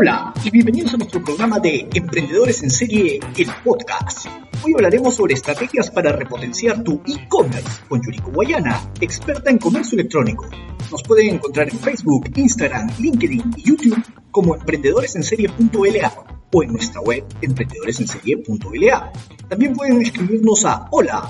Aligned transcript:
Hola 0.00 0.32
y 0.44 0.50
bienvenidos 0.50 0.94
a 0.94 0.96
nuestro 0.96 1.24
programa 1.24 1.58
de 1.58 1.88
Emprendedores 1.92 2.62
en 2.62 2.70
Serie, 2.70 3.18
el 3.36 3.48
podcast. 3.64 4.28
Hoy 4.62 4.74
hablaremos 4.76 5.16
sobre 5.16 5.34
estrategias 5.34 5.90
para 5.90 6.12
repotenciar 6.12 6.84
tu 6.84 7.02
e-commerce 7.04 7.82
con 7.88 8.00
Yuriko 8.00 8.30
Guayana, 8.30 8.80
experta 9.00 9.50
en 9.50 9.58
comercio 9.58 9.98
electrónico. 9.98 10.46
Nos 10.92 11.02
pueden 11.02 11.34
encontrar 11.34 11.68
en 11.68 11.80
Facebook, 11.80 12.30
Instagram, 12.32 12.88
LinkedIn 12.96 13.54
y 13.56 13.62
YouTube 13.64 14.00
como 14.30 14.54
emprendedoresenserie.la 14.54 16.12
o 16.52 16.62
en 16.62 16.72
nuestra 16.74 17.00
web 17.00 17.24
emprendedoresenserie.la. 17.42 19.12
También 19.48 19.74
pueden 19.74 20.00
escribirnos 20.00 20.64
a 20.64 20.86
hola 20.92 21.28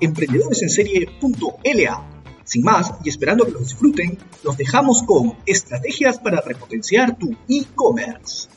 emprendedoresenserie.la 0.00 2.19
sin 2.44 2.62
más, 2.64 2.92
y 3.04 3.08
esperando 3.08 3.44
que 3.44 3.52
lo 3.52 3.58
disfruten, 3.60 4.18
los 4.42 4.56
dejamos 4.56 5.02
con 5.02 5.36
estrategias 5.46 6.18
para 6.18 6.40
repotenciar 6.40 7.16
tu 7.16 7.36
e-commerce. 7.48 8.48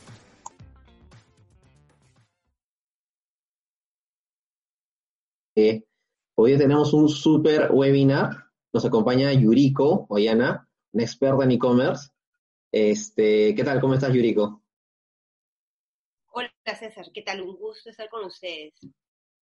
Eh, 5.56 5.84
hoy 6.34 6.58
tenemos 6.58 6.92
un 6.92 7.08
super 7.08 7.70
webinar. 7.70 8.50
Nos 8.72 8.84
acompaña 8.84 9.32
Yuriko 9.32 10.06
Oyana, 10.08 10.68
una 10.92 11.04
experta 11.04 11.44
en 11.44 11.52
e-commerce. 11.52 12.10
Este, 12.72 13.54
¿Qué 13.54 13.62
tal? 13.62 13.80
¿Cómo 13.80 13.94
estás, 13.94 14.12
Yuriko? 14.12 14.60
Hola, 16.32 16.50
César. 16.76 17.06
¿Qué 17.14 17.22
tal? 17.22 17.42
Un 17.42 17.56
gusto 17.56 17.90
estar 17.90 18.08
con 18.08 18.24
ustedes. 18.24 18.74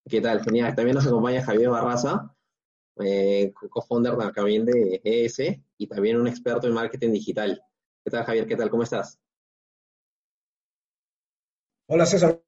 ¿Qué 0.09 0.21
tal? 0.21 0.41
Genial. 0.41 0.73
También 0.73 0.95
nos 0.95 1.05
acompaña 1.05 1.43
Javier 1.43 1.69
Barraza, 1.69 2.33
eh, 3.03 3.53
co-founder 3.69 4.15
también 4.33 4.65
de 4.65 5.01
ES 5.03 5.39
y 5.77 5.87
también 5.87 6.17
un 6.17 6.27
experto 6.27 6.67
en 6.67 6.73
marketing 6.73 7.11
digital. 7.11 7.61
¿Qué 8.03 8.11
tal, 8.11 8.23
Javier? 8.23 8.47
¿Qué 8.47 8.55
tal? 8.55 8.69
¿Cómo 8.69 8.83
estás? 8.83 9.19
Hola, 11.87 12.05
César. 12.05 12.41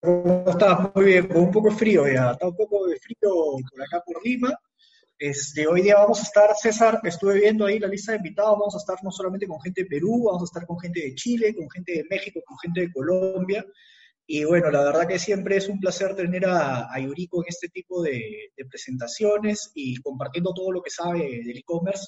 ¿Cómo 0.00 0.44
estás? 0.48 0.94
Muy 0.94 1.04
bien, 1.04 1.28
con 1.28 1.42
un 1.42 1.50
poco 1.50 1.70
de 1.70 1.76
frío 1.76 2.06
ya. 2.06 2.32
Está 2.32 2.48
un 2.48 2.56
poco 2.56 2.86
de 2.86 2.98
frío 2.98 3.30
por 3.70 3.82
acá 3.82 4.02
por 4.04 4.24
Lima. 4.24 4.58
Este, 5.18 5.68
hoy 5.68 5.82
día 5.82 5.94
vamos 5.98 6.18
a 6.18 6.22
estar, 6.22 6.50
César, 6.56 7.00
estuve 7.04 7.34
viendo 7.34 7.64
ahí 7.64 7.78
la 7.78 7.86
lista 7.86 8.10
de 8.10 8.18
invitados, 8.18 8.58
vamos 8.58 8.74
a 8.74 8.78
estar 8.78 8.96
no 9.04 9.12
solamente 9.12 9.46
con 9.46 9.60
gente 9.60 9.84
de 9.84 9.88
Perú, 9.88 10.24
vamos 10.24 10.42
a 10.42 10.44
estar 10.46 10.66
con 10.66 10.80
gente 10.80 11.00
de 11.00 11.14
Chile, 11.14 11.54
con 11.54 11.70
gente 11.70 11.92
de 11.92 12.04
México, 12.10 12.40
con 12.44 12.58
gente 12.58 12.80
de 12.80 12.92
Colombia. 12.92 13.64
Y 14.26 14.44
bueno, 14.44 14.70
la 14.70 14.84
verdad 14.84 15.08
que 15.08 15.18
siempre 15.18 15.56
es 15.56 15.68
un 15.68 15.80
placer 15.80 16.14
tener 16.14 16.46
a, 16.46 16.98
Yuriko 16.98 17.42
en 17.42 17.48
este 17.48 17.68
tipo 17.68 18.02
de, 18.02 18.52
presentaciones 18.68 19.72
y 19.74 19.96
compartiendo 19.96 20.54
todo 20.54 20.70
lo 20.72 20.82
que 20.82 20.90
sabe 20.90 21.42
del 21.44 21.58
e-commerce. 21.58 22.06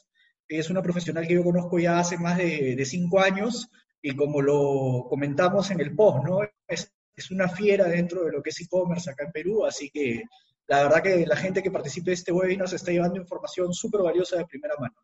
Es 0.48 0.70
una 0.70 0.82
profesional 0.82 1.26
que 1.26 1.34
yo 1.34 1.44
conozco 1.44 1.78
ya 1.78 1.98
hace 1.98 2.16
más 2.18 2.38
de, 2.38 2.82
cinco 2.84 3.20
años 3.20 3.68
y 4.00 4.14
como 4.14 4.40
lo 4.42 5.06
comentamos 5.08 5.70
en 5.70 5.80
el 5.80 5.94
post, 5.94 6.24
¿no? 6.24 6.40
Es, 6.68 6.92
es 7.16 7.30
una 7.30 7.48
fiera 7.48 7.88
dentro 7.88 8.24
de 8.24 8.32
lo 8.32 8.42
que 8.42 8.50
es 8.50 8.60
e-commerce 8.60 9.10
acá 9.10 9.24
en 9.24 9.32
Perú, 9.32 9.64
así 9.64 9.90
que 9.90 10.22
la 10.66 10.82
verdad 10.84 11.02
que 11.02 11.26
la 11.26 11.36
gente 11.36 11.62
que 11.62 11.70
participe 11.70 12.10
de 12.10 12.14
este 12.14 12.32
webinar 12.32 12.68
se 12.68 12.76
está 12.76 12.92
llevando 12.92 13.20
información 13.20 13.72
súper 13.72 14.02
valiosa 14.02 14.36
de 14.36 14.46
primera 14.46 14.74
mano. 14.78 14.94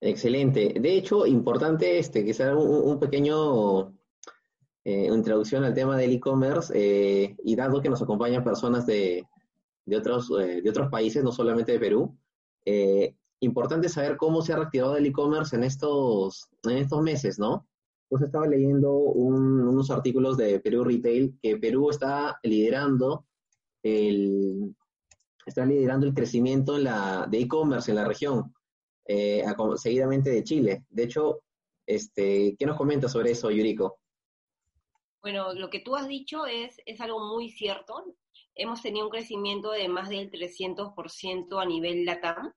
Excelente. 0.00 0.74
De 0.78 0.94
hecho, 0.94 1.26
importante 1.26 1.98
este, 1.98 2.24
que 2.24 2.34
sea 2.34 2.54
un 2.56 3.00
pequeño 3.00 3.97
eh, 4.84 5.06
introducción 5.12 5.64
al 5.64 5.74
tema 5.74 5.96
del 5.96 6.12
e-commerce 6.12 6.72
eh, 6.74 7.36
y 7.44 7.56
dado 7.56 7.80
que 7.80 7.90
nos 7.90 8.02
acompañan 8.02 8.44
personas 8.44 8.86
de, 8.86 9.26
de 9.84 9.96
otros, 9.96 10.30
eh, 10.40 10.62
de 10.62 10.70
otros 10.70 10.88
países, 10.90 11.22
no 11.22 11.32
solamente 11.32 11.72
de 11.72 11.80
Perú, 11.80 12.16
eh, 12.64 13.14
importante 13.40 13.88
saber 13.88 14.16
cómo 14.16 14.42
se 14.42 14.52
ha 14.52 14.56
reactivado 14.56 14.96
el 14.96 15.06
e-commerce 15.06 15.56
en 15.56 15.64
estos, 15.64 16.48
en 16.64 16.78
estos 16.78 17.02
meses, 17.02 17.38
¿no? 17.38 17.66
Entonces 18.04 18.26
estaba 18.28 18.46
leyendo 18.46 18.92
unos 18.92 19.90
artículos 19.90 20.36
de 20.38 20.60
Perú 20.60 20.84
Retail 20.84 21.38
que 21.42 21.58
Perú 21.58 21.90
está 21.90 22.38
liderando 22.42 23.26
el, 23.82 24.74
está 25.44 25.66
liderando 25.66 26.06
el 26.06 26.14
crecimiento 26.14 26.76
en 26.76 26.84
la, 26.84 27.26
de 27.30 27.40
e-commerce 27.40 27.90
en 27.90 27.96
la 27.96 28.06
región, 28.06 28.54
seguidamente 29.76 30.30
de 30.30 30.42
Chile. 30.42 30.84
De 30.88 31.02
hecho, 31.02 31.42
este, 31.86 32.56
¿qué 32.58 32.66
nos 32.66 32.78
comenta 32.78 33.08
sobre 33.08 33.32
eso, 33.32 33.50
Yuriko? 33.50 33.98
Bueno, 35.20 35.52
lo 35.54 35.68
que 35.68 35.80
tú 35.80 35.96
has 35.96 36.06
dicho 36.06 36.46
es, 36.46 36.80
es 36.86 37.00
algo 37.00 37.20
muy 37.20 37.50
cierto. 37.50 38.04
Hemos 38.54 38.82
tenido 38.82 39.06
un 39.06 39.10
crecimiento 39.10 39.70
de 39.70 39.88
más 39.88 40.08
del 40.08 40.30
300% 40.30 41.60
a 41.60 41.64
nivel 41.64 42.04
LATAM, 42.04 42.52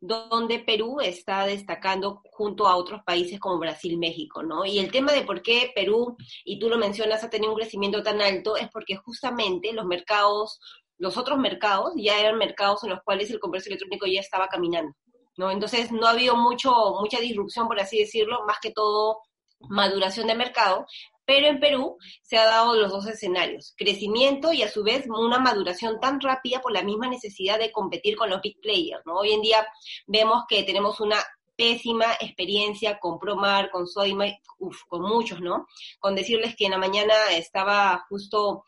donde 0.00 0.58
Perú 0.58 1.00
está 1.00 1.46
destacando 1.46 2.22
junto 2.30 2.66
a 2.66 2.76
otros 2.76 3.02
países 3.04 3.40
como 3.40 3.58
Brasil, 3.58 3.98
México, 3.98 4.42
¿no? 4.42 4.66
Y 4.66 4.78
el 4.78 4.90
tema 4.90 5.12
de 5.12 5.22
por 5.22 5.42
qué 5.42 5.72
Perú, 5.74 6.16
y 6.44 6.58
tú 6.58 6.68
lo 6.68 6.76
mencionas, 6.76 7.24
ha 7.24 7.30
tenido 7.30 7.52
un 7.52 7.58
crecimiento 7.58 8.02
tan 8.02 8.20
alto 8.20 8.56
es 8.56 8.68
porque 8.70 8.96
justamente 8.96 9.72
los 9.72 9.86
mercados, 9.86 10.60
los 10.98 11.16
otros 11.16 11.38
mercados 11.38 11.92
ya 11.96 12.20
eran 12.20 12.36
mercados 12.36 12.84
en 12.84 12.90
los 12.90 13.00
cuales 13.02 13.30
el 13.30 13.40
comercio 13.40 13.70
electrónico 13.70 14.06
ya 14.06 14.20
estaba 14.20 14.48
caminando, 14.48 14.92
¿no? 15.38 15.50
Entonces 15.50 15.90
no 15.90 16.06
ha 16.06 16.10
habido 16.10 16.36
mucho, 16.36 16.72
mucha 17.00 17.18
disrupción, 17.18 17.66
por 17.66 17.80
así 17.80 17.98
decirlo, 17.98 18.44
más 18.46 18.58
que 18.60 18.72
todo 18.72 19.20
maduración 19.60 20.26
de 20.26 20.34
mercado, 20.34 20.86
pero 21.26 21.48
en 21.48 21.60
Perú 21.60 21.98
se 22.22 22.38
ha 22.38 22.46
dado 22.46 22.74
los 22.76 22.90
dos 22.90 23.06
escenarios, 23.06 23.74
crecimiento 23.76 24.52
y 24.52 24.62
a 24.62 24.70
su 24.70 24.82
vez 24.84 25.06
una 25.08 25.38
maduración 25.38 25.98
tan 26.00 26.20
rápida 26.20 26.60
por 26.60 26.72
la 26.72 26.82
misma 26.82 27.08
necesidad 27.08 27.58
de 27.58 27.72
competir 27.72 28.16
con 28.16 28.30
los 28.30 28.40
big 28.40 28.60
players, 28.60 29.04
¿no? 29.04 29.16
Hoy 29.16 29.32
en 29.32 29.42
día 29.42 29.66
vemos 30.06 30.44
que 30.48 30.62
tenemos 30.62 31.00
una 31.00 31.18
pésima 31.56 32.06
experiencia 32.20 32.98
con 32.98 33.18
Promar, 33.18 33.70
con 33.70 33.86
Sodima, 33.88 34.26
uf, 34.58 34.84
con 34.86 35.02
muchos, 35.02 35.40
¿no? 35.40 35.66
Con 35.98 36.14
decirles 36.14 36.54
que 36.56 36.66
en 36.66 36.72
la 36.72 36.78
mañana 36.78 37.14
estaba 37.32 38.04
justo 38.08 38.64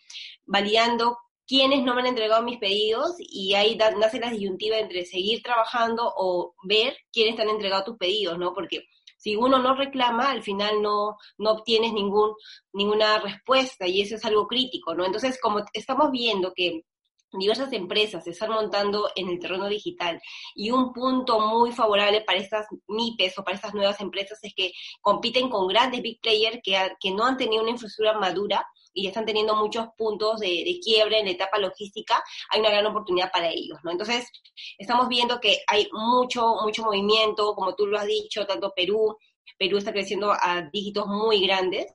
validando 0.46 1.19
quiénes 1.46 1.82
no 1.82 1.94
me 1.94 2.00
han 2.00 2.08
entregado 2.08 2.42
mis 2.42 2.58
pedidos 2.58 3.14
y 3.19 3.54
ahí 3.54 3.78
nace 3.98 4.19
la 4.20 4.30
disyuntiva 4.30 4.78
entre 4.78 5.04
seguir 5.06 5.42
trabajando 5.42 6.12
o 6.16 6.54
ver 6.64 6.96
quiénes 7.12 7.36
te 7.36 7.42
han 7.42 7.50
entregado 7.50 7.84
tus 7.84 7.96
pedidos, 7.98 8.38
¿no? 8.38 8.52
Porque 8.52 8.84
si 9.28 9.36
uno 9.36 9.58
no 9.58 9.74
reclama, 9.74 10.30
al 10.30 10.42
final 10.42 10.80
no, 10.80 11.18
no 11.36 11.50
obtienes 11.50 11.92
ningún, 11.92 12.32
ninguna 12.72 13.18
respuesta 13.18 13.86
y 13.86 14.00
eso 14.00 14.14
es 14.14 14.24
algo 14.24 14.46
crítico, 14.46 14.94
¿no? 14.94 15.04
Entonces, 15.04 15.38
como 15.40 15.62
estamos 15.74 16.10
viendo 16.10 16.54
que 16.54 16.84
diversas 17.32 17.70
empresas 17.74 18.24
se 18.24 18.30
están 18.30 18.52
montando 18.52 19.10
en 19.14 19.28
el 19.28 19.38
terreno 19.38 19.68
digital 19.68 20.18
y 20.54 20.70
un 20.70 20.94
punto 20.94 21.40
muy 21.40 21.72
favorable 21.72 22.22
para 22.22 22.38
estas 22.38 22.66
MIPES 22.86 23.38
o 23.38 23.44
para 23.44 23.56
estas 23.56 23.74
nuevas 23.74 24.00
empresas 24.00 24.38
es 24.42 24.54
que 24.56 24.72
compiten 25.02 25.50
con 25.50 25.68
grandes 25.68 26.00
big 26.00 26.22
players 26.22 26.60
que, 26.62 26.78
que 26.98 27.10
no 27.10 27.26
han 27.26 27.36
tenido 27.36 27.62
una 27.62 27.72
infraestructura 27.72 28.18
madura 28.18 28.66
y 28.98 29.06
están 29.06 29.25
teniendo 29.25 29.54
muchos 29.54 29.86
puntos 29.97 30.41
de, 30.41 30.48
de, 30.48 30.81
quiebre 30.82 31.20
en 31.20 31.26
la 31.26 31.32
etapa 31.32 31.59
logística, 31.59 32.22
hay 32.50 32.60
una 32.60 32.70
gran 32.70 32.86
oportunidad 32.86 33.31
para 33.31 33.48
ellos, 33.48 33.78
¿no? 33.84 33.92
Entonces, 33.92 34.28
estamos 34.76 35.09
viendo 35.09 35.38
que 35.38 35.59
hay 35.69 35.88
mucho, 35.92 36.56
mucho 36.64 36.82
movimiento, 36.82 37.54
como 37.54 37.75
tú 37.76 37.87
lo 37.87 37.98
has 37.98 38.06
dicho, 38.06 38.44
tanto 38.44 38.72
Perú, 38.75 39.16
Perú 39.56 39.78
está 39.78 39.92
creciendo 39.92 40.32
a 40.32 40.69
dígitos 40.72 41.06
muy 41.06 41.41
grandes, 41.47 41.87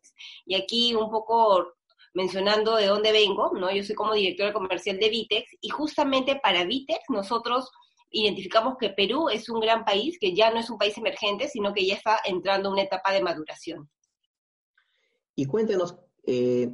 y 0.46 0.56
aquí 0.56 0.96
un 0.96 1.12
poco 1.12 1.74
mencionando 2.14 2.76
de 2.78 2.88
dónde 2.88 3.12
vengo, 3.12 3.52
¿no? 3.54 3.70
Yo 3.70 3.84
soy 3.84 3.96
como 3.96 4.14
directora 4.14 4.54
comercial 4.54 4.98
de 4.98 5.10
Vitex, 5.10 5.58
y 5.60 5.70
justamente 5.70 6.40
para 6.42 6.64
Vitex 6.64 7.02
nosotros 7.10 7.70
identificamos 8.12 8.78
que 8.80 8.92
Perú 8.92 9.28
es 9.28 9.50
un 9.50 9.60
gran 9.60 9.84
país, 9.84 10.18
que 10.20 10.34
ya 10.34 10.52
no 10.52 10.60
es 10.60 10.70
un 10.70 10.78
país 10.78 10.98
emergente, 10.98 11.50
sino 11.50 11.74
que 11.74 11.86
ya 11.86 11.96
está 11.96 12.20
entrando 12.24 12.70
en 12.70 12.74
una 12.74 12.84
etapa 12.84 13.12
de 13.12 13.24
maduración. 13.24 13.90
Y 15.36 15.46
cuéntenos, 15.46 15.98
eh, 16.24 16.72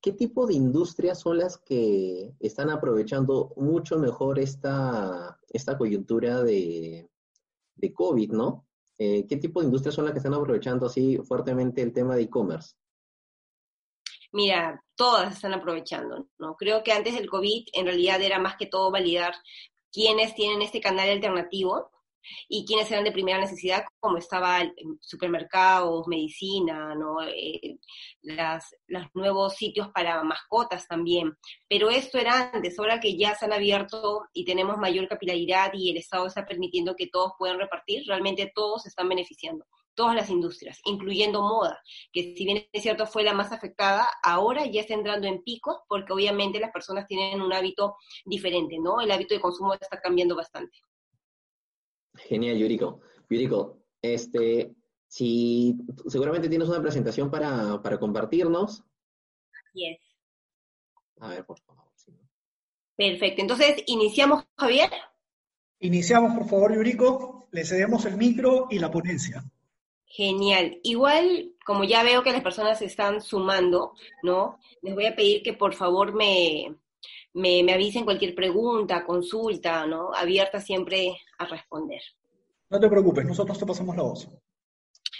¿qué 0.00 0.12
tipo 0.12 0.46
de 0.46 0.54
industrias 0.54 1.20
son 1.20 1.38
las 1.38 1.58
que 1.58 2.34
están 2.40 2.70
aprovechando 2.70 3.52
mucho 3.56 3.98
mejor 3.98 4.38
esta, 4.38 5.38
esta 5.48 5.78
coyuntura 5.78 6.42
de, 6.42 7.08
de 7.76 7.92
COVID, 7.92 8.32
¿no? 8.32 8.66
Eh, 8.98 9.26
¿Qué 9.26 9.36
tipo 9.36 9.60
de 9.60 9.66
industrias 9.66 9.94
son 9.94 10.04
las 10.04 10.12
que 10.12 10.18
están 10.18 10.34
aprovechando 10.34 10.86
así 10.86 11.18
fuertemente 11.18 11.82
el 11.82 11.92
tema 11.92 12.14
de 12.14 12.22
e-commerce? 12.22 12.74
Mira, 14.32 14.84
todas 14.96 15.34
están 15.34 15.54
aprovechando, 15.54 16.28
¿no? 16.38 16.56
Creo 16.56 16.82
que 16.82 16.92
antes 16.92 17.14
del 17.14 17.28
COVID 17.28 17.68
en 17.72 17.86
realidad 17.86 18.20
era 18.20 18.38
más 18.38 18.56
que 18.56 18.66
todo 18.66 18.90
validar 18.90 19.34
quiénes 19.92 20.34
tienen 20.34 20.60
este 20.62 20.80
canal 20.80 21.08
alternativo 21.08 21.90
y 22.48 22.64
quienes 22.64 22.90
eran 22.90 23.04
de 23.04 23.12
primera 23.12 23.38
necesidad, 23.38 23.84
como 24.00 24.18
estaba 24.18 24.60
supermercados, 25.00 26.06
medicina, 26.08 26.94
¿no? 26.94 27.22
Eh, 27.22 27.78
las, 28.22 28.74
los 28.86 29.06
nuevos 29.14 29.54
sitios 29.54 29.88
para 29.92 30.22
mascotas 30.22 30.86
también. 30.86 31.36
Pero 31.68 31.90
esto 31.90 32.18
era 32.18 32.50
antes, 32.52 32.78
ahora 32.78 33.00
que 33.00 33.16
ya 33.16 33.34
se 33.34 33.44
han 33.44 33.52
abierto 33.52 34.24
y 34.32 34.44
tenemos 34.44 34.78
mayor 34.78 35.08
capilaridad 35.08 35.72
y 35.74 35.90
el 35.90 35.96
Estado 35.96 36.26
está 36.26 36.44
permitiendo 36.46 36.96
que 36.96 37.08
todos 37.08 37.32
puedan 37.38 37.58
repartir, 37.58 38.04
realmente 38.06 38.50
todos 38.54 38.82
se 38.82 38.88
están 38.88 39.08
beneficiando 39.08 39.64
todas 39.94 40.14
las 40.14 40.30
industrias, 40.30 40.80
incluyendo 40.84 41.42
moda, 41.42 41.80
que 42.12 42.34
si 42.36 42.44
bien 42.44 42.66
es 42.72 42.82
cierto 42.82 43.06
fue 43.06 43.22
la 43.22 43.32
más 43.32 43.52
afectada, 43.52 44.08
ahora 44.22 44.66
ya 44.66 44.80
está 44.80 44.94
entrando 44.94 45.26
en 45.26 45.42
picos 45.42 45.78
porque 45.88 46.12
obviamente 46.12 46.60
las 46.60 46.72
personas 46.72 47.06
tienen 47.06 47.40
un 47.40 47.52
hábito 47.52 47.96
diferente, 48.24 48.78
¿no? 48.78 49.00
El 49.00 49.10
hábito 49.10 49.34
de 49.34 49.40
consumo 49.40 49.74
está 49.74 50.00
cambiando 50.00 50.36
bastante. 50.36 50.78
Genial, 52.14 52.58
Yuriko. 52.58 53.00
Yuriko, 53.28 53.78
este, 54.00 54.74
si 55.06 55.76
seguramente 56.06 56.48
tienes 56.48 56.68
una 56.68 56.82
presentación 56.82 57.30
para, 57.30 57.80
para 57.82 57.98
compartirnos. 57.98 58.84
Así 59.68 59.86
es. 59.86 60.00
A 61.20 61.28
ver, 61.28 61.44
por 61.44 61.58
favor. 61.60 61.84
Perfecto. 62.96 63.42
Entonces, 63.42 63.82
¿iniciamos, 63.86 64.44
Javier? 64.56 64.90
Iniciamos, 65.80 66.36
por 66.36 66.48
favor, 66.48 66.74
Yuriko. 66.74 67.48
Le 67.50 67.64
cedemos 67.64 68.04
el 68.04 68.16
micro 68.16 68.68
y 68.70 68.78
la 68.78 68.90
ponencia. 68.90 69.44
Genial. 70.06 70.78
Igual, 70.82 71.54
como 71.66 71.84
ya 71.84 72.02
veo 72.04 72.22
que 72.22 72.32
las 72.32 72.42
personas 72.42 72.78
se 72.78 72.84
están 72.84 73.20
sumando, 73.20 73.94
¿no? 74.22 74.58
Les 74.82 74.94
voy 74.94 75.06
a 75.06 75.16
pedir 75.16 75.42
que 75.42 75.54
por 75.54 75.74
favor 75.74 76.14
me, 76.14 76.76
me, 77.34 77.62
me 77.62 77.72
avisen 77.74 78.04
cualquier 78.04 78.34
pregunta, 78.34 79.04
consulta, 79.04 79.86
¿no? 79.86 80.12
Abierta 80.14 80.60
siempre 80.60 81.16
a 81.38 81.44
responder. 81.46 82.00
No 82.70 82.80
te 82.80 82.88
preocupes, 82.88 83.24
nosotros 83.24 83.58
te 83.58 83.66
pasamos 83.66 83.96
la 83.96 84.02
voz. 84.02 84.28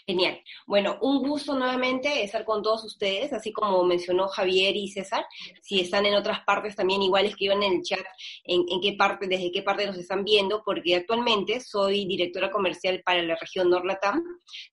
Genial. 0.07 0.39
Bueno, 0.67 0.99
un 1.01 1.27
gusto 1.27 1.55
nuevamente 1.55 2.23
estar 2.23 2.45
con 2.45 2.63
todos 2.63 2.85
ustedes, 2.85 3.33
así 3.33 3.55
como 3.55 3.85
mencionó 3.85 4.29
Javier 4.29 4.77
y 4.77 4.89
César. 4.89 5.25
Si 5.63 5.81
están 5.81 6.05
en 6.05 6.15
otras 6.15 6.41
partes 6.45 6.77
también 6.77 7.01
igual 7.03 7.25
escriban 7.25 7.63
en 7.63 7.77
el 7.77 7.83
chat 7.83 8.05
en, 8.45 8.67
qué 8.83 8.93
parte, 8.99 9.27
desde 9.29 9.51
qué 9.51 9.63
parte 9.63 9.87
nos 9.87 9.97
están 9.97 10.23
viendo, 10.23 10.63
porque 10.63 10.97
actualmente 10.97 11.59
soy 11.61 12.05
directora 12.05 12.51
comercial 12.51 13.01
para 13.03 13.23
la 13.23 13.35
región 13.37 13.71
Norlatam. 13.71 14.23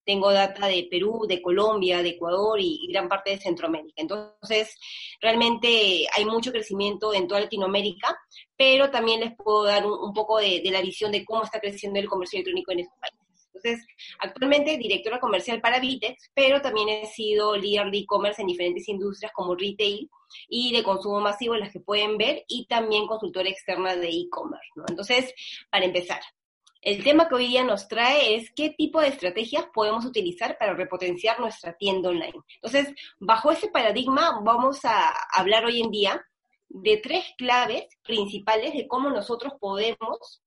Tengo 0.04 0.34
data 0.34 0.68
de 0.68 0.86
Perú, 0.92 1.26
de 1.26 1.42
Colombia, 1.42 2.04
de 2.04 2.10
Ecuador 2.10 2.60
y, 2.60 2.88
gran 2.92 3.08
parte 3.08 3.30
de 3.32 3.40
Centroamérica. 3.40 4.02
Entonces, 4.02 4.78
realmente 5.22 6.08
hay 6.14 6.26
mucho 6.26 6.52
crecimiento 6.52 7.14
en 7.14 7.30
toda 7.30 7.40
Latinoamérica, 7.40 8.18
pero 8.58 8.92
también 8.92 9.22
les 9.22 9.34
puedo 9.38 9.64
dar 9.64 9.86
un, 9.86 10.14
poco 10.14 10.40
de, 10.40 10.60
de, 10.62 10.72
la 10.72 10.82
visión 10.82 11.10
de 11.10 11.24
cómo 11.24 11.44
está 11.44 11.62
creciendo 11.62 12.02
el 12.02 12.10
comercio 12.10 12.38
electrónico 12.38 12.74
en 12.74 12.80
este 12.82 12.96
país. 13.00 13.21
Entonces, 13.64 13.86
actualmente 14.20 14.78
directora 14.78 15.20
comercial 15.20 15.62
para 15.62 15.80
Vitex, 15.80 16.32
pero 16.34 16.62
también 16.62 16.90
he 16.90 17.06
sido 17.06 17.56
líder 17.56 17.92
de 17.92 18.00
e-commerce 18.00 18.42
en 18.42 18.48
diferentes 18.48 18.88
industrias 18.88 19.32
como 19.34 19.56
retail 19.56 20.10
y 20.48 20.74
de 20.74 20.84
consumo 20.84 21.20
masivo, 21.20 21.56
las 21.56 21.72
que 21.72 21.80
pueden 21.80 22.18
ver, 22.18 22.44
y 22.48 22.66
también 22.66 23.08
consultora 23.08 23.50
externa 23.50 23.96
de 23.96 24.10
e-commerce. 24.10 24.68
Entonces, 24.88 25.34
para 25.70 25.86
empezar, 25.86 26.22
el 26.82 27.04
tema 27.04 27.30
que 27.30 27.36
hoy 27.36 27.48
día 27.48 27.64
nos 27.64 27.88
trae 27.88 28.36
es 28.36 28.52
qué 28.56 28.72
tipo 28.72 29.02
de 29.02 29.10
estrategias 29.10 29.66
podemos 29.72 30.04
utilizar 30.04 30.58
para 30.58 30.74
repotenciar 30.74 31.40
nuestra 31.40 31.74
tienda 31.74 32.10
online. 32.10 32.34
Entonces, 32.56 32.94
bajo 33.20 33.52
ese 33.52 33.70
paradigma 33.70 34.42
vamos 34.44 34.84
a 34.84 35.14
hablar 35.32 35.66
hoy 35.66 35.82
en 35.82 35.92
día 35.92 36.26
de 36.70 36.98
tres 36.98 37.26
claves 37.38 37.86
principales 38.04 38.74
de 38.74 38.88
cómo 38.88 39.12
nosotros 39.12 39.54
podemos 39.60 40.42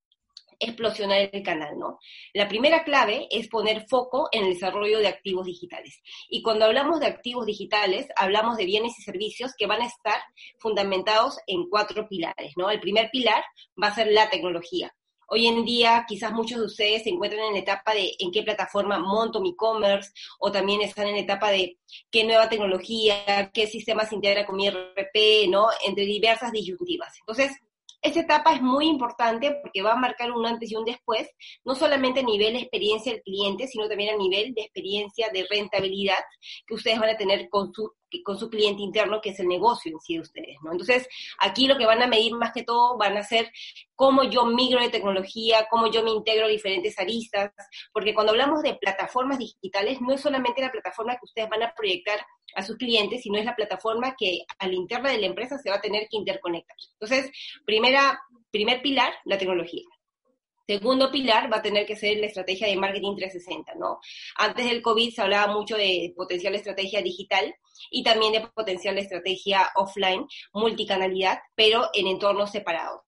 explosionar 0.59 1.29
el 1.31 1.43
canal, 1.43 1.77
¿no? 1.77 1.99
La 2.33 2.47
primera 2.47 2.83
clave 2.83 3.27
es 3.31 3.47
poner 3.47 3.85
foco 3.87 4.29
en 4.31 4.45
el 4.45 4.53
desarrollo 4.53 4.99
de 4.99 5.07
activos 5.07 5.45
digitales. 5.45 6.01
Y 6.29 6.41
cuando 6.41 6.65
hablamos 6.65 6.99
de 6.99 7.07
activos 7.07 7.45
digitales, 7.45 8.07
hablamos 8.15 8.57
de 8.57 8.65
bienes 8.65 8.97
y 8.99 9.03
servicios 9.03 9.53
que 9.57 9.67
van 9.67 9.81
a 9.81 9.87
estar 9.87 10.19
fundamentados 10.59 11.37
en 11.47 11.69
cuatro 11.69 12.07
pilares, 12.07 12.53
¿no? 12.57 12.69
El 12.69 12.79
primer 12.79 13.09
pilar 13.11 13.43
va 13.81 13.87
a 13.87 13.95
ser 13.95 14.07
la 14.07 14.29
tecnología. 14.29 14.93
Hoy 15.27 15.47
en 15.47 15.65
día 15.65 16.05
quizás 16.07 16.31
muchos 16.33 16.59
de 16.59 16.65
ustedes 16.65 17.03
se 17.03 17.09
encuentran 17.09 17.45
en 17.45 17.53
la 17.53 17.59
etapa 17.59 17.93
de 17.93 18.15
en 18.19 18.31
qué 18.31 18.43
plataforma 18.43 18.99
monto 18.99 19.41
mi 19.41 19.49
e-commerce 19.49 20.11
o 20.39 20.51
también 20.51 20.81
están 20.81 21.07
en 21.07 21.15
la 21.15 21.21
etapa 21.21 21.49
de 21.49 21.79
qué 22.11 22.23
nueva 22.23 22.47
tecnología, 22.47 23.49
qué 23.51 23.65
sistema 23.65 24.05
se 24.05 24.15
integra 24.15 24.45
con 24.45 24.55
mi 24.55 24.69
RP, 24.69 25.47
¿no? 25.49 25.67
Entre 25.85 26.05
diversas 26.05 26.51
disyuntivas. 26.51 27.11
Entonces, 27.19 27.57
esta 28.05 28.19
etapa 28.19 28.53
es 28.53 28.61
muy 28.61 28.87
importante 28.87 29.57
porque 29.63 29.81
va 29.81 29.93
a 29.93 29.97
marcar 29.97 30.31
un 30.31 30.45
antes 30.45 30.71
y 30.71 30.75
un 30.75 30.85
después, 30.85 31.27
no 31.63 31.73
solamente 31.73 32.19
a 32.19 32.23
nivel 32.23 32.53
de 32.53 32.59
experiencia 32.59 33.11
del 33.11 33.23
cliente, 33.23 33.67
sino 33.67 33.89
también 33.89 34.13
a 34.13 34.17
nivel 34.17 34.53
de 34.53 34.61
experiencia 34.61 35.29
de 35.33 35.47
rentabilidad 35.49 36.23
que 36.67 36.75
ustedes 36.75 36.99
van 36.99 37.09
a 37.09 37.17
tener 37.17 37.49
con 37.49 37.73
su 37.73 37.91
con 38.23 38.37
su 38.37 38.49
cliente 38.49 38.81
interno, 38.81 39.21
que 39.21 39.29
es 39.29 39.39
el 39.39 39.47
negocio 39.47 39.91
en 39.91 39.99
sí 39.99 40.15
de 40.15 40.21
ustedes, 40.21 40.57
¿no? 40.63 40.71
Entonces, 40.71 41.07
aquí 41.39 41.67
lo 41.67 41.77
que 41.77 41.85
van 41.85 42.01
a 42.01 42.07
medir 42.07 42.33
más 42.33 42.51
que 42.53 42.63
todo 42.63 42.97
van 42.97 43.17
a 43.17 43.23
ser 43.23 43.51
cómo 43.95 44.23
yo 44.23 44.45
migro 44.45 44.81
de 44.81 44.89
tecnología, 44.89 45.67
cómo 45.69 45.89
yo 45.91 46.03
me 46.03 46.11
integro 46.11 46.45
a 46.45 46.49
diferentes 46.49 46.97
aristas, 46.99 47.51
porque 47.93 48.13
cuando 48.13 48.31
hablamos 48.31 48.61
de 48.61 48.75
plataformas 48.75 49.39
digitales, 49.39 50.01
no 50.01 50.13
es 50.13 50.21
solamente 50.21 50.61
la 50.61 50.71
plataforma 50.71 51.13
que 51.13 51.25
ustedes 51.25 51.49
van 51.49 51.63
a 51.63 51.73
proyectar 51.75 52.19
a 52.55 52.61
sus 52.63 52.77
clientes, 52.77 53.21
sino 53.21 53.37
es 53.37 53.45
la 53.45 53.55
plataforma 53.55 54.15
que 54.17 54.45
al 54.59 54.73
interno 54.73 55.09
de 55.09 55.17
la 55.17 55.27
empresa 55.27 55.57
se 55.57 55.69
va 55.69 55.77
a 55.77 55.81
tener 55.81 56.07
que 56.09 56.17
interconectar. 56.17 56.75
Entonces, 56.93 57.31
primera, 57.65 58.19
primer 58.51 58.81
pilar, 58.81 59.13
la 59.25 59.37
tecnología. 59.37 59.83
Segundo 60.67 61.11
pilar 61.11 61.51
va 61.51 61.57
a 61.57 61.61
tener 61.61 61.85
que 61.85 61.95
ser 61.95 62.17
la 62.17 62.25
estrategia 62.25 62.67
de 62.67 62.75
marketing 62.75 63.15
360, 63.15 63.75
¿no? 63.75 63.99
Antes 64.35 64.65
del 64.65 64.81
COVID 64.81 65.13
se 65.13 65.21
hablaba 65.21 65.53
mucho 65.53 65.77
de 65.77 66.11
potencial 66.15 66.55
estrategia 66.55 67.03
digital 67.03 67.53
y 67.91 68.03
también 68.03 68.33
de 68.33 68.47
potencial 68.47 68.97
estrategia 68.97 69.69
offline, 69.75 70.25
multicanalidad, 70.53 71.39
pero 71.53 71.89
en 71.93 72.07
entornos 72.07 72.51
separados. 72.51 73.01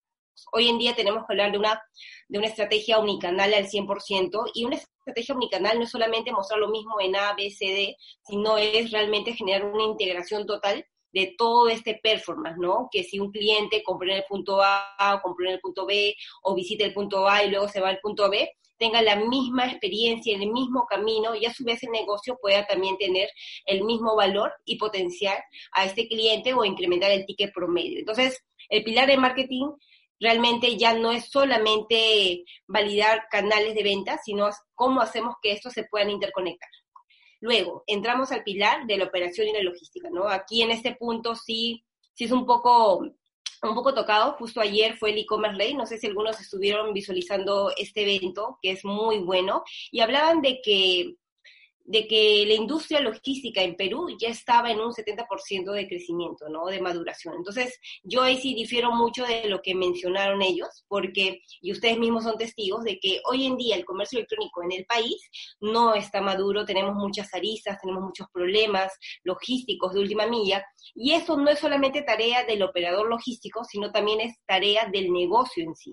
Hoy 0.51 0.69
en 0.69 0.77
día 0.77 0.95
tenemos 0.95 1.25
que 1.25 1.33
hablar 1.33 1.51
de 1.51 1.57
una, 1.57 1.81
de 2.27 2.37
una 2.37 2.47
estrategia 2.47 2.99
unicanal 2.99 3.51
al 3.55 3.67
100% 3.67 4.51
y 4.53 4.65
una 4.65 4.75
estrategia 4.75 5.33
unicanal 5.33 5.77
no 5.77 5.85
es 5.85 5.89
solamente 5.89 6.31
mostrar 6.31 6.59
lo 6.59 6.69
mismo 6.69 7.01
en 7.01 7.15
A, 7.15 7.33
B, 7.33 7.49
C, 7.49 7.65
D, 7.65 7.97
sino 8.21 8.59
es 8.59 8.91
realmente 8.91 9.33
generar 9.33 9.65
una 9.65 9.83
integración 9.83 10.45
total 10.45 10.85
de 11.11 11.35
todo 11.37 11.69
este 11.69 11.99
performance, 12.01 12.57
¿no? 12.57 12.89
Que 12.91 13.03
si 13.03 13.19
un 13.19 13.31
cliente 13.31 13.83
compró 13.83 14.09
en 14.09 14.17
el 14.17 14.25
punto 14.27 14.61
A 14.61 15.15
o 15.15 15.21
compró 15.21 15.47
en 15.47 15.53
el 15.53 15.59
punto 15.59 15.85
B 15.85 16.15
o 16.43 16.55
visita 16.55 16.85
el 16.85 16.93
punto 16.93 17.27
A 17.27 17.43
y 17.43 17.49
luego 17.49 17.67
se 17.67 17.79
va 17.79 17.89
al 17.89 17.99
punto 17.99 18.29
B, 18.29 18.49
tenga 18.77 19.01
la 19.01 19.15
misma 19.15 19.65
experiencia, 19.65 20.35
el 20.35 20.51
mismo 20.51 20.85
camino 20.85 21.35
y 21.35 21.45
a 21.45 21.53
su 21.53 21.63
vez 21.63 21.83
el 21.83 21.91
negocio 21.91 22.37
pueda 22.41 22.65
también 22.65 22.97
tener 22.97 23.29
el 23.65 23.83
mismo 23.83 24.15
valor 24.15 24.53
y 24.65 24.77
potenciar 24.77 25.43
a 25.71 25.85
este 25.85 26.07
cliente 26.07 26.53
o 26.53 26.63
incrementar 26.63 27.11
el 27.11 27.25
ticket 27.25 27.53
promedio. 27.53 27.99
Entonces, 27.99 28.43
el 28.69 28.83
pilar 28.83 29.07
de 29.07 29.17
marketing 29.17 29.71
realmente 30.19 30.77
ya 30.77 30.93
no 30.93 31.11
es 31.11 31.29
solamente 31.29 32.43
validar 32.67 33.27
canales 33.29 33.75
de 33.75 33.83
venta, 33.83 34.19
sino 34.23 34.49
cómo 34.73 35.01
hacemos 35.01 35.35
que 35.41 35.51
estos 35.51 35.73
se 35.73 35.85
puedan 35.85 36.09
interconectar. 36.09 36.69
Luego, 37.47 37.85
entramos 37.87 38.33
al 38.33 38.43
pilar 38.43 38.85
de 38.87 38.97
la 38.97 39.05
operación 39.05 39.47
y 39.47 39.53
la 39.53 39.63
logística, 39.63 40.09
¿no? 40.09 40.27
Aquí 40.27 40.63
en 40.63 40.69
este 40.69 40.95
punto 40.95 41.33
sí, 41.33 41.85
sí 42.13 42.25
es 42.25 42.31
un 42.31 42.45
poco, 42.45 42.97
un 42.97 43.73
poco 43.73 43.93
tocado. 43.93 44.33
Justo 44.33 44.59
ayer 44.59 44.97
fue 44.97 45.11
el 45.11 45.19
e-commerce 45.19 45.73
no 45.73 45.85
sé 45.85 45.97
si 45.97 46.07
algunos 46.07 46.41
estuvieron 46.41 46.93
visualizando 46.93 47.71
este 47.77 48.01
evento, 48.01 48.59
que 48.61 48.71
es 48.71 48.83
muy 48.83 49.19
bueno, 49.19 49.63
y 49.91 50.01
hablaban 50.01 50.41
de 50.41 50.59
que 50.61 51.15
de 51.87 52.05
que 52.05 52.45
la 52.45 52.53
industria 52.53 52.99
logística 52.99 53.63
en 53.63 53.75
Perú 53.75 54.09
ya 54.19 54.27
estaba 54.27 54.69
en 54.69 54.79
un 54.79 54.91
70% 54.91 55.71
de 55.71 55.87
crecimiento, 55.87 56.49
¿no? 56.49 56.65
De 56.65 56.81
maduración. 56.81 57.35
Entonces, 57.37 57.79
yo 58.03 58.21
ahí 58.21 58.37
sí 58.37 58.53
difiero 58.53 58.91
mucho 58.91 59.23
de 59.25 59.47
lo 59.47 59.61
que 59.61 59.73
mencionaron 59.73 60.41
ellos, 60.41 60.83
porque, 60.89 61.41
y 61.61 61.71
ustedes 61.71 61.97
mismos 61.97 62.25
son 62.25 62.37
testigos 62.37 62.83
de 62.83 62.99
que 62.99 63.21
hoy 63.25 63.45
en 63.45 63.55
día 63.55 63.77
el 63.77 63.85
comercio 63.85 64.19
electrónico 64.19 64.61
en 64.63 64.73
el 64.73 64.85
país 64.85 65.15
no 65.61 65.95
está 65.95 66.21
maduro, 66.21 66.65
tenemos 66.65 66.93
muchas 66.93 67.33
aristas, 67.33 67.79
tenemos 67.81 68.03
muchos 68.03 68.27
problemas 68.33 68.91
logísticos 69.23 69.93
de 69.93 70.01
última 70.01 70.27
milla, 70.27 70.65
y 70.93 71.13
eso 71.13 71.37
no 71.37 71.49
es 71.49 71.59
solamente 71.59 72.01
tarea 72.01 72.43
del 72.43 72.63
operador 72.63 73.07
logístico, 73.07 73.63
sino 73.63 73.91
también 73.91 74.19
es 74.19 74.35
tarea 74.45 74.89
del 74.91 75.13
negocio 75.13 75.63
en 75.63 75.73
sí. 75.73 75.91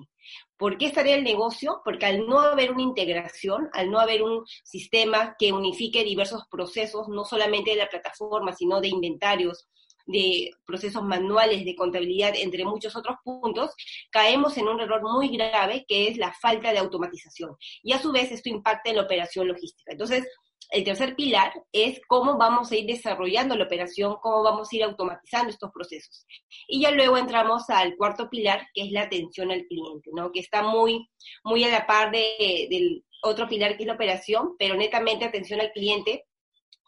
¿Por 0.56 0.78
qué 0.78 0.86
estaría 0.86 1.14
el 1.16 1.24
negocio? 1.24 1.80
Porque 1.84 2.06
al 2.06 2.26
no 2.26 2.40
haber 2.40 2.72
una 2.72 2.82
integración, 2.82 3.68
al 3.72 3.90
no 3.90 4.00
haber 4.00 4.22
un 4.22 4.44
sistema 4.62 5.36
que 5.38 5.52
unifique 5.52 6.04
diversos 6.04 6.44
procesos, 6.50 7.08
no 7.08 7.24
solamente 7.24 7.70
de 7.70 7.76
la 7.76 7.88
plataforma, 7.88 8.52
sino 8.52 8.80
de 8.80 8.88
inventarios, 8.88 9.68
de 10.06 10.50
procesos 10.66 11.02
manuales 11.02 11.64
de 11.64 11.74
contabilidad, 11.74 12.34
entre 12.36 12.64
muchos 12.64 12.94
otros 12.96 13.16
puntos, 13.24 13.70
caemos 14.10 14.56
en 14.58 14.68
un 14.68 14.80
error 14.80 15.02
muy 15.02 15.28
grave 15.28 15.84
que 15.88 16.08
es 16.08 16.18
la 16.18 16.32
falta 16.32 16.72
de 16.72 16.78
automatización. 16.78 17.56
Y 17.82 17.92
a 17.92 17.98
su 17.98 18.12
vez 18.12 18.30
esto 18.30 18.48
impacta 18.48 18.90
en 18.90 18.96
la 18.96 19.02
operación 19.02 19.48
logística. 19.48 19.92
Entonces, 19.92 20.26
el 20.70 20.84
tercer 20.84 21.14
pilar 21.14 21.52
es 21.72 22.00
cómo 22.06 22.36
vamos 22.36 22.70
a 22.70 22.76
ir 22.76 22.86
desarrollando 22.86 23.56
la 23.56 23.64
operación, 23.64 24.16
cómo 24.22 24.42
vamos 24.42 24.68
a 24.72 24.76
ir 24.76 24.84
automatizando 24.84 25.50
estos 25.50 25.70
procesos. 25.72 26.26
Y 26.66 26.82
ya 26.82 26.90
luego 26.90 27.16
entramos 27.16 27.68
al 27.70 27.96
cuarto 27.96 28.28
pilar, 28.28 28.66
que 28.74 28.82
es 28.82 28.92
la 28.92 29.02
atención 29.02 29.50
al 29.50 29.64
cliente, 29.66 30.10
¿no? 30.12 30.32
Que 30.32 30.40
está 30.40 30.62
muy, 30.62 31.08
muy 31.44 31.64
a 31.64 31.68
la 31.68 31.86
par 31.86 32.10
de, 32.10 32.68
del 32.70 33.04
otro 33.22 33.48
pilar 33.48 33.76
que 33.76 33.84
es 33.84 33.86
la 33.86 33.94
operación, 33.94 34.54
pero 34.58 34.76
netamente 34.76 35.24
atención 35.24 35.60
al 35.60 35.72
cliente 35.72 36.24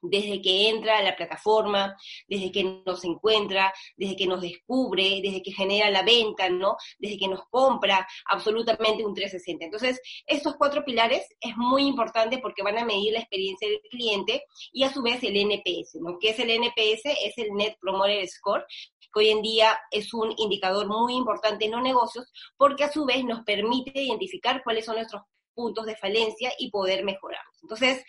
desde 0.03 0.41
que 0.43 0.69
entra 0.69 0.99
a 0.99 1.03
la 1.03 1.17
plataforma, 1.17 1.97
desde 2.29 2.53
que 2.53 2.83
nos 2.85 3.05
encuentra, 3.05 3.73
desde 3.97 4.17
que 4.17 4.27
nos 4.27 4.41
descubre, 4.41 5.21
desde 5.23 5.43
que 5.43 5.53
genera 5.53 5.91
la 5.91 6.03
venta, 6.03 6.49
¿no? 6.49 6.77
Desde 6.99 7.19
que 7.19 7.29
nos 7.29 7.43
compra, 7.51 8.07
absolutamente 8.27 9.05
un 9.05 9.15
360. 9.15 9.65
Entonces, 9.65 10.01
estos 10.27 10.57
cuatro 10.57 10.85
pilares 10.85 11.27
es 11.41 11.57
muy 11.57 11.87
importante 11.87 12.39
porque 12.39 12.63
van 12.63 12.79
a 12.79 12.85
medir 12.85 13.13
la 13.13 13.21
experiencia 13.21 13.69
del 13.69 13.81
cliente 13.91 14.45
y 14.73 14.85
a 14.85 14.93
su 14.93 15.03
vez 15.03 15.23
el 15.23 15.37
NPS, 15.37 15.97
¿no? 16.01 16.19
¿Qué 16.21 16.31
es 16.31 16.39
el 16.39 16.51
NPS? 16.51 17.05
Es 17.25 17.39
el 17.39 17.55
Net 17.55 17.77
Promoter 17.81 18.27
Score, 18.29 18.65
que 19.13 19.21
hoy 19.21 19.31
en 19.31 19.43
día 19.43 19.79
es 19.91 20.13
un 20.15 20.35
indicador 20.37 20.87
muy 20.87 21.15
importante 21.15 21.65
en 21.65 21.73
los 21.73 21.83
negocios 21.83 22.31
porque 22.57 22.85
a 22.85 22.93
su 22.93 23.05
vez 23.05 23.25
nos 23.25 23.43
permite 23.45 23.93
identificar 24.01 24.63
cuáles 24.63 24.85
son 24.85 24.97
nuestros 24.97 25.23
puntos 25.55 25.87
de 25.87 25.97
falencia 25.97 26.53
y 26.59 26.71
poder 26.71 27.03
mejorarlos. 27.03 27.57
Entonces, 27.63 28.05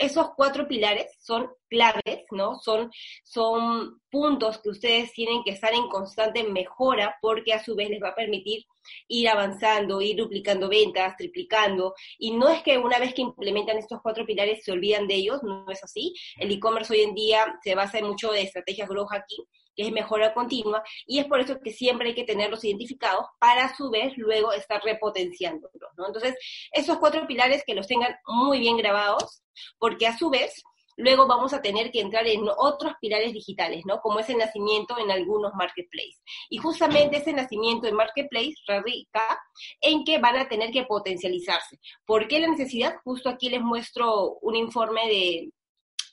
Esos 0.00 0.30
cuatro 0.34 0.66
pilares 0.66 1.14
son 1.20 1.50
claves, 1.68 2.24
¿no? 2.30 2.58
Son, 2.58 2.90
son 3.22 4.00
puntos 4.10 4.56
que 4.58 4.70
ustedes 4.70 5.12
tienen 5.12 5.42
que 5.44 5.50
estar 5.50 5.74
en 5.74 5.88
constante 5.88 6.42
mejora 6.42 7.16
porque 7.20 7.52
a 7.52 7.62
su 7.62 7.76
vez 7.76 7.90
les 7.90 8.02
va 8.02 8.08
a 8.08 8.14
permitir 8.14 8.64
ir 9.08 9.28
avanzando, 9.28 10.00
ir 10.00 10.16
duplicando 10.16 10.70
ventas, 10.70 11.16
triplicando. 11.18 11.94
Y 12.18 12.30
no 12.32 12.48
es 12.48 12.62
que 12.62 12.78
una 12.78 12.98
vez 12.98 13.12
que 13.12 13.20
implementan 13.20 13.76
estos 13.76 14.00
cuatro 14.02 14.24
pilares 14.24 14.64
se 14.64 14.72
olvidan 14.72 15.06
de 15.06 15.16
ellos, 15.16 15.42
no 15.42 15.66
es 15.70 15.84
así. 15.84 16.14
El 16.38 16.50
e-commerce 16.50 16.94
hoy 16.94 17.02
en 17.02 17.14
día 17.14 17.58
se 17.62 17.74
basa 17.74 17.98
en 17.98 18.06
mucho 18.06 18.32
de 18.32 18.40
estrategias 18.40 18.88
growth 18.88 19.10
hacking, 19.10 19.44
que 19.80 19.86
es 19.86 19.92
mejora 19.92 20.34
continua, 20.34 20.82
y 21.06 21.20
es 21.20 21.26
por 21.26 21.40
eso 21.40 21.58
que 21.58 21.72
siempre 21.72 22.08
hay 22.08 22.14
que 22.14 22.24
tenerlos 22.24 22.62
identificados 22.64 23.26
para 23.38 23.64
a 23.64 23.74
su 23.74 23.88
vez 23.88 24.12
luego 24.18 24.52
estar 24.52 24.82
repotenciándolos. 24.84 25.90
Entonces, 26.06 26.34
esos 26.70 26.98
cuatro 26.98 27.26
pilares 27.26 27.64
que 27.66 27.74
los 27.74 27.86
tengan 27.86 28.14
muy 28.26 28.58
bien 28.58 28.76
grabados, 28.76 29.42
porque 29.78 30.06
a 30.06 30.18
su 30.18 30.28
vez 30.28 30.62
luego 30.98 31.26
vamos 31.26 31.54
a 31.54 31.62
tener 31.62 31.90
que 31.90 32.00
entrar 32.00 32.26
en 32.26 32.42
otros 32.58 32.92
pilares 33.00 33.32
digitales, 33.32 33.84
¿no? 33.86 34.00
Como 34.00 34.18
es 34.18 34.28
el 34.28 34.36
nacimiento 34.36 34.98
en 34.98 35.10
algunos 35.10 35.54
marketplaces. 35.54 36.20
Y 36.50 36.58
justamente 36.58 37.16
ese 37.16 37.32
nacimiento 37.32 37.86
en 37.86 37.94
marketplace 37.94 38.54
radica 38.66 39.40
en 39.80 40.04
que 40.04 40.18
van 40.18 40.36
a 40.36 40.46
tener 40.46 40.70
que 40.72 40.84
potencializarse. 40.84 41.78
¿Por 42.04 42.28
qué 42.28 42.38
la 42.38 42.48
necesidad? 42.48 42.96
Justo 43.02 43.30
aquí 43.30 43.48
les 43.48 43.62
muestro 43.62 44.34
un 44.42 44.56
informe 44.56 45.08
de, 45.08 45.50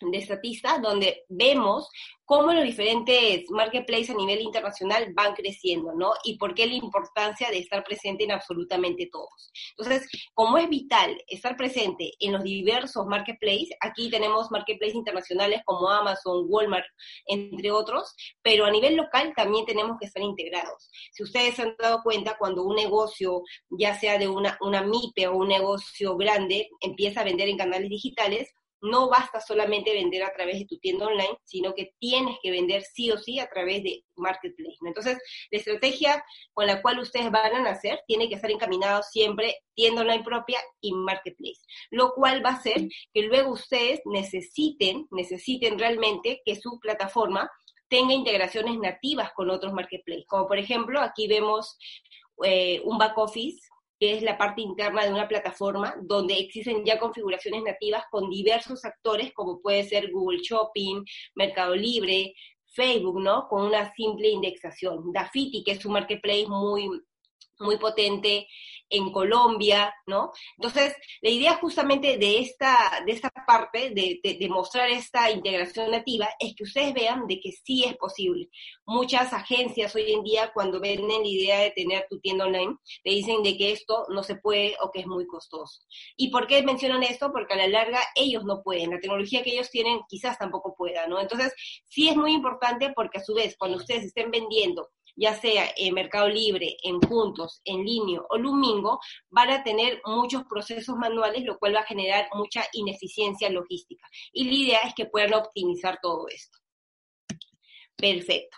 de 0.02 0.22
Statista, 0.22 0.80
donde 0.80 1.26
vemos 1.30 1.90
cómo 2.28 2.52
los 2.52 2.66
diferentes 2.66 3.50
marketplaces 3.50 4.10
a 4.10 4.14
nivel 4.14 4.42
internacional 4.42 5.14
van 5.14 5.34
creciendo, 5.34 5.94
¿no? 5.96 6.12
Y 6.26 6.38
por 6.38 6.54
qué 6.54 6.68
la 6.68 6.74
importancia 6.74 7.50
de 7.50 7.60
estar 7.60 7.86
presente 7.86 8.26
en 8.26 8.34
absolutamente 8.34 9.08
todos. 9.10 9.52
Entonces, 9.78 10.10
como 10.34 10.58
es 10.58 10.68
vital 10.68 11.18
estar 11.28 11.56
presente 11.56 12.12
en 12.20 12.34
los 12.34 12.44
diversos 12.44 13.06
marketplaces, 13.08 13.70
aquí 13.80 14.10
tenemos 14.10 14.52
marketplaces 14.52 14.96
internacionales 14.96 15.62
como 15.64 15.90
Amazon, 15.90 16.46
Walmart, 16.50 16.86
entre 17.28 17.72
otros, 17.72 18.14
pero 18.42 18.66
a 18.66 18.72
nivel 18.72 18.98
local 18.98 19.32
también 19.34 19.66
tenemos 19.66 19.98
que 19.98 20.08
estar 20.08 20.22
integrados. 20.22 20.90
Si 21.14 21.24
ustedes 21.24 21.56
se 21.56 21.62
han 21.62 21.76
dado 21.80 22.04
cuenta, 22.04 22.38
cuando 22.38 22.64
un 22.64 22.76
negocio, 22.76 23.42
ya 23.70 23.98
sea 23.98 24.18
de 24.18 24.28
una, 24.28 24.58
una 24.60 24.82
MIPE 24.82 25.28
o 25.28 25.38
un 25.38 25.48
negocio 25.48 26.18
grande, 26.18 26.70
empieza 26.82 27.22
a 27.22 27.24
vender 27.24 27.48
en 27.48 27.58
canales 27.58 27.90
digitales, 27.90 28.54
no 28.82 29.10
basta 29.10 29.40
solamente 29.40 29.94
vender 29.94 30.24
a 30.24 30.34
través 30.34 30.60
de 30.60 30.66
tu 30.66 30.78
tienda 30.78 31.08
online, 31.08 31.38
sino 31.44 31.74
que 31.74 31.94
tienes 32.00 32.38
que 32.42 32.52
vender 32.52 32.84
sí 32.84 33.12
o 33.12 33.18
sí 33.18 33.40
a 33.40 33.50
través 33.50 33.84
de 33.84 34.04
Marketplace. 34.16 34.78
Entonces, 34.86 35.18
la 35.52 35.58
estrategia 35.58 36.24
con 36.54 36.68
la 36.68 36.82
cual 36.82 37.00
ustedes 37.00 37.32
van 37.32 37.56
a 37.56 37.62
nacer 37.62 38.02
tiene 38.08 38.30
que 38.30 38.36
estar 38.36 38.52
encaminado 38.52 39.02
siempre 39.04 39.58
tienda 39.74 40.02
online 40.02 40.24
propia 40.24 40.60
y 40.82 40.94
Marketplace, 40.94 41.62
lo 41.92 42.14
cual 42.14 42.46
va 42.46 42.52
a 42.52 42.56
hacer 42.58 42.88
que 43.14 43.22
luego 43.24 43.52
ustedes 43.52 44.02
necesiten, 44.06 45.08
necesiten 45.12 45.78
realmente 45.80 46.42
que 46.46 46.56
su 46.56 46.80
plataforma 46.80 47.50
tenga 47.88 48.14
integraciones 48.14 48.78
nativas 48.80 49.32
con 49.34 49.50
otros 49.50 49.74
marketplaces. 49.74 50.26
Como 50.28 50.48
por 50.48 50.58
ejemplo, 50.58 51.00
aquí 51.00 51.28
vemos 51.28 51.78
eh, 52.44 52.82
un 52.84 52.98
back 52.98 53.18
office 53.18 53.60
que 54.00 54.16
es 54.16 54.24
la 54.24 54.38
parte 54.38 54.62
interna 54.62 55.04
de 55.04 55.14
una 55.14 55.28
plataforma 55.28 55.96
donde 56.02 56.38
existen 56.38 56.86
ya 56.86 57.00
configuraciones 57.00 57.64
nativas 57.64 58.04
con 58.12 58.30
diversos 58.30 58.86
actores, 58.86 59.34
como 59.34 59.62
puede 59.62 59.84
ser 59.84 60.12
Google 60.12 60.40
Shopping, 60.42 61.04
Mercado 61.36 61.76
Libre, 61.76 62.34
Facebook, 62.66 63.22
¿no? 63.22 63.48
Con 63.48 63.64
una 63.64 63.92
simple 63.94 64.30
indexación. 64.30 65.12
Dafiti, 65.12 65.64
que 65.64 65.72
es 65.72 65.86
un 65.86 65.94
marketplace 65.94 66.48
muy, 66.48 66.90
muy 67.60 67.78
potente 67.78 68.48
en 68.90 69.12
Colombia, 69.12 69.94
¿no? 70.06 70.32
Entonces, 70.58 70.96
la 71.22 71.30
idea 71.30 71.58
justamente 71.58 72.18
de 72.18 72.40
esta, 72.40 73.04
de 73.06 73.12
esta 73.12 73.30
parte, 73.46 73.90
de, 73.92 74.20
de, 74.24 74.50
mostrar 74.50 74.90
esta 74.90 75.30
integración 75.30 75.92
nativa, 75.92 76.30
es 76.40 76.56
que 76.56 76.64
ustedes 76.64 76.94
vean 76.94 77.28
de 77.28 77.40
que 77.40 77.52
sí 77.52 77.84
es 77.84 77.96
posible. 77.98 78.50
Muchas 78.86 79.34
agencias 79.34 79.94
hoy 79.96 80.12
en 80.12 80.24
día, 80.24 80.52
cuando 80.54 80.80
venden 80.80 81.22
la 81.22 81.28
idea 81.28 81.60
de 81.60 81.72
tener 81.72 82.06
tu 82.10 82.20
tienda 82.20 82.46
online, 82.46 82.78
le 83.04 83.12
dicen 83.12 83.44
de 83.44 83.58
que 83.58 83.72
esto 83.72 84.06
no 84.10 84.24
se 84.24 84.36
puede 84.36 84.76
o 84.82 84.92
que 84.92 85.02
es 85.02 85.08
muy 85.08 85.28
costoso. 85.28 85.82
¿Y 86.16 86.30
por 86.30 86.48
qué 86.48 86.64
mencionan 86.64 87.04
esto? 87.04 87.32
Porque 87.32 87.54
a 87.54 87.58
la 87.58 87.68
larga 87.68 88.00
ellos 88.16 88.44
no 88.46 88.64
pueden. 88.64 88.92
La 88.92 89.00
tecnología 89.00 89.44
que 89.44 89.52
ellos 89.52 89.70
tienen 89.70 90.00
quizás 90.08 90.38
tampoco 90.38 90.76
pueda, 90.76 91.08
¿no? 91.08 91.20
Entonces, 91.20 91.54
sí 91.86 92.10
es 92.10 92.16
muy 92.16 92.34
importante 92.34 92.92
porque 92.96 93.20
a 93.20 93.24
su 93.24 93.34
vez, 93.34 93.56
cuando 93.58 93.78
ustedes 93.78 94.06
estén 94.06 94.32
vendiendo 94.32 94.90
ya 95.18 95.34
sea 95.34 95.70
en 95.76 95.94
Mercado 95.96 96.30
Libre, 96.30 96.78
en 96.84 97.00
Puntos, 97.00 97.62
en 97.66 97.84
Línea 97.84 98.22
o 98.30 98.38
Lumingo, 98.38 99.00
van 99.30 99.50
a 99.50 99.64
tener 99.64 100.00
muchos 100.06 100.44
procesos 100.44 100.96
manuales, 100.96 101.44
lo 101.44 101.58
cual 101.58 101.76
va 101.76 101.82
a 101.82 101.86
generar 101.86 102.30
mucha 102.34 102.64
ineficiencia 102.74 103.50
logística. 103.50 104.08
Y 104.32 104.46
la 104.46 104.54
idea 104.54 104.80
es 104.82 104.94
que 104.94 105.08
puedan 105.08 105.34
optimizar 105.34 106.00
todo 106.02 106.28
esto. 106.30 106.60
Perfecto. 107.96 108.58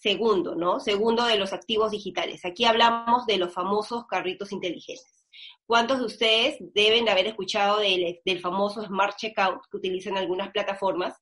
Segundo, 0.00 0.54
¿no? 0.54 0.78
Segundo 0.78 1.24
de 1.24 1.38
los 1.38 1.54
activos 1.54 1.90
digitales. 1.90 2.44
Aquí 2.44 2.66
hablamos 2.66 3.24
de 3.24 3.38
los 3.38 3.52
famosos 3.52 4.06
carritos 4.06 4.52
inteligentes. 4.52 5.24
¿Cuántos 5.66 5.98
de 5.98 6.04
ustedes 6.04 6.56
deben 6.74 7.06
de 7.06 7.10
haber 7.10 7.26
escuchado 7.26 7.78
del, 7.78 8.20
del, 8.24 8.40
famoso 8.40 8.84
Smart 8.84 9.16
Checkout 9.16 9.62
que 9.70 9.78
utilizan 9.78 10.18
algunas 10.18 10.50
plataformas? 10.50 11.18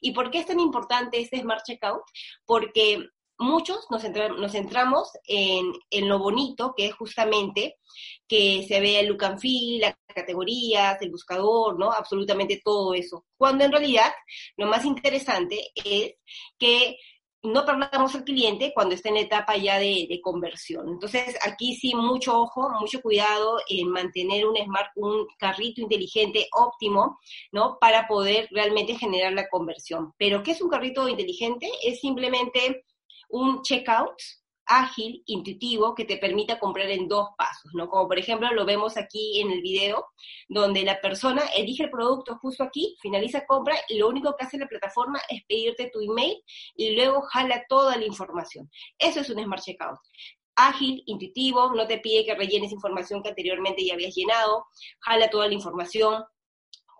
¿Y 0.00 0.12
por 0.12 0.30
qué 0.30 0.38
es 0.38 0.46
tan 0.46 0.58
importante 0.58 1.20
este 1.20 1.40
Smart 1.40 1.62
Checkout? 1.64 2.02
Porque 2.46 3.06
muchos 3.42 3.86
nos, 3.90 4.02
centramos 4.02 5.10
en, 5.26 6.08
lo 6.08 6.18
bonito, 6.18 6.74
que 6.76 6.86
es 6.86 6.94
justamente 6.94 7.76
que 8.26 8.64
se 8.66 8.80
vea 8.80 9.00
el 9.00 9.08
look 9.08 9.24
and 9.24 9.38
feel, 9.38 9.80
las 9.80 9.94
categorías, 10.06 11.00
el 11.02 11.10
buscador, 11.10 11.78
¿no? 11.78 11.92
Absolutamente 11.92 12.60
todo 12.64 12.94
eso. 12.94 13.26
Cuando 13.36 13.64
en 13.64 13.72
realidad 13.72 14.12
lo 14.56 14.66
más 14.66 14.84
interesante 14.84 15.72
es 15.74 16.14
que 16.58 16.96
no 17.44 17.64
perdamos 17.66 18.14
al 18.14 18.22
cliente 18.22 18.72
cuando 18.72 18.94
está 18.94 19.08
en 19.08 19.16
etapa 19.16 19.56
ya 19.56 19.78
de, 19.78 20.06
de, 20.08 20.20
conversión. 20.20 20.88
Entonces, 20.88 21.36
aquí 21.44 21.74
sí, 21.74 21.92
mucho 21.94 22.40
ojo, 22.40 22.70
mucho 22.80 23.02
cuidado 23.02 23.58
en 23.68 23.88
mantener 23.88 24.46
un 24.46 24.56
smart, 24.56 24.90
un 24.94 25.26
carrito 25.38 25.80
inteligente 25.80 26.46
óptimo, 26.52 27.18
¿no? 27.50 27.78
Para 27.80 28.06
poder 28.06 28.48
realmente 28.52 28.96
generar 28.96 29.32
la 29.32 29.48
conversión. 29.48 30.12
Pero, 30.16 30.42
¿qué 30.42 30.52
es 30.52 30.62
un 30.62 30.70
carrito 30.70 31.08
inteligente? 31.08 31.68
Es 31.82 32.00
simplemente 32.00 32.84
un 33.32 33.62
checkout 33.62 34.14
ágil, 34.64 35.22
intuitivo, 35.26 35.94
que 35.94 36.04
te 36.04 36.18
permita 36.18 36.58
comprar 36.58 36.88
en 36.88 37.08
dos 37.08 37.30
pasos, 37.36 37.72
¿no? 37.74 37.88
Como 37.88 38.06
por 38.08 38.18
ejemplo 38.18 38.52
lo 38.52 38.64
vemos 38.64 38.96
aquí 38.96 39.40
en 39.40 39.50
el 39.50 39.60
video, 39.60 40.06
donde 40.48 40.82
la 40.82 41.00
persona 41.00 41.42
elige 41.56 41.84
el 41.84 41.90
producto 41.90 42.38
justo 42.40 42.62
aquí, 42.62 42.96
finaliza 43.00 43.44
compra 43.46 43.76
y 43.88 43.98
lo 43.98 44.08
único 44.08 44.34
que 44.36 44.44
hace 44.44 44.58
la 44.58 44.68
plataforma 44.68 45.20
es 45.28 45.42
pedirte 45.48 45.90
tu 45.92 46.00
email 46.00 46.42
y 46.76 46.94
luego 46.94 47.22
jala 47.22 47.64
toda 47.68 47.96
la 47.96 48.04
información. 48.04 48.70
Eso 48.98 49.20
es 49.20 49.30
un 49.30 49.42
Smart 49.42 49.62
Checkout 49.62 49.98
ágil, 50.54 51.02
intuitivo, 51.06 51.72
no 51.74 51.86
te 51.86 51.98
pide 51.98 52.24
que 52.24 52.34
rellenes 52.34 52.72
información 52.72 53.22
que 53.22 53.30
anteriormente 53.30 53.84
ya 53.84 53.94
habías 53.94 54.14
llenado, 54.14 54.66
jala 55.00 55.30
toda 55.30 55.48
la 55.48 55.54
información, 55.54 56.22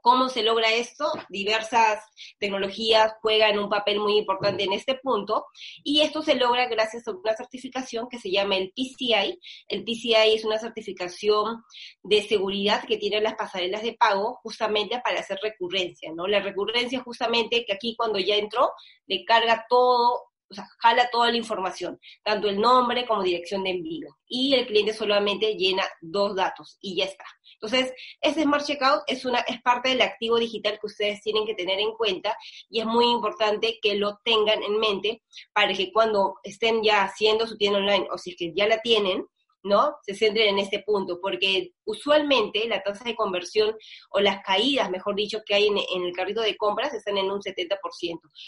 ¿Cómo 0.03 0.29
se 0.29 0.43
logra 0.43 0.73
esto? 0.73 1.13
Diversas 1.29 2.05
tecnologías 2.41 3.15
juegan 3.23 3.61
un 3.61 3.69
papel 3.69 4.01
muy 4.01 4.19
importante 4.19 4.65
en 4.65 4.73
este 4.73 4.97
punto 4.97 5.47
y 5.85 6.01
esto 6.01 6.23
se 6.23 6.35
logra 6.35 6.67
gracias 6.67 7.07
a 7.07 7.13
una 7.13 7.35
certificación 7.37 8.09
que 8.09 8.19
se 8.19 8.31
llama 8.31 8.57
el 8.57 8.73
PCI. 8.73 9.39
El 9.69 9.85
PCI 9.85 10.35
es 10.35 10.45
una 10.45 10.59
certificación 10.59 11.63
de 12.03 12.23
seguridad 12.23 12.85
que 12.85 12.99
tienen 12.99 13.23
las 13.23 13.37
pasarelas 13.37 13.83
de 13.83 13.93
pago 13.95 14.41
justamente 14.43 15.01
para 15.05 15.21
hacer 15.21 15.39
recurrencia, 15.41 16.11
¿no? 16.13 16.27
La 16.27 16.41
recurrencia 16.41 17.01
justamente 17.01 17.65
que 17.65 17.73
aquí 17.73 17.95
cuando 17.97 18.19
ya 18.19 18.35
entró 18.35 18.73
le 19.07 19.25
carga 19.25 19.67
todo 19.69 20.32
o 20.53 20.55
sea, 20.55 20.69
jala 20.79 21.09
toda 21.11 21.31
la 21.31 21.37
información, 21.37 21.99
tanto 22.23 22.49
el 22.49 22.61
nombre 22.61 23.07
como 23.07 23.23
dirección 23.23 23.65
de 23.65 23.71
envío. 23.71 24.17
Y 24.27 24.55
el 24.55 24.67
cliente 24.67 24.93
solamente 24.95 25.55
llena 25.55 25.85
dos 26.01 26.37
datos 26.37 26.79
y 26.81 26.97
ya 26.97 27.05
está. 27.05 27.25
Entonces, 27.55 27.93
ese 28.21 28.43
Smart 28.43 28.65
Checkout 28.65 29.03
es, 29.07 29.25
una, 29.25 29.41
es 29.41 29.61
parte 29.63 29.91
del 29.91 30.03
activo 30.03 30.37
digital 30.37 30.79
que 30.81 30.87
ustedes 30.87 31.21
tienen 31.23 31.47
que 31.47 31.55
tener 31.55 31.79
en 31.79 31.93
cuenta 31.93 32.37
y 32.69 32.81
es 32.81 32.87
muy 32.87 33.07
importante 33.07 33.79
que 33.81 33.95
lo 33.95 34.19
tengan 34.25 34.63
en 34.63 34.79
mente 34.79 35.23
para 35.53 35.73
que 35.73 35.93
cuando 35.93 36.35
estén 36.43 36.83
ya 36.83 37.05
haciendo 37.05 37.47
su 37.47 37.57
tienda 37.57 37.79
online 37.79 38.09
o 38.11 38.19
si 38.19 38.31
es 38.31 38.37
que 38.37 38.53
ya 38.55 38.67
la 38.67 38.81
tienen, 38.81 39.27
¿no? 39.63 39.97
Se 40.03 40.15
centren 40.15 40.49
en 40.49 40.59
este 40.59 40.81
punto, 40.81 41.19
porque 41.21 41.73
usualmente 41.85 42.67
la 42.69 42.83
tasa 42.83 43.05
de 43.05 43.15
conversión 43.15 43.75
o 44.11 44.21
las 44.21 44.43
caídas, 44.43 44.91
mejor 44.91 45.15
dicho, 45.15 45.41
que 45.45 45.55
hay 45.55 45.67
en, 45.67 45.79
el 45.79 46.13
carrito 46.13 46.41
de 46.41 46.57
compras 46.57 46.95
están 46.95 47.19
en 47.19 47.31
un 47.31 47.41
70%. 47.41 47.79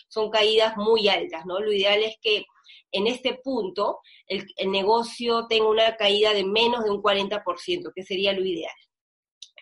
Son 0.08 0.30
caídas 0.30 0.76
muy 0.76 1.08
altas, 1.08 1.46
¿no? 1.46 1.60
Lo 1.60 1.72
ideal 1.72 2.02
es 2.02 2.16
que 2.20 2.44
en 2.92 3.06
este 3.06 3.38
punto 3.42 4.00
el, 4.26 4.46
el 4.56 4.70
negocio 4.70 5.46
tenga 5.48 5.68
una 5.68 5.96
caída 5.96 6.32
de 6.32 6.44
menos 6.44 6.84
de 6.84 6.90
un 6.90 7.02
40%, 7.02 7.92
que 7.94 8.02
sería 8.02 8.32
lo 8.32 8.44
ideal. 8.44 8.74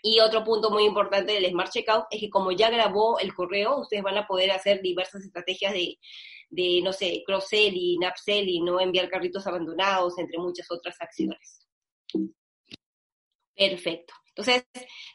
Y 0.04 0.18
otro 0.18 0.42
punto 0.42 0.70
muy 0.70 0.84
importante 0.84 1.32
del 1.32 1.48
Smart 1.50 1.70
Checkout 1.70 2.06
es 2.10 2.18
que 2.18 2.28
como 2.28 2.50
ya 2.50 2.70
grabó 2.70 3.20
el 3.20 3.32
correo, 3.32 3.78
ustedes 3.78 4.02
van 4.02 4.18
a 4.18 4.26
poder 4.26 4.50
hacer 4.50 4.82
diversas 4.82 5.22
estrategias 5.22 5.72
de, 5.72 5.96
de, 6.52 6.82
no 6.82 6.92
sé, 6.92 7.22
cross-selling, 7.26 8.04
upselling, 8.06 8.64
¿no? 8.64 8.78
Enviar 8.78 9.08
carritos 9.08 9.46
abandonados, 9.46 10.18
entre 10.18 10.38
muchas 10.38 10.70
otras 10.70 10.94
acciones. 11.00 11.66
Perfecto. 13.56 14.12
Entonces, 14.28 14.64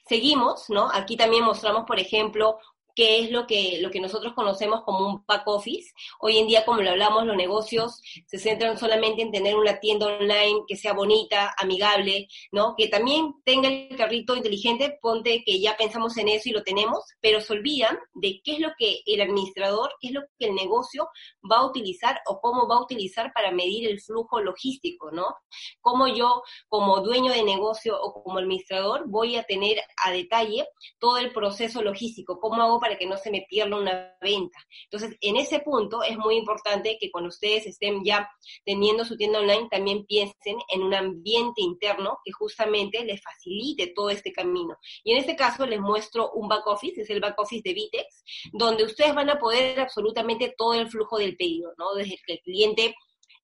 seguimos, 0.08 0.70
¿no? 0.70 0.90
Aquí 0.92 1.16
también 1.16 1.44
mostramos, 1.44 1.86
por 1.86 2.00
ejemplo, 2.00 2.58
qué 2.98 3.20
es 3.20 3.30
lo 3.30 3.46
que, 3.46 3.78
lo 3.80 3.92
que 3.92 4.00
nosotros 4.00 4.34
conocemos 4.34 4.82
como 4.82 5.08
un 5.08 5.24
back 5.28 5.44
office. 5.46 5.94
Hoy 6.20 6.40
en 6.40 6.48
día, 6.48 6.66
como 6.66 6.82
lo 6.82 6.90
hablamos, 6.90 7.28
los 7.28 7.38
negocios 7.38 8.02
se 8.26 8.40
centran 8.40 8.76
solamente 8.80 9.22
en 9.22 9.32
tener 9.32 9.56
una 9.56 9.80
tienda 9.80 10.08
online 10.08 10.64
que 10.68 10.76
sea 10.76 10.94
bonita, 10.94 11.54
amigable, 11.60 12.28
¿no? 12.52 12.74
Que 12.76 12.88
también 12.88 13.36
tenga 13.46 13.70
el 13.70 13.96
carrito 13.96 14.36
inteligente, 14.36 14.98
ponte 15.00 15.44
que 15.46 15.60
ya 15.60 15.78
pensamos 15.78 16.18
en 16.18 16.28
eso 16.30 16.50
y 16.50 16.54
lo 16.54 16.64
tenemos, 16.64 17.04
pero 17.22 17.40
se 17.40 17.54
olvidan 17.54 18.00
de 18.16 18.42
qué 18.44 18.54
es 18.54 18.60
lo 18.62 18.70
que 18.76 19.02
el 19.06 19.22
administrador, 19.22 19.92
qué 20.02 20.08
es 20.08 20.14
lo 20.16 20.22
que 20.40 20.48
el 20.48 20.56
negocio 20.56 21.08
va 21.50 21.58
a 21.58 21.68
utilizar 21.68 22.20
o 22.26 22.42
cómo 22.42 22.68
va 22.68 22.78
a 22.78 22.82
utilizar 22.82 23.32
para 23.32 23.52
medir 23.52 23.88
el 23.88 24.02
flujo 24.02 24.42
logístico, 24.42 25.12
¿no? 25.12 25.36
Cómo 25.82 26.08
yo, 26.08 26.42
como 26.68 27.02
dueño 27.02 27.32
de 27.32 27.44
negocio 27.44 27.96
o 28.02 28.24
como 28.24 28.40
administrador, 28.40 29.04
voy 29.06 29.36
a 29.36 29.44
tener 29.44 29.78
a 30.04 30.12
detalle 30.12 30.66
todo 30.98 31.20
el 31.20 31.32
proceso 31.32 31.84
logístico, 31.84 32.40
cómo 32.40 32.64
hago 32.64 32.80
para 32.80 32.87
para 32.88 32.98
que 32.98 33.06
no 33.06 33.18
se 33.18 33.30
me 33.32 33.46
pierda 33.50 33.76
una 33.76 34.16
venta. 34.22 34.58
Entonces, 34.86 35.18
en 35.20 35.36
ese 35.36 35.60
punto 35.60 36.04
es 36.04 36.18
muy 36.18 36.38
importante 36.38 36.98
que 36.98 37.12
cuando 37.12 37.28
ustedes 37.28 37.68
estén 37.68 38.02
ya 38.06 38.30
teniendo 38.64 39.04
su 39.04 39.18
tienda 39.18 39.40
online, 39.40 39.68
también 39.70 40.06
piensen 40.06 40.56
en 40.74 40.84
un 40.84 40.94
ambiente 40.94 41.62
interno 41.62 42.20
que 42.24 42.32
justamente 42.32 43.04
les 43.04 43.22
facilite 43.22 43.88
todo 43.88 44.10
este 44.10 44.32
camino. 44.32 44.78
Y 45.04 45.12
en 45.12 45.18
este 45.18 45.36
caso 45.36 45.66
les 45.66 45.82
muestro 45.82 46.32
un 46.32 46.48
back 46.48 46.66
office, 46.66 47.02
es 47.02 47.10
el 47.10 47.20
back 47.20 47.38
office 47.38 47.62
de 47.62 47.74
Vitex, 47.74 48.24
donde 48.54 48.86
ustedes 48.86 49.14
van 49.14 49.30
a 49.30 49.38
poder 49.38 49.82
absolutamente 49.82 50.56
todo 50.58 50.74
el 50.74 50.88
flujo 50.90 51.18
del 51.18 51.36
pedido, 51.36 51.74
¿no? 51.78 51.94
Desde 51.94 52.18
que 52.26 52.34
el 52.34 52.40
cliente 52.40 52.96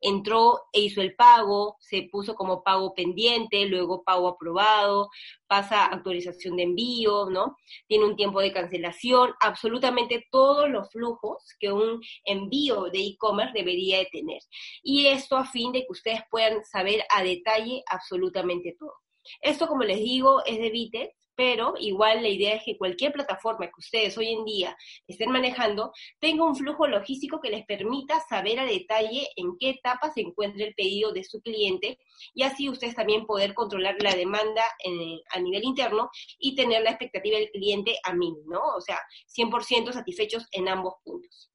entró 0.03 0.61
e 0.73 0.81
hizo 0.81 1.01
el 1.01 1.15
pago, 1.15 1.77
se 1.79 2.09
puso 2.11 2.35
como 2.35 2.61
pago 2.61 2.93
pendiente, 2.93 3.65
luego 3.65 4.03
pago 4.03 4.27
aprobado, 4.27 5.09
pasa 5.47 5.85
actualización 5.85 6.57
de 6.57 6.63
envío, 6.63 7.29
¿no? 7.29 7.55
Tiene 7.87 8.05
un 8.05 8.15
tiempo 8.15 8.41
de 8.41 8.51
cancelación, 8.51 9.33
absolutamente 9.39 10.27
todos 10.29 10.69
los 10.69 10.91
flujos 10.91 11.43
que 11.59 11.71
un 11.71 12.01
envío 12.25 12.83
de 12.91 12.99
e-commerce 12.99 13.53
debería 13.53 13.99
de 13.99 14.09
tener. 14.11 14.41
Y 14.83 15.07
esto 15.07 15.37
a 15.37 15.45
fin 15.45 15.71
de 15.71 15.81
que 15.81 15.91
ustedes 15.91 16.21
puedan 16.29 16.63
saber 16.65 17.03
a 17.09 17.23
detalle 17.23 17.83
absolutamente 17.87 18.75
todo. 18.77 18.93
Esto, 19.41 19.67
como 19.67 19.83
les 19.83 19.99
digo, 19.99 20.43
es 20.45 20.59
de 20.59 20.69
Vitex, 20.69 21.22
pero 21.35 21.73
igual 21.79 22.21
la 22.21 22.29
idea 22.29 22.55
es 22.55 22.63
que 22.63 22.77
cualquier 22.77 23.11
plataforma 23.11 23.67
que 23.67 23.79
ustedes 23.79 24.17
hoy 24.17 24.29
en 24.29 24.45
día 24.45 24.77
estén 25.07 25.31
manejando 25.31 25.91
tenga 26.19 26.45
un 26.45 26.55
flujo 26.55 26.87
logístico 26.87 27.39
que 27.41 27.49
les 27.49 27.65
permita 27.65 28.19
saber 28.27 28.59
a 28.59 28.65
detalle 28.65 29.27
en 29.35 29.57
qué 29.59 29.71
etapa 29.71 30.11
se 30.11 30.21
encuentra 30.21 30.65
el 30.65 30.75
pedido 30.75 31.11
de 31.11 31.23
su 31.23 31.41
cliente 31.41 31.97
y 32.33 32.43
así 32.43 32.69
ustedes 32.69 32.95
también 32.95 33.25
poder 33.25 33.53
controlar 33.53 33.95
la 34.01 34.15
demanda 34.15 34.63
a 35.31 35.39
nivel 35.39 35.63
interno 35.63 36.09
y 36.37 36.55
tener 36.55 36.83
la 36.83 36.91
expectativa 36.91 37.37
del 37.37 37.51
cliente 37.51 37.97
a 38.03 38.13
mí, 38.13 38.33
¿no? 38.45 38.61
O 38.75 38.81
sea, 38.81 38.99
100% 39.35 39.91
satisfechos 39.91 40.47
en 40.51 40.67
ambos 40.67 40.95
puntos. 41.03 41.51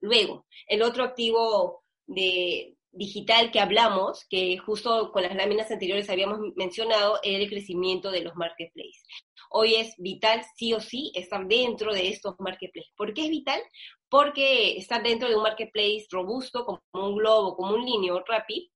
Luego, 0.00 0.46
el 0.66 0.82
otro 0.82 1.04
activo 1.04 1.84
de, 2.06 2.76
digital 2.92 3.50
que 3.50 3.60
hablamos, 3.60 4.26
que 4.28 4.58
justo 4.58 5.12
con 5.12 5.22
las 5.22 5.34
láminas 5.34 5.70
anteriores 5.70 6.10
habíamos 6.10 6.40
mencionado, 6.56 7.18
era 7.22 7.38
el 7.38 7.48
crecimiento 7.48 8.10
de 8.10 8.22
los 8.22 8.34
marketplaces. 8.36 9.04
Hoy 9.50 9.74
es 9.76 9.94
vital, 9.98 10.42
sí 10.56 10.72
o 10.74 10.80
sí, 10.80 11.12
estar 11.14 11.46
dentro 11.46 11.92
de 11.92 12.08
estos 12.08 12.34
marketplaces. 12.38 12.92
¿Por 12.96 13.14
qué 13.14 13.24
es 13.24 13.30
vital? 13.30 13.60
Porque 14.08 14.76
estar 14.76 15.02
dentro 15.02 15.28
de 15.28 15.36
un 15.36 15.42
marketplace 15.42 16.06
robusto, 16.10 16.64
como 16.64 16.80
un 16.92 17.16
Globo, 17.16 17.56
como 17.56 17.74
un 17.74 17.84
Linio, 17.84 18.22
Rapid, 18.26 18.68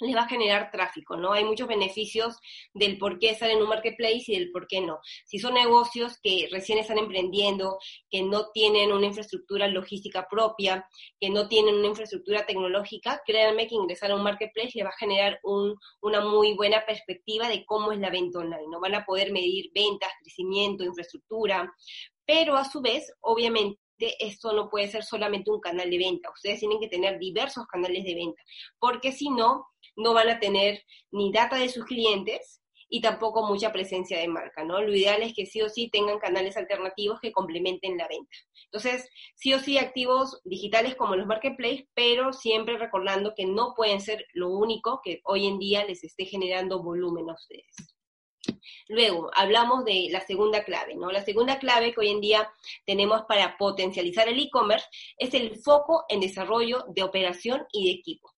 les 0.00 0.14
va 0.14 0.22
a 0.22 0.28
generar 0.28 0.70
tráfico, 0.70 1.16
¿no? 1.16 1.32
Hay 1.32 1.44
muchos 1.44 1.68
beneficios 1.68 2.36
del 2.72 2.98
por 2.98 3.18
qué 3.18 3.30
estar 3.30 3.50
en 3.50 3.62
un 3.62 3.68
marketplace 3.68 4.24
y 4.26 4.38
del 4.38 4.50
por 4.50 4.66
qué 4.66 4.80
no. 4.80 4.98
Si 5.24 5.38
son 5.38 5.54
negocios 5.54 6.18
que 6.22 6.48
recién 6.50 6.78
están 6.78 6.98
emprendiendo, 6.98 7.78
que 8.10 8.22
no 8.22 8.50
tienen 8.50 8.92
una 8.92 9.06
infraestructura 9.06 9.68
logística 9.68 10.26
propia, 10.28 10.88
que 11.20 11.30
no 11.30 11.48
tienen 11.48 11.76
una 11.76 11.88
infraestructura 11.88 12.44
tecnológica, 12.44 13.22
créanme 13.24 13.66
que 13.66 13.76
ingresar 13.76 14.10
a 14.10 14.16
un 14.16 14.22
marketplace 14.22 14.72
les 14.74 14.84
va 14.84 14.90
a 14.90 14.98
generar 14.98 15.38
una 15.42 16.20
muy 16.20 16.54
buena 16.54 16.84
perspectiva 16.84 17.48
de 17.48 17.64
cómo 17.64 17.92
es 17.92 17.98
la 17.98 18.10
venta 18.10 18.40
online, 18.40 18.68
¿no? 18.70 18.80
Van 18.80 18.94
a 18.94 19.04
poder 19.04 19.32
medir 19.32 19.70
ventas, 19.74 20.10
crecimiento, 20.20 20.84
infraestructura, 20.84 21.72
pero 22.26 22.56
a 22.56 22.64
su 22.64 22.80
vez, 22.80 23.12
obviamente, 23.20 23.78
esto 24.18 24.52
no 24.52 24.68
puede 24.68 24.88
ser 24.88 25.04
solamente 25.04 25.50
un 25.50 25.60
canal 25.60 25.88
de 25.88 25.98
venta. 25.98 26.30
Ustedes 26.30 26.58
tienen 26.58 26.80
que 26.80 26.88
tener 26.88 27.18
diversos 27.18 27.66
canales 27.66 28.04
de 28.04 28.14
venta, 28.14 28.42
porque 28.78 29.12
si 29.12 29.30
no, 29.30 29.66
no 29.96 30.14
van 30.14 30.28
a 30.28 30.40
tener 30.40 30.82
ni 31.10 31.32
data 31.32 31.56
de 31.56 31.68
sus 31.68 31.84
clientes 31.84 32.60
y 32.88 33.00
tampoco 33.00 33.46
mucha 33.46 33.72
presencia 33.72 34.18
de 34.18 34.28
marca, 34.28 34.64
¿no? 34.64 34.80
Lo 34.80 34.94
ideal 34.94 35.22
es 35.22 35.34
que 35.34 35.46
sí 35.46 35.60
o 35.62 35.68
sí 35.68 35.88
tengan 35.88 36.18
canales 36.18 36.56
alternativos 36.56 37.18
que 37.20 37.32
complementen 37.32 37.96
la 37.96 38.06
venta. 38.08 38.36
Entonces, 38.66 39.08
sí 39.34 39.52
o 39.54 39.58
sí 39.58 39.78
activos 39.78 40.40
digitales 40.44 40.94
como 40.94 41.16
los 41.16 41.26
marketplaces, 41.26 41.86
pero 41.94 42.32
siempre 42.32 42.78
recordando 42.78 43.34
que 43.34 43.46
no 43.46 43.74
pueden 43.74 44.00
ser 44.00 44.26
lo 44.32 44.48
único 44.48 45.00
que 45.02 45.20
hoy 45.24 45.46
en 45.46 45.58
día 45.58 45.84
les 45.84 46.04
esté 46.04 46.24
generando 46.24 46.82
volumen 46.82 47.30
a 47.30 47.34
ustedes. 47.34 47.94
Luego, 48.88 49.30
hablamos 49.34 49.84
de 49.84 50.08
la 50.10 50.20
segunda 50.20 50.64
clave, 50.64 50.94
¿no? 50.94 51.10
La 51.10 51.24
segunda 51.24 51.58
clave 51.58 51.92
que 51.92 52.00
hoy 52.00 52.10
en 52.10 52.20
día 52.20 52.52
tenemos 52.84 53.22
para 53.22 53.56
potencializar 53.56 54.28
el 54.28 54.38
e-commerce 54.38 54.86
es 55.16 55.32
el 55.34 55.56
foco 55.56 56.04
en 56.08 56.20
desarrollo 56.20 56.84
de 56.94 57.02
operación 57.02 57.64
y 57.72 57.86
de 57.86 57.92
equipo. 57.92 58.33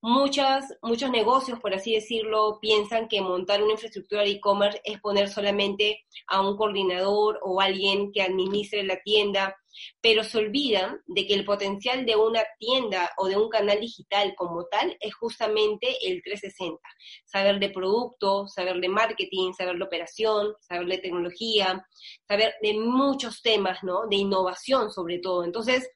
Muchas, 0.00 0.64
muchos 0.82 1.10
negocios, 1.10 1.58
por 1.60 1.74
así 1.74 1.92
decirlo, 1.92 2.58
piensan 2.60 3.08
que 3.08 3.20
montar 3.20 3.62
una 3.62 3.72
infraestructura 3.72 4.22
de 4.22 4.30
e-commerce 4.30 4.80
es 4.84 5.00
poner 5.00 5.28
solamente 5.28 6.04
a 6.28 6.40
un 6.40 6.56
coordinador 6.56 7.40
o 7.42 7.60
alguien 7.60 8.12
que 8.12 8.22
administre 8.22 8.84
la 8.84 9.00
tienda, 9.02 9.56
pero 10.00 10.24
se 10.24 10.38
olvidan 10.38 11.00
de 11.06 11.26
que 11.26 11.34
el 11.34 11.44
potencial 11.44 12.06
de 12.06 12.16
una 12.16 12.42
tienda 12.58 13.10
o 13.16 13.26
de 13.26 13.36
un 13.36 13.48
canal 13.48 13.80
digital 13.80 14.34
como 14.36 14.66
tal 14.66 14.96
es 15.00 15.14
justamente 15.14 15.88
el 16.02 16.22
360. 16.22 16.80
Saber 17.24 17.58
de 17.58 17.70
producto, 17.70 18.46
saber 18.46 18.80
de 18.80 18.88
marketing, 18.88 19.52
saber 19.52 19.76
de 19.78 19.84
operación, 19.84 20.54
saber 20.60 20.86
de 20.86 20.98
tecnología, 20.98 21.86
saber 22.26 22.54
de 22.62 22.74
muchos 22.74 23.42
temas, 23.42 23.82
¿no? 23.82 24.06
De 24.08 24.16
innovación 24.16 24.90
sobre 24.90 25.18
todo. 25.18 25.44
Entonces, 25.44 25.88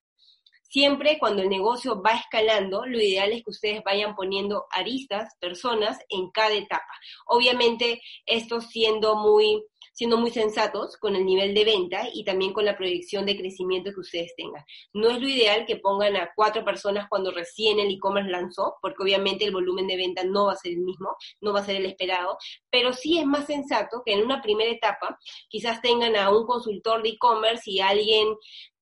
Siempre 0.73 1.19
cuando 1.19 1.43
el 1.43 1.51
negocio 1.51 2.01
va 2.01 2.13
escalando, 2.13 2.87
lo 2.87 2.99
ideal 2.99 3.31
es 3.31 3.45
que 3.45 3.51
ustedes 3.51 3.83
vayan 3.85 4.15
poniendo 4.15 4.65
aristas, 4.71 5.37
personas 5.39 5.99
en 6.09 6.31
cada 6.31 6.55
etapa. 6.55 6.95
Obviamente, 7.27 8.01
esto 8.25 8.63
siendo 8.63 9.15
muy 9.17 9.63
siendo 9.93 10.17
muy 10.17 10.31
sensatos 10.31 10.97
con 10.97 11.15
el 11.17 11.25
nivel 11.25 11.55
de 11.55 11.65
venta 11.65 12.09
y 12.13 12.25
también 12.25 12.53
con 12.53 12.65
la 12.65 12.77
proyección 12.77 13.27
de 13.27 13.37
crecimiento 13.37 13.93
que 13.93 14.01
ustedes 14.01 14.35
tengan. 14.37 14.65
No 14.93 15.11
es 15.11 15.21
lo 15.21 15.29
ideal 15.29 15.67
que 15.67 15.77
pongan 15.77 16.17
a 16.17 16.33
cuatro 16.35 16.65
personas 16.65 17.07
cuando 17.09 17.31
recién 17.31 17.79
el 17.79 17.91
e-commerce 17.91 18.31
lanzó, 18.31 18.77
porque 18.81 19.03
obviamente 19.03 19.45
el 19.45 19.53
volumen 19.53 19.87
de 19.87 19.97
venta 19.97 20.25
no 20.25 20.47
va 20.47 20.53
a 20.53 20.57
ser 20.57 20.73
el 20.73 20.81
mismo, 20.81 21.17
no 21.41 21.53
va 21.53 21.61
a 21.61 21.65
ser 21.65 21.77
el 21.77 21.87
esperado, 21.87 22.39
pero 22.71 22.93
sí 22.93 23.19
es 23.19 23.27
más 23.27 23.47
sensato 23.47 24.03
que 24.05 24.15
en 24.15 24.25
una 24.25 24.41
primera 24.41 24.71
etapa 24.71 25.19
quizás 25.49 25.81
tengan 25.81 26.17
a 26.17 26.31
un 26.31 26.47
consultor 26.47 27.03
de 27.03 27.11
e-commerce 27.11 27.71
y 27.71 27.81
alguien 27.81 28.29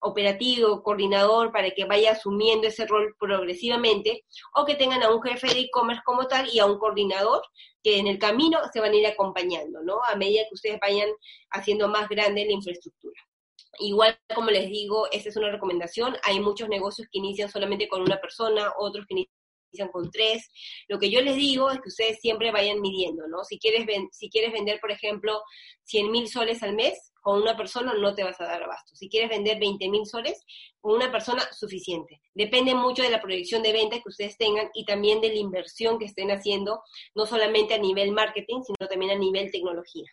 operativo, 0.00 0.82
coordinador, 0.82 1.52
para 1.52 1.70
que 1.72 1.84
vaya 1.84 2.12
asumiendo 2.12 2.68
ese 2.68 2.86
rol 2.86 3.14
progresivamente, 3.18 4.24
o 4.54 4.64
que 4.64 4.74
tengan 4.74 5.02
a 5.02 5.10
un 5.10 5.22
jefe 5.22 5.48
de 5.48 5.60
e-commerce 5.60 6.02
como 6.04 6.26
tal 6.26 6.48
y 6.50 6.58
a 6.58 6.66
un 6.66 6.78
coordinador 6.78 7.42
que 7.82 7.98
en 7.98 8.06
el 8.06 8.18
camino 8.18 8.58
se 8.72 8.80
van 8.80 8.92
a 8.92 8.96
ir 8.96 9.06
acompañando, 9.06 9.82
¿no? 9.82 10.00
A 10.04 10.16
medida 10.16 10.42
que 10.48 10.54
ustedes 10.54 10.78
vayan 10.80 11.08
haciendo 11.50 11.88
más 11.88 12.08
grande 12.08 12.44
la 12.44 12.52
infraestructura. 12.52 13.20
Igual, 13.78 14.18
como 14.34 14.50
les 14.50 14.68
digo, 14.68 15.08
esta 15.10 15.28
es 15.28 15.36
una 15.36 15.50
recomendación. 15.50 16.16
Hay 16.24 16.40
muchos 16.40 16.68
negocios 16.68 17.08
que 17.10 17.18
inician 17.18 17.50
solamente 17.50 17.88
con 17.88 18.02
una 18.02 18.20
persona, 18.20 18.72
otros 18.78 19.06
que 19.06 19.14
inician 19.14 19.39
con 19.92 20.10
tres. 20.10 20.50
Lo 20.88 20.98
que 20.98 21.10
yo 21.10 21.20
les 21.20 21.36
digo 21.36 21.70
es 21.70 21.80
que 21.80 21.88
ustedes 21.88 22.18
siempre 22.20 22.52
vayan 22.52 22.80
midiendo, 22.80 23.26
¿no? 23.28 23.44
Si 23.44 23.58
quieres, 23.58 23.86
si 24.12 24.28
quieres 24.28 24.52
vender, 24.52 24.80
por 24.80 24.90
ejemplo, 24.90 25.42
100 25.84 26.10
mil 26.10 26.28
soles 26.28 26.62
al 26.62 26.74
mes, 26.74 27.12
con 27.20 27.40
una 27.42 27.56
persona 27.56 27.94
no 27.94 28.14
te 28.14 28.24
vas 28.24 28.40
a 28.40 28.44
dar 28.44 28.62
abasto. 28.62 28.94
Si 28.94 29.08
quieres 29.08 29.30
vender 29.30 29.58
20 29.58 29.88
mil 29.90 30.06
soles, 30.06 30.44
con 30.80 30.94
una 30.94 31.12
persona 31.12 31.42
suficiente. 31.52 32.20
Depende 32.34 32.74
mucho 32.74 33.02
de 33.02 33.10
la 33.10 33.20
proyección 33.20 33.62
de 33.62 33.72
venta 33.72 33.96
que 33.96 34.08
ustedes 34.08 34.36
tengan 34.38 34.70
y 34.74 34.84
también 34.84 35.20
de 35.20 35.28
la 35.28 35.38
inversión 35.38 35.98
que 35.98 36.06
estén 36.06 36.30
haciendo, 36.30 36.82
no 37.14 37.26
solamente 37.26 37.74
a 37.74 37.78
nivel 37.78 38.12
marketing, 38.12 38.62
sino 38.62 38.88
también 38.88 39.12
a 39.12 39.16
nivel 39.16 39.50
tecnología. 39.50 40.10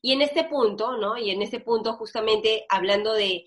Y 0.00 0.12
en 0.12 0.22
este 0.22 0.44
punto, 0.44 0.96
¿no? 0.96 1.16
Y 1.16 1.30
en 1.30 1.42
este 1.42 1.60
punto, 1.60 1.94
justamente 1.94 2.64
hablando 2.68 3.12
de, 3.12 3.44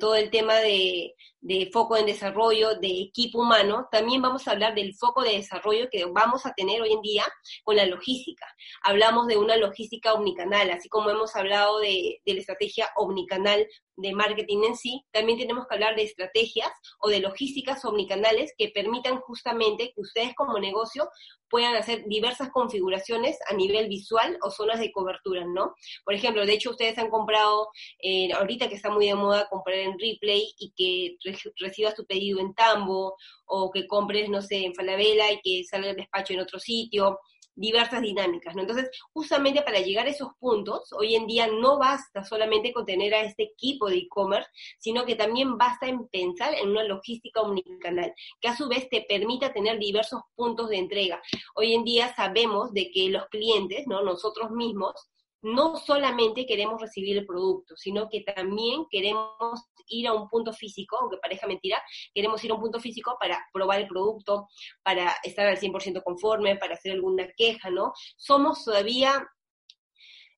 todo 0.00 0.14
el 0.14 0.30
tema 0.30 0.56
de, 0.56 1.14
de 1.40 1.70
foco 1.72 1.96
en 1.96 2.06
desarrollo 2.06 2.74
de 2.76 3.02
equipo 3.02 3.40
humano, 3.40 3.88
también 3.90 4.22
vamos 4.22 4.48
a 4.48 4.52
hablar 4.52 4.74
del 4.74 4.94
foco 4.94 5.22
de 5.22 5.32
desarrollo 5.32 5.88
que 5.90 6.04
vamos 6.06 6.46
a 6.46 6.54
tener 6.54 6.80
hoy 6.80 6.92
en 6.92 7.02
día 7.02 7.24
con 7.64 7.76
la 7.76 7.86
logística. 7.86 8.46
Hablamos 8.82 9.26
de 9.26 9.36
una 9.36 9.56
logística 9.56 10.14
omnicanal, 10.14 10.70
así 10.70 10.88
como 10.88 11.10
hemos 11.10 11.36
hablado 11.36 11.80
de, 11.80 12.20
de 12.24 12.34
la 12.34 12.40
estrategia 12.40 12.88
omnicanal 12.96 13.66
de 13.96 14.12
marketing 14.12 14.64
en 14.64 14.76
sí, 14.76 15.04
también 15.12 15.38
tenemos 15.38 15.66
que 15.66 15.74
hablar 15.74 15.96
de 15.96 16.02
estrategias 16.02 16.70
o 17.00 17.08
de 17.08 17.20
logísticas 17.20 17.84
omnicanales 17.84 18.52
que 18.56 18.70
permitan 18.70 19.20
justamente 19.20 19.92
que 19.94 20.00
ustedes 20.00 20.34
como 20.34 20.58
negocio 20.58 21.08
puedan 21.48 21.76
hacer 21.76 22.04
diversas 22.06 22.50
configuraciones 22.50 23.38
a 23.48 23.54
nivel 23.54 23.88
visual 23.88 24.36
o 24.42 24.50
zonas 24.50 24.80
de 24.80 24.90
cobertura, 24.90 25.44
¿no? 25.44 25.74
Por 26.04 26.14
ejemplo, 26.14 26.44
de 26.44 26.54
hecho 26.54 26.70
ustedes 26.70 26.98
han 26.98 27.10
comprado, 27.10 27.68
eh, 28.02 28.32
ahorita 28.32 28.68
que 28.68 28.74
está 28.74 28.90
muy 28.90 29.06
de 29.06 29.14
moda 29.14 29.48
comprar 29.48 29.78
en 29.78 29.98
Replay 29.98 30.52
y 30.58 30.72
que 30.76 31.16
recibas 31.60 31.94
tu 31.94 32.04
pedido 32.06 32.40
en 32.40 32.54
Tambo 32.54 33.14
o 33.46 33.70
que 33.70 33.86
compres, 33.86 34.28
no 34.28 34.42
sé, 34.42 34.64
en 34.64 34.74
Falabella 34.74 35.30
y 35.30 35.40
que 35.42 35.64
salga 35.64 35.90
el 35.90 35.96
despacho 35.96 36.32
en 36.32 36.40
otro 36.40 36.58
sitio 36.58 37.18
diversas 37.54 38.02
dinámicas, 38.02 38.54
¿no? 38.54 38.62
Entonces, 38.62 38.90
justamente 39.12 39.62
para 39.62 39.80
llegar 39.80 40.06
a 40.06 40.10
esos 40.10 40.32
puntos, 40.38 40.92
hoy 40.92 41.14
en 41.14 41.26
día 41.26 41.46
no 41.46 41.78
basta 41.78 42.24
solamente 42.24 42.72
con 42.72 42.86
tener 42.86 43.14
a 43.14 43.22
este 43.22 43.44
equipo 43.44 43.88
de 43.88 43.98
e-commerce, 43.98 44.48
sino 44.78 45.04
que 45.04 45.14
también 45.14 45.56
basta 45.56 45.86
en 45.86 46.08
pensar 46.08 46.54
en 46.54 46.70
una 46.70 46.84
logística 46.84 47.40
omnicanal, 47.40 48.14
que 48.40 48.48
a 48.48 48.56
su 48.56 48.68
vez 48.68 48.88
te 48.88 49.04
permita 49.08 49.52
tener 49.52 49.78
diversos 49.78 50.22
puntos 50.34 50.68
de 50.68 50.78
entrega. 50.78 51.22
Hoy 51.54 51.74
en 51.74 51.84
día 51.84 52.14
sabemos 52.14 52.72
de 52.72 52.90
que 52.90 53.08
los 53.08 53.26
clientes, 53.26 53.86
¿no? 53.86 54.02
Nosotros 54.02 54.50
mismos, 54.50 54.94
no 55.44 55.76
solamente 55.76 56.46
queremos 56.46 56.80
recibir 56.80 57.18
el 57.18 57.26
producto, 57.26 57.76
sino 57.76 58.08
que 58.08 58.22
también 58.22 58.86
queremos 58.90 59.62
ir 59.88 60.08
a 60.08 60.14
un 60.14 60.28
punto 60.28 60.52
físico, 60.52 60.96
aunque 60.98 61.18
parezca 61.18 61.46
mentira, 61.46 61.82
queremos 62.14 62.42
ir 62.42 62.50
a 62.50 62.54
un 62.54 62.60
punto 62.60 62.80
físico 62.80 63.16
para 63.20 63.46
probar 63.52 63.80
el 63.80 63.86
producto, 63.86 64.48
para 64.82 65.14
estar 65.22 65.46
al 65.46 65.58
100% 65.58 66.02
conforme, 66.02 66.56
para 66.56 66.74
hacer 66.74 66.92
alguna 66.92 67.28
queja, 67.36 67.70
¿no? 67.70 67.92
Somos 68.16 68.64
todavía 68.64 69.28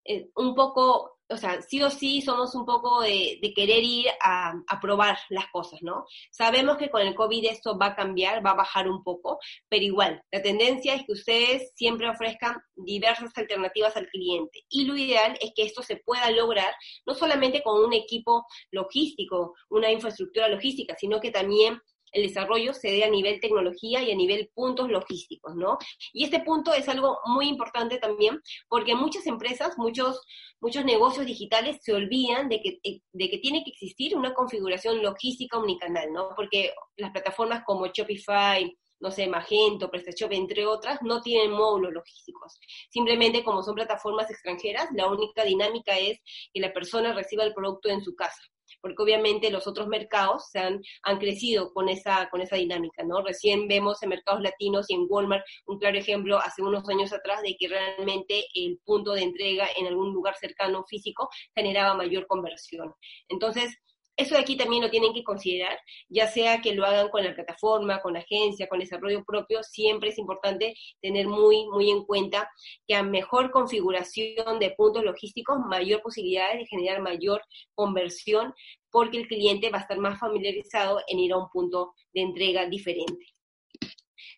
eh, 0.05 0.29
un 0.35 0.55
poco 0.55 1.16
o 1.29 1.37
sea, 1.37 1.61
sí 1.63 1.83
o 1.83 1.91
sí 1.91 2.23
somos 2.23 2.55
un 2.55 2.65
poco 2.65 3.03
de, 3.03 3.41
querer 3.55 3.83
ir 3.83 4.07
a, 4.23 4.55
probar 4.81 5.19
las 5.31 5.47
cosas, 5.49 5.81
¿no? 5.83 6.05
Sabemos 6.31 6.77
que 6.77 6.91
con 6.91 7.03
el 7.03 7.15
COVID 7.15 7.47
esto 7.47 7.79
va 7.79 7.87
a 7.87 7.97
cambiar, 7.97 8.45
va 8.45 8.51
a 8.51 8.57
bajar 8.57 8.89
un 8.89 9.03
poco, 9.03 9.39
pero 9.69 9.85
igual, 9.85 10.23
la 10.31 10.43
tendencia 10.43 10.95
es 10.95 11.05
que 11.05 11.13
ustedes 11.13 11.73
siempre 11.75 12.09
ofrezcan 12.09 12.57
diversas 12.75 13.31
alternativas 13.37 13.97
al 13.97 14.09
cliente. 14.09 14.65
Y 14.69 14.85
lo 14.85 14.97
ideal 14.97 15.37
es 15.41 15.53
que 15.55 15.65
esto 15.65 15.83
se 15.83 15.97
pueda 15.97 16.31
lograr 16.31 16.73
no 17.07 17.15
solamente 17.15 17.63
con 17.63 17.83
un 17.83 17.93
equipo 17.93 18.47
logístico, 18.71 19.55
una 19.71 19.91
infraestructura 19.91 20.49
logística, 20.49 20.95
sino 20.99 21.21
que 21.21 21.31
también 21.31 21.81
el 22.13 22.23
desarrollo 22.23 22.73
se 22.73 22.91
dé 22.91 23.05
a 23.05 23.11
nivel 23.11 23.41
tecnología 23.41 24.03
y 24.03 24.11
a 24.11 24.15
nivel 24.15 24.51
puntos 24.55 24.89
logísticos, 24.89 25.55
¿no? 25.55 25.79
Y 26.13 26.25
este 26.25 26.41
punto 26.41 26.73
es 26.73 26.89
algo 26.89 27.19
muy 27.27 27.49
importante 27.49 27.99
también 27.99 28.41
porque 28.69 28.95
muchas 28.95 29.27
empresas, 29.27 29.77
muchos, 29.77 30.23
muchos 30.61 30.85
negocios 30.85 31.27
digitales 31.27 31.79
se 31.83 31.93
olvidan 31.93 32.49
de 32.49 32.61
que, 32.61 32.79
eh, 32.83 33.01
de 33.13 33.31
que 33.31 33.39
tiene 33.39 33.63
que 33.65 33.71
existir 33.71 34.17
una 34.17 34.35
configuración 34.35 35.03
logística 35.03 35.59
omnicanal, 35.59 36.13
¿no? 36.13 36.31
Porque 36.35 36.73
las 36.97 37.13
plataformas 37.13 37.63
como 37.65 37.87
Shopify, 37.87 38.77
no 39.01 39.11
sé, 39.11 39.27
Magento, 39.27 39.91
PrestaShop, 39.91 40.33
entre 40.33 40.67
otras, 40.67 41.03
no 41.03 41.21
tienen 41.21 41.51
módulos 41.51 41.93
logísticos. 41.93 42.59
Simplemente 42.91 43.45
como 43.45 43.63
son 43.63 43.75
plataformas 43.75 44.31
extranjeras, 44.31 44.89
la 44.95 45.07
única 45.09 45.45
dinámica 45.45 45.99
es 45.99 46.19
que 46.53 46.61
la 46.61 46.73
persona 46.73 47.13
reciba 47.13 47.45
el 47.45 47.53
producto 47.53 47.89
en 47.91 48.03
su 48.03 48.15
casa 48.15 48.41
porque 48.87 49.03
obviamente 49.03 49.51
los 49.51 49.67
otros 49.67 49.89
mercados 49.89 50.49
se 50.51 50.61
han, 50.61 50.81
han 51.03 51.19
crecido 51.19 51.73
con 51.73 51.89
esa, 51.89 52.29
con 52.31 52.41
esa 52.41 52.55
dinámica, 52.55 53.03
¿no? 53.03 53.21
Recién 53.21 53.67
vemos 53.67 54.01
en 54.03 54.11
mercados 54.11 54.41
latinos 54.43 54.87
y 54.89 54.95
en 54.95 55.07
Walmart 55.09 55.45
un 55.67 55.79
claro 55.79 55.99
ejemplo 55.99 56.39
hace 56.39 56.63
unos 56.63 56.89
años 56.89 57.13
atrás 57.13 57.43
de 57.43 57.57
que 57.59 57.69
realmente 57.69 58.45
el 58.55 58.79
punto 58.85 59.13
de 59.13 59.23
entrega 59.23 59.67
en 59.77 59.89
algún 59.89 60.13
lugar 60.13 60.37
cercano 60.37 60.85
físico 60.85 61.29
generaba 61.55 61.95
mayor 61.95 62.29
conversión. 62.29 62.95
Entonces, 63.29 63.77
eso 64.17 64.35
de 64.35 64.41
aquí 64.41 64.57
también 64.57 64.83
lo 64.83 64.91
tienen 64.91 65.13
que 65.13 65.23
considerar, 65.23 65.79
ya 66.09 66.27
sea 66.27 66.61
que 66.61 66.75
lo 66.75 66.87
hagan 66.87 67.09
con 67.11 67.23
la 67.23 67.35
plataforma, 67.35 68.01
con 68.01 68.15
la 68.15 68.21
agencia, 68.21 68.69
con 68.69 68.79
desarrollo 68.79 69.25
propio, 69.25 69.63
siempre 69.63 70.11
es 70.11 70.19
importante 70.19 70.75
tener 71.03 71.27
muy, 71.27 71.67
muy 71.67 71.91
en 71.91 72.05
cuenta 72.05 72.51
que 72.87 72.95
a 72.95 73.03
mejor 73.03 73.51
configuración 73.51 74.59
de 74.59 74.71
puntos 74.71 75.05
logísticos, 75.05 75.59
mayor 75.69 76.01
posibilidad 76.03 76.55
de 76.55 76.67
generar 76.67 77.03
mayor 77.03 77.43
conversión, 77.75 78.55
porque 78.91 79.19
el 79.19 79.29
cliente 79.29 79.71
va 79.71 79.79
a 79.79 79.83
estar 79.83 79.99
más 79.99 80.19
familiarizado 80.19 81.03
en 81.07 81.19
ir 81.19 81.33
a 81.33 81.39
un 81.39 81.49
punto 81.51 81.93
de 82.15 82.23
entrega 82.23 82.67
diferente. 82.67 83.36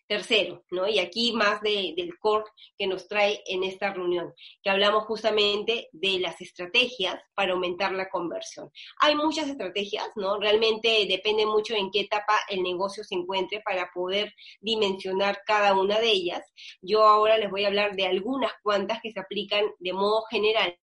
Tercero, 0.09 0.65
¿no? 0.71 0.87
Y 0.87 0.97
aquí 0.97 1.33
más 1.33 1.61
del 1.61 2.17
core 2.19 2.45
que 2.75 2.87
nos 2.87 3.07
trae 3.07 3.43
en 3.45 3.63
esta 3.63 3.93
reunión, 3.93 4.33
que 4.63 4.71
hablamos 4.71 5.03
justamente 5.03 5.87
de 5.91 6.17
las 6.17 6.41
estrategias 6.41 7.21
para 7.35 7.53
aumentar 7.53 7.91
la 7.91 8.09
conversión. 8.09 8.71
Hay 9.01 9.13
muchas 9.13 9.47
estrategias, 9.47 10.07
¿no? 10.15 10.39
Realmente 10.39 11.05
depende 11.07 11.45
mucho 11.45 11.75
en 11.75 11.91
qué 11.91 11.99
etapa 11.99 12.33
el 12.49 12.63
negocio 12.63 13.03
se 13.03 13.13
encuentre 13.13 13.61
para 13.61 13.91
poder 13.93 14.33
dimensionar 14.61 15.43
cada 15.45 15.75
una 15.75 15.99
de 15.99 16.09
ellas. 16.09 16.41
Yo 16.81 17.03
ahora 17.03 17.37
les 17.37 17.51
voy 17.51 17.65
a 17.65 17.67
hablar 17.67 17.95
de 17.95 18.07
algunas 18.07 18.53
cuantas 18.63 19.01
que 19.03 19.11
se 19.11 19.19
aplican 19.19 19.65
de 19.77 19.93
modo 19.93 20.23
general, 20.31 20.75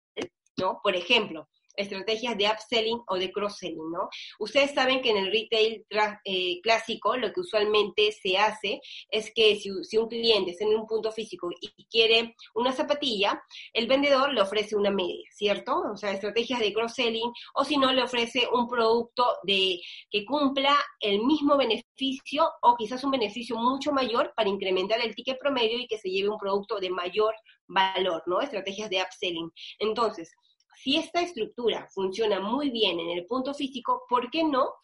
¿no? 0.56 0.78
Por 0.84 0.94
ejemplo, 0.94 1.48
estrategias 1.76 2.36
de 2.36 2.46
upselling 2.46 3.00
o 3.06 3.16
de 3.16 3.30
cross-selling, 3.30 3.90
¿no? 3.90 4.08
Ustedes 4.38 4.72
saben 4.72 5.02
que 5.02 5.10
en 5.10 5.18
el 5.18 5.30
retail 5.30 5.84
eh, 6.24 6.60
clásico 6.62 7.16
lo 7.16 7.32
que 7.32 7.40
usualmente 7.40 8.12
se 8.12 8.38
hace 8.38 8.80
es 9.10 9.32
que 9.34 9.56
si, 9.56 9.98
un 9.98 10.08
cliente 10.08 10.52
está 10.52 10.64
en 10.64 10.76
un 10.76 10.86
punto 10.86 11.12
físico 11.12 11.50
y 11.60 11.84
quiere 11.86 12.34
una 12.54 12.72
zapatilla, 12.72 13.42
el 13.72 13.86
vendedor 13.86 14.32
le 14.32 14.40
ofrece 14.40 14.76
una 14.76 14.90
media, 14.90 15.26
¿cierto? 15.30 15.82
O 15.92 15.96
sea, 15.96 16.12
estrategias 16.12 16.60
de 16.60 16.72
cross-selling 16.72 17.32
o 17.54 17.64
si 17.64 17.76
no 17.76 17.92
le 17.92 18.02
ofrece 18.02 18.46
un 18.52 18.68
producto 18.68 19.24
de 19.44 19.80
que 20.10 20.24
cumpla 20.24 20.76
el 21.00 21.24
mismo 21.24 21.56
beneficio 21.56 22.50
o 22.62 22.76
quizás 22.76 23.04
un 23.04 23.10
beneficio 23.10 23.56
mucho 23.56 23.92
mayor 23.92 24.32
para 24.36 24.48
incrementar 24.48 25.00
el 25.00 25.14
ticket 25.14 25.38
promedio 25.38 25.78
y 25.78 25.86
que 25.86 25.98
se 25.98 26.10
lleve 26.10 26.28
un 26.28 26.38
producto 26.38 26.78
de 26.78 26.90
mayor 26.90 27.34
valor, 27.68 28.22
¿no? 28.26 28.40
Estrategias 28.40 28.90
de 28.90 29.02
upselling. 29.02 29.50
Entonces, 29.78 30.32
si 30.76 30.96
esta 30.96 31.22
estructura 31.22 31.88
funciona 31.92 32.40
muy 32.40 32.70
bien 32.70 33.00
en 33.00 33.10
el 33.10 33.26
punto 33.26 33.54
físico, 33.54 34.04
¿por 34.08 34.30
qué 34.30 34.44
no 34.44 34.74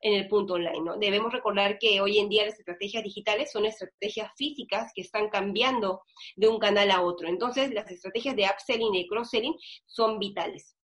en 0.00 0.14
el 0.14 0.28
punto 0.28 0.54
online. 0.54 0.80
¿no? 0.80 0.96
Debemos 0.96 1.32
recordar 1.32 1.78
que 1.78 2.00
hoy 2.00 2.18
en 2.18 2.28
día 2.28 2.46
las 2.46 2.58
estrategias 2.58 3.02
digitales 3.02 3.50
son 3.52 3.66
estrategias 3.66 4.30
físicas 4.36 4.92
que 4.94 5.02
están 5.02 5.28
cambiando 5.28 6.02
de 6.36 6.48
un 6.48 6.58
canal 6.58 6.90
a 6.90 7.02
otro. 7.02 7.28
Entonces, 7.28 7.72
las 7.72 7.90
estrategias 7.90 8.36
de 8.36 8.44
upselling 8.44 8.94
y 8.94 9.08
cross-selling 9.08 9.56
son 9.86 10.18
vitales. 10.18 10.76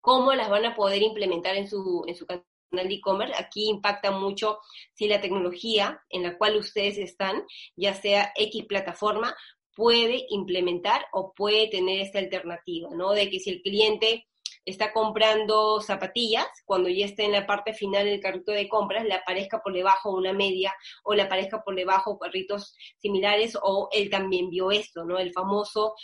¿Cómo 0.00 0.32
las 0.34 0.48
van 0.48 0.64
a 0.64 0.76
poder 0.76 1.02
implementar 1.02 1.56
en 1.56 1.68
su, 1.68 2.04
en 2.06 2.14
su 2.14 2.26
canal 2.26 2.44
de 2.70 2.94
e-commerce? 2.94 3.34
Aquí 3.36 3.68
impacta 3.68 4.10
mucho 4.10 4.58
si 4.94 5.08
la 5.08 5.20
tecnología 5.20 6.02
en 6.08 6.22
la 6.22 6.38
cual 6.38 6.56
ustedes 6.56 6.98
están, 6.98 7.44
ya 7.76 7.94
sea 7.94 8.32
X 8.36 8.64
plataforma, 8.66 9.34
puede 9.78 10.26
implementar 10.30 11.06
o 11.12 11.32
puede 11.32 11.68
tener 11.68 12.00
esta 12.00 12.18
alternativa, 12.18 12.88
¿no? 12.96 13.12
De 13.12 13.30
que 13.30 13.38
si 13.38 13.50
el 13.50 13.62
cliente 13.62 14.26
está 14.64 14.92
comprando 14.92 15.80
zapatillas, 15.80 16.48
cuando 16.64 16.88
ya 16.88 17.04
esté 17.04 17.26
en 17.26 17.30
la 17.30 17.46
parte 17.46 17.72
final 17.72 18.04
del 18.04 18.18
carrito 18.18 18.50
de 18.50 18.68
compras, 18.68 19.04
le 19.04 19.14
aparezca 19.14 19.60
por 19.62 19.72
debajo 19.72 20.10
una 20.10 20.32
media 20.32 20.74
o 21.04 21.14
le 21.14 21.22
aparezca 21.22 21.62
por 21.62 21.76
debajo 21.76 22.18
carritos 22.18 22.74
similares 22.96 23.56
o 23.62 23.88
él 23.92 24.10
también 24.10 24.50
vio 24.50 24.72
esto, 24.72 25.04
¿no? 25.04 25.16
El 25.16 25.32
famoso 25.32 25.94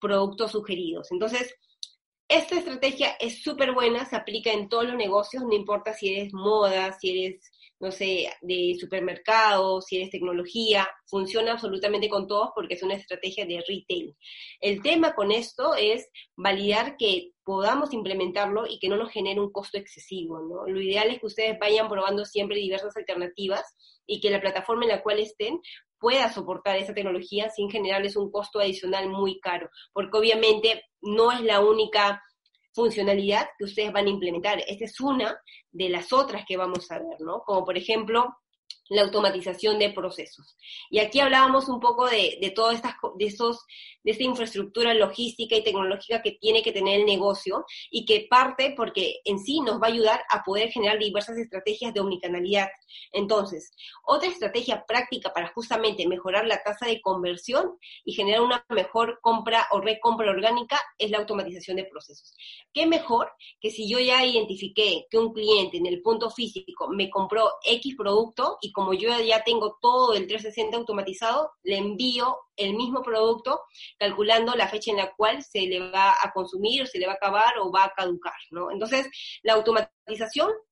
productos 0.00 0.50
sugeridos. 0.50 1.12
Entonces, 1.12 1.54
esta 2.30 2.56
estrategia 2.56 3.16
es 3.20 3.42
súper 3.42 3.72
buena, 3.72 4.06
se 4.06 4.16
aplica 4.16 4.52
en 4.52 4.68
todos 4.68 4.86
los 4.86 4.96
negocios, 4.96 5.42
no 5.42 5.52
importa 5.52 5.92
si 5.92 6.14
eres 6.14 6.32
moda, 6.32 6.96
si 6.98 7.10
eres 7.10 7.50
no 7.80 7.90
sé, 7.90 8.30
de 8.42 8.76
supermercados, 8.78 9.86
si 9.86 9.96
eres 9.96 10.10
tecnología, 10.10 10.86
funciona 11.06 11.52
absolutamente 11.52 12.10
con 12.10 12.28
todos 12.28 12.50
porque 12.54 12.74
es 12.74 12.82
una 12.82 12.94
estrategia 12.94 13.46
de 13.46 13.64
retail. 13.66 14.14
El 14.60 14.82
tema 14.82 15.14
con 15.14 15.32
esto 15.32 15.74
es 15.74 16.10
validar 16.36 16.98
que 16.98 17.32
podamos 17.42 17.94
implementarlo 17.94 18.66
y 18.66 18.78
que 18.78 18.90
no 18.90 18.98
nos 18.98 19.10
genere 19.10 19.40
un 19.40 19.50
costo 19.50 19.78
excesivo, 19.78 20.40
¿no? 20.40 20.70
Lo 20.70 20.80
ideal 20.80 21.08
es 21.08 21.20
que 21.20 21.26
ustedes 21.26 21.58
vayan 21.58 21.88
probando 21.88 22.26
siempre 22.26 22.58
diversas 22.58 22.94
alternativas 22.98 23.64
y 24.06 24.20
que 24.20 24.30
la 24.30 24.42
plataforma 24.42 24.84
en 24.84 24.90
la 24.90 25.02
cual 25.02 25.18
estén 25.18 25.58
pueda 26.00 26.32
soportar 26.32 26.76
esa 26.78 26.94
tecnología 26.94 27.50
sin 27.50 27.70
generarles 27.70 28.16
un 28.16 28.30
costo 28.30 28.58
adicional 28.58 29.08
muy 29.08 29.38
caro, 29.38 29.68
porque 29.92 30.18
obviamente 30.18 30.82
no 31.02 31.30
es 31.30 31.42
la 31.42 31.60
única 31.60 32.22
funcionalidad 32.72 33.48
que 33.58 33.66
ustedes 33.66 33.92
van 33.92 34.06
a 34.06 34.10
implementar. 34.10 34.62
Esta 34.66 34.84
es 34.84 35.00
una 35.00 35.38
de 35.70 35.88
las 35.88 36.12
otras 36.12 36.44
que 36.46 36.56
vamos 36.56 36.90
a 36.90 36.98
ver, 36.98 37.20
¿no? 37.20 37.42
Como 37.44 37.64
por 37.64 37.76
ejemplo, 37.76 38.34
la 38.90 39.02
automatización 39.02 39.78
de 39.78 39.90
procesos. 39.90 40.56
Y 40.90 40.98
aquí 40.98 41.20
hablábamos 41.20 41.68
un 41.68 41.80
poco 41.80 42.06
de, 42.08 42.38
de 42.40 42.50
todas 42.50 42.74
estas, 42.74 42.94
de 43.16 43.24
estos, 43.24 43.64
de 44.02 44.10
esta 44.10 44.24
infraestructura 44.24 44.92
logística 44.94 45.56
y 45.56 45.62
tecnológica 45.62 46.20
que 46.22 46.32
tiene 46.32 46.62
que 46.62 46.72
tener 46.72 47.00
el 47.00 47.06
negocio 47.06 47.64
y 47.90 48.04
que 48.04 48.26
parte 48.28 48.74
porque 48.76 49.20
en 49.24 49.38
sí 49.38 49.60
nos 49.60 49.80
va 49.80 49.86
a 49.86 49.90
ayudar 49.90 50.20
a 50.28 50.42
poder 50.42 50.70
generar 50.70 50.98
diversas 50.98 51.38
estrategias 51.38 51.94
de 51.94 52.00
omnicanalidad. 52.00 52.68
Entonces, 53.12 53.72
otra 54.04 54.28
estrategia 54.28 54.84
práctica 54.86 55.32
para 55.32 55.52
justamente 55.54 56.08
mejorar 56.08 56.46
la 56.46 56.60
tasa 56.62 56.86
de 56.86 57.00
conversión 57.00 57.78
y 58.04 58.14
generar 58.14 58.40
una 58.40 58.66
mejor 58.70 59.20
compra 59.22 59.68
o 59.70 59.80
recompra 59.80 60.30
orgánica 60.30 60.80
es 60.98 61.12
la 61.12 61.18
automatización 61.18 61.76
de 61.76 61.84
procesos. 61.84 62.34
¿Qué 62.72 62.86
mejor 62.86 63.30
que 63.60 63.70
si 63.70 63.88
yo 63.88 64.00
ya 64.00 64.24
identifiqué 64.24 65.06
que 65.08 65.18
un 65.18 65.32
cliente 65.32 65.76
en 65.76 65.86
el 65.86 66.02
punto 66.02 66.28
físico 66.30 66.88
me 66.88 67.08
compró 67.08 67.48
X 67.64 67.94
producto 67.96 68.58
y 68.60 68.72
como 68.80 68.94
yo 68.94 69.10
ya 69.20 69.44
tengo 69.44 69.76
todo 69.78 70.14
el 70.14 70.26
360 70.26 70.78
automatizado, 70.78 71.52
le 71.64 71.76
envío 71.76 72.38
el 72.56 72.72
mismo 72.76 73.02
producto 73.02 73.60
calculando 73.98 74.54
la 74.54 74.68
fecha 74.68 74.90
en 74.90 74.96
la 74.96 75.12
cual 75.14 75.42
se 75.42 75.66
le 75.66 75.90
va 75.90 76.12
a 76.12 76.32
consumir, 76.32 76.86
se 76.86 76.98
le 76.98 77.06
va 77.06 77.12
a 77.12 77.16
acabar 77.16 77.58
o 77.58 77.70
va 77.70 77.84
a 77.84 77.92
caducar, 77.92 78.32
¿no? 78.50 78.70
Entonces, 78.70 79.06
la 79.42 79.52
automatización 79.52 79.99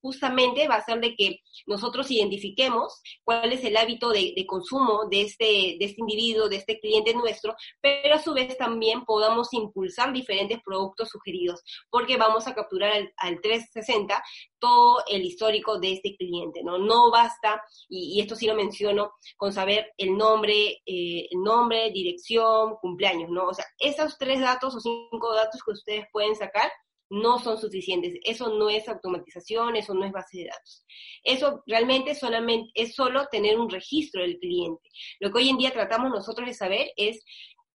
justamente 0.01 0.69
va 0.69 0.77
a 0.77 0.79
hacer 0.79 1.01
de 1.01 1.15
que 1.15 1.41
nosotros 1.67 2.11
identifiquemos 2.11 3.01
cuál 3.25 3.53
es 3.53 3.65
el 3.65 3.77
hábito 3.77 4.11
de, 4.11 4.35
consumo 4.47 5.07
de 5.11 5.23
este, 5.23 5.77
de 5.79 5.85
este 5.85 6.01
individuo, 6.01 6.49
de 6.49 6.57
este 6.57 6.79
cliente 6.81 7.15
nuestro, 7.15 7.55
pero 7.81 8.15
a 8.15 8.23
su 8.23 8.33
vez 8.35 8.57
también 8.57 9.05
podamos 9.05 9.53
impulsar 9.53 10.13
diferentes 10.13 10.61
productos 10.65 11.09
sugeridos, 11.09 11.63
porque 11.91 12.17
vamos 12.17 12.47
a 12.47 12.55
capturar 12.55 12.93
al, 13.17 13.41
360 13.41 14.23
todo 14.59 15.03
el 15.09 15.25
histórico 15.25 15.79
de 15.79 15.93
este 15.93 16.17
cliente, 16.17 16.63
¿no? 16.65 16.79
No 16.79 17.11
basta, 17.11 17.63
y, 17.89 18.21
esto 18.21 18.35
sí 18.35 18.47
lo 18.47 18.55
menciono, 18.55 19.13
con 19.37 19.53
saber 19.53 19.93
el 19.97 20.17
nombre, 20.17 20.83
eh, 20.87 21.29
el 21.31 21.43
nombre, 21.43 21.91
dirección, 21.91 22.77
cumpleaños, 22.81 23.31
¿no? 23.31 23.47
O 23.47 23.55
sea, 23.55 23.65
esos 23.79 24.17
tres 24.19 24.41
datos 24.41 24.75
o 24.75 24.81
cinco 24.81 25.35
datos 25.35 25.63
que 25.63 25.73
ustedes 25.73 26.07
pueden 26.13 26.35
sacar 26.35 26.71
no 27.11 27.39
son 27.39 27.59
suficientes. 27.59 28.15
Eso 28.23 28.51
no 28.55 28.69
es 28.69 28.89
automatización, 28.89 29.77
eso 29.77 29.95
no 29.95 30.05
es 30.05 30.13
base 30.13 30.39
de 30.39 30.45
datos. 30.47 30.85
Eso 31.25 31.63
realmente 31.67 32.15
solamente 32.15 32.71
es 32.75 32.95
solo 32.95 33.27
tener 33.31 33.59
un 33.59 33.71
registro 33.71 34.23
del 34.23 34.39
cliente. 34.39 34.89
Lo 35.21 35.31
que 35.31 35.39
hoy 35.39 35.49
en 35.49 35.59
día 35.59 35.71
tratamos 35.71 36.11
nosotros 36.11 36.47
de 36.47 36.55
saber 36.55 36.91
es 36.97 37.25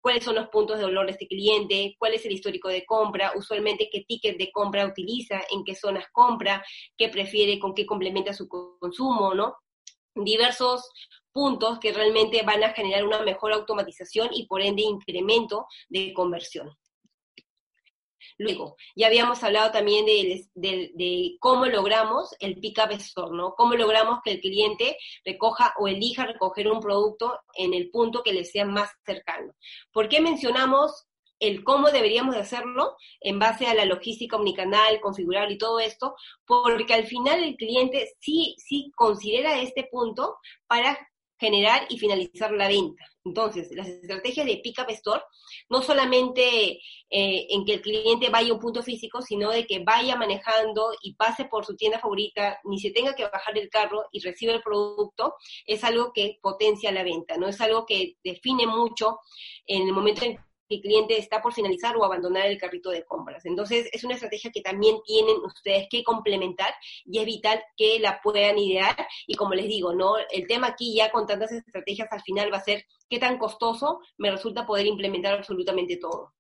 cuáles 0.01 0.25
son 0.25 0.35
los 0.35 0.49
puntos 0.49 0.79
de 0.79 0.85
dolor 0.85 1.07
de 1.07 1.13
este 1.13 1.27
cliente, 1.27 1.95
cuál 1.99 2.15
es 2.15 2.25
el 2.25 2.33
histórico 2.33 2.69
de 2.69 2.85
compra, 2.85 3.33
usualmente 3.37 3.89
qué 3.93 4.05
ticket 4.07 4.39
de 4.39 4.51
compra 4.51 4.87
utiliza, 4.87 5.43
en 5.51 5.65
qué 5.65 5.75
zonas 5.75 6.07
compra, 6.13 6.65
qué 6.97 7.09
prefiere, 7.09 7.59
con 7.59 7.75
qué 7.75 7.87
complementa 7.87 8.33
su 8.33 8.49
consumo, 8.49 9.35
¿no? 9.35 9.57
Diversos 10.15 10.91
puntos 11.33 11.79
que 11.79 11.93
realmente 11.93 12.43
van 12.43 12.65
a 12.65 12.73
generar 12.73 13.05
una 13.05 13.23
mejor 13.23 13.53
automatización 13.53 14.31
y 14.33 14.47
por 14.47 14.63
ende 14.63 14.83
incremento 14.83 15.67
de 15.89 16.13
conversión. 16.13 16.71
Luego, 18.41 18.77
ya 18.97 19.09
habíamos 19.09 19.45
hablado 19.45 19.71
también 19.71 20.07
de, 20.07 21.37
cómo 21.41 21.67
logramos 21.67 22.35
el 22.41 22.59
pick-up 22.59 22.91
store, 22.93 23.37
¿no? 23.37 23.55
Cómo 23.55 23.75
logramos 23.75 24.21
que 24.25 24.31
el 24.31 24.41
cliente 24.41 24.97
recoja 25.27 25.75
o 25.79 25.89
elija 25.89 26.25
recoger 26.25 26.73
un 26.73 26.81
producto 26.81 27.39
en 27.55 27.75
el 27.75 27.91
punto 27.91 28.23
que 28.23 28.33
le 28.33 28.47
sea 28.47 28.65
más 28.65 28.91
cercano. 29.05 29.53
¿Por 29.93 30.09
qué 30.09 30.23
mencionamos 30.23 31.07
el 31.39 31.65
cómo 31.65 31.91
deberíamos 31.91 32.35
de 32.35 32.41
hacerlo 32.41 32.97
en 33.21 33.39
base 33.39 33.67
a 33.67 33.75
la 33.75 33.85
logística 33.85 34.37
omnicanal, 34.37 35.03
configurable 35.03 35.57
y 35.57 35.59
todo 35.59 35.79
esto? 35.79 36.15
Porque 36.47 36.95
al 36.95 37.05
final 37.07 37.45
el 37.45 37.57
cliente 37.57 38.11
sí, 38.21 38.57
sí 38.57 38.91
considera 38.97 39.61
este 39.61 39.87
punto 39.91 40.39
para 40.67 40.99
generar 41.41 41.87
y 41.89 41.99
finalizar 41.99 42.53
la 42.53 42.69
venta. 42.69 43.05
Entonces, 43.25 43.69
las 43.73 43.89
estrategias 43.89 44.47
de 44.47 44.59
Pick 44.59 44.79
Up 44.79 44.91
Store 44.91 45.23
no 45.69 45.83
solamente 45.83 46.79
eh, 47.11 47.47
en 47.51 47.65
que 47.65 47.75
el 47.75 47.81
cliente 47.81 48.29
vaya 48.29 48.51
a 48.51 48.55
un 48.55 48.61
punto 48.61 48.83
físico, 48.83 49.23
sino 49.23 49.51
de 49.51 49.67
que 49.67 49.83
vaya 49.83 50.17
manejando 50.17 50.93
y 51.03 51.15
pase 51.15 51.47
por 51.47 51.65
su 51.65 51.77
tienda 51.77 51.99
favorita, 51.99 52.61
ni 52.65 52.79
se 52.79 52.91
tenga 52.91 53.15
que 53.15 53.25
bajar 53.25 53.57
el 53.59 53.69
carro 53.69 54.05
y 54.13 54.21
reciba 54.21 54.53
el 54.53 54.63
producto, 54.63 55.35
es 55.67 55.83
algo 55.83 56.13
que 56.13 56.39
potencia 56.43 56.93
la 56.93 57.03
venta, 57.03 57.37
¿no? 57.37 57.49
Es 57.49 57.61
algo 57.61 57.87
que 57.87 58.17
define 58.23 58.67
mucho 58.67 59.19
en 59.67 59.87
el 59.87 59.93
momento 59.93 60.25
en 60.25 60.39
el 60.71 60.81
cliente 60.81 61.19
está 61.19 61.43
por 61.43 61.53
finalizar 61.53 61.97
o 61.97 62.05
abandonar 62.05 62.47
el 62.47 62.57
carrito 62.57 62.91
de 62.91 63.05
compras. 63.05 63.45
Entonces, 63.45 63.89
es 63.93 64.05
una 64.05 64.15
estrategia 64.15 64.51
que 64.53 64.63
también 64.63 65.03
tienen 65.05 65.37
ustedes 65.45 65.89
que 65.91 66.05
complementar 66.05 66.73
y 67.05 67.19
es 67.19 67.27
vital 67.27 67.63
que 67.77 67.99
la 67.99 68.21
puedan 68.23 68.59
idear. 68.59 68.97
Y 69.27 69.35
como 69.35 69.55
les 69.55 69.67
digo, 69.67 69.93
¿no? 69.95 70.15
El 70.31 70.47
tema 70.47 70.69
aquí 70.69 70.95
ya 70.95 71.11
con 71.11 71.27
tantas 71.27 71.53
estrategias 71.53 72.09
al 72.13 72.23
final 72.23 72.53
va 72.53 72.59
a 72.59 72.65
ser 72.65 72.85
qué 73.09 73.19
tan 73.19 73.37
costoso 73.39 74.01
me 74.17 74.31
resulta 74.31 74.65
poder 74.65 74.87
implementar 74.87 75.35
absolutamente 75.35 75.97
todo. 75.97 76.33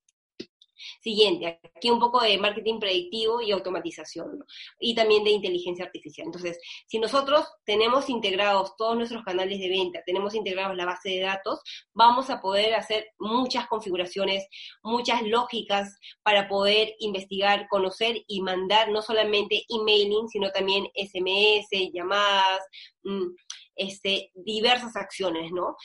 Siguiente, 1.00 1.60
aquí 1.76 1.90
un 1.90 2.00
poco 2.00 2.20
de 2.22 2.38
marketing 2.38 2.78
predictivo 2.78 3.40
y 3.40 3.52
automatización, 3.52 4.44
y 4.78 4.94
también 4.94 5.24
de 5.24 5.30
inteligencia 5.30 5.84
artificial. 5.84 6.26
Entonces, 6.26 6.58
si 6.86 6.98
nosotros 6.98 7.46
tenemos 7.64 8.08
integrados 8.08 8.76
todos 8.76 8.96
nuestros 8.96 9.24
canales 9.24 9.58
de 9.58 9.68
venta, 9.68 10.02
tenemos 10.04 10.34
integrados 10.34 10.76
la 10.76 10.86
base 10.86 11.10
de 11.10 11.20
datos, 11.20 11.60
vamos 11.92 12.30
a 12.30 12.40
poder 12.40 12.74
hacer 12.74 13.08
muchas 13.18 13.66
configuraciones, 13.66 14.46
muchas 14.82 15.22
lógicas 15.22 15.98
para 16.22 16.48
poder 16.48 16.94
investigar, 16.98 17.68
conocer 17.68 18.22
y 18.26 18.42
mandar 18.42 18.90
no 18.90 19.02
solamente 19.02 19.64
emailing, 19.68 20.28
sino 20.28 20.50
también 20.50 20.86
SMS, 20.94 21.90
llamadas, 21.92 22.60
mm, 23.02 23.34
este, 23.76 24.30
diversas 24.34 24.96
acciones, 24.96 25.52
¿no? 25.52 25.76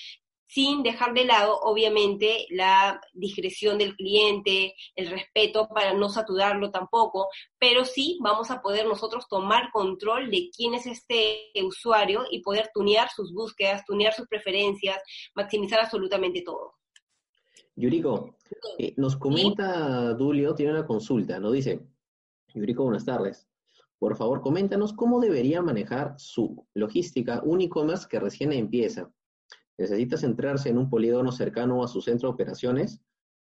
Sin 0.55 0.83
dejar 0.83 1.13
de 1.13 1.25
lado, 1.25 1.59
obviamente, 1.63 2.45
la 2.49 3.01
discreción 3.13 3.77
del 3.77 3.93
cliente, 3.93 4.73
el 4.95 5.09
respeto 5.09 5.67
para 5.67 5.93
no 5.93 6.07
saturarlo 6.07 6.71
tampoco, 6.71 7.27
pero 7.59 7.83
sí 7.83 8.17
vamos 8.21 8.49
a 8.51 8.61
poder 8.61 8.87
nosotros 8.87 9.27
tomar 9.27 9.69
control 9.73 10.31
de 10.31 10.49
quién 10.55 10.73
es 10.73 10.85
este 10.85 11.51
usuario 11.61 12.23
y 12.31 12.39
poder 12.39 12.69
tunear 12.73 13.09
sus 13.09 13.33
búsquedas, 13.33 13.83
tunear 13.83 14.13
sus 14.13 14.29
preferencias, 14.29 14.97
maximizar 15.35 15.81
absolutamente 15.81 16.41
todo. 16.41 16.75
Yuriko, 17.75 18.37
eh, 18.77 18.93
nos 18.95 19.17
comenta 19.17 20.13
Dulio, 20.13 20.55
tiene 20.55 20.71
una 20.71 20.87
consulta, 20.87 21.37
nos 21.37 21.51
dice, 21.51 21.85
Yuriko, 22.53 22.83
buenas 22.85 23.03
tardes. 23.03 23.45
Por 23.99 24.15
favor, 24.15 24.39
coméntanos 24.39 24.93
cómo 24.93 25.19
debería 25.19 25.61
manejar 25.61 26.15
su 26.17 26.65
logística 26.73 27.41
un 27.43 27.59
e-commerce 27.59 28.07
que 28.09 28.21
recién 28.21 28.53
empieza 28.53 29.11
necesita 29.77 30.17
centrarse 30.17 30.69
en 30.69 30.77
un 30.77 30.89
polígono 30.89 31.31
cercano 31.31 31.83
a 31.83 31.87
su 31.87 32.01
centro 32.01 32.29
de 32.29 32.33
operaciones 32.33 33.01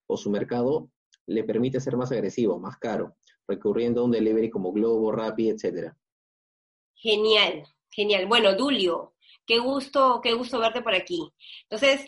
o 0.08 0.18
su 0.18 0.30
mercado 0.30 0.89
le 1.26 1.44
permite 1.44 1.80
ser 1.80 1.96
más 1.96 2.12
agresivo, 2.12 2.60
más 2.60 2.78
caro, 2.78 3.15
recurriendo 3.48 4.02
a 4.02 4.04
un 4.06 4.12
delivery 4.12 4.50
como 4.50 4.72
Globo, 4.72 5.12
Rappi, 5.12 5.50
etcétera. 5.50 5.96
Genial, 6.96 7.63
genial. 7.92 8.26
Bueno, 8.26 8.56
Dulio, 8.56 9.13
qué 9.46 9.60
gusto, 9.60 10.20
qué 10.22 10.34
gusto 10.34 10.60
verte 10.60 10.82
por 10.82 10.96
aquí. 10.96 11.32
Entonces, 11.63 12.08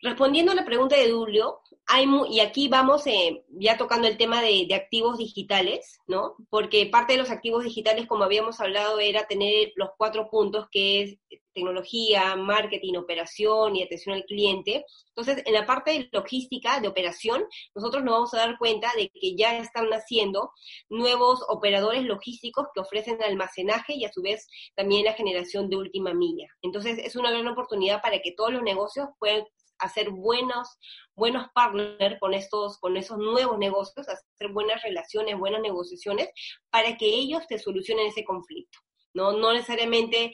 respondiendo 0.00 0.52
a 0.52 0.54
la 0.54 0.64
pregunta 0.64 0.96
de 0.96 1.08
Dulio, 1.08 1.60
hay 1.86 2.06
y 2.30 2.40
aquí 2.40 2.68
vamos 2.68 3.06
eh, 3.06 3.44
ya 3.48 3.76
tocando 3.76 4.08
el 4.08 4.16
tema 4.16 4.40
de, 4.40 4.68
activos 4.74 5.18
digitales, 5.18 5.98
¿no? 6.06 6.36
Porque 6.50 6.86
parte 6.86 7.14
de 7.14 7.18
los 7.18 7.30
activos 7.30 7.64
digitales, 7.64 8.06
como 8.06 8.24
habíamos 8.24 8.60
hablado, 8.60 9.00
era 9.00 9.26
tener 9.26 9.72
los 9.76 9.90
cuatro 9.96 10.28
puntos, 10.30 10.66
que 10.70 11.02
es 11.02 11.18
tecnología, 11.54 12.36
marketing, 12.36 12.96
operación 12.96 13.76
y 13.76 13.82
atención 13.82 14.16
al 14.16 14.24
cliente. 14.24 14.84
Entonces, 15.08 15.44
en 15.46 15.54
la 15.54 15.66
parte 15.66 15.92
de 15.92 16.08
logística, 16.10 16.80
de 16.80 16.88
operación, 16.88 17.44
nosotros 17.74 18.02
nos 18.02 18.14
vamos 18.14 18.34
a 18.34 18.38
dar 18.38 18.58
cuenta 18.58 18.90
de 18.96 19.10
que 19.10 19.36
ya 19.36 19.58
están 19.58 19.88
naciendo 19.88 20.50
nuevos 20.88 21.44
operadores 21.48 22.02
logísticos 22.02 22.66
que 22.74 22.80
ofrecen 22.80 23.22
almacenaje 23.22 23.94
y 23.94 24.04
a 24.04 24.12
su 24.12 24.22
vez 24.22 24.48
también 24.74 25.04
la 25.04 25.12
generación 25.12 25.70
de 25.70 25.76
última 25.76 26.12
milla. 26.12 26.48
Entonces, 26.62 26.98
es 26.98 27.14
una 27.14 27.30
gran 27.30 27.46
oportunidad 27.46 28.02
para 28.02 28.18
que 28.20 28.32
todos 28.32 28.52
los 28.52 28.62
negocios 28.62 29.08
puedan 29.20 29.44
hacer 29.78 30.10
buenos, 30.10 30.68
buenos 31.14 31.48
partners 31.54 32.18
con 32.20 32.34
estos, 32.34 32.78
con 32.78 32.96
esos 32.96 33.18
nuevos 33.18 33.58
negocios, 33.58 34.08
hacer 34.08 34.52
buenas 34.52 34.82
relaciones, 34.82 35.38
buenas 35.38 35.60
negociaciones, 35.60 36.28
para 36.70 36.96
que 36.96 37.06
ellos 37.06 37.46
te 37.48 37.58
solucionen 37.58 38.06
ese 38.06 38.24
conflicto. 38.24 38.78
No, 39.12 39.32
no 39.32 39.52
necesariamente 39.52 40.32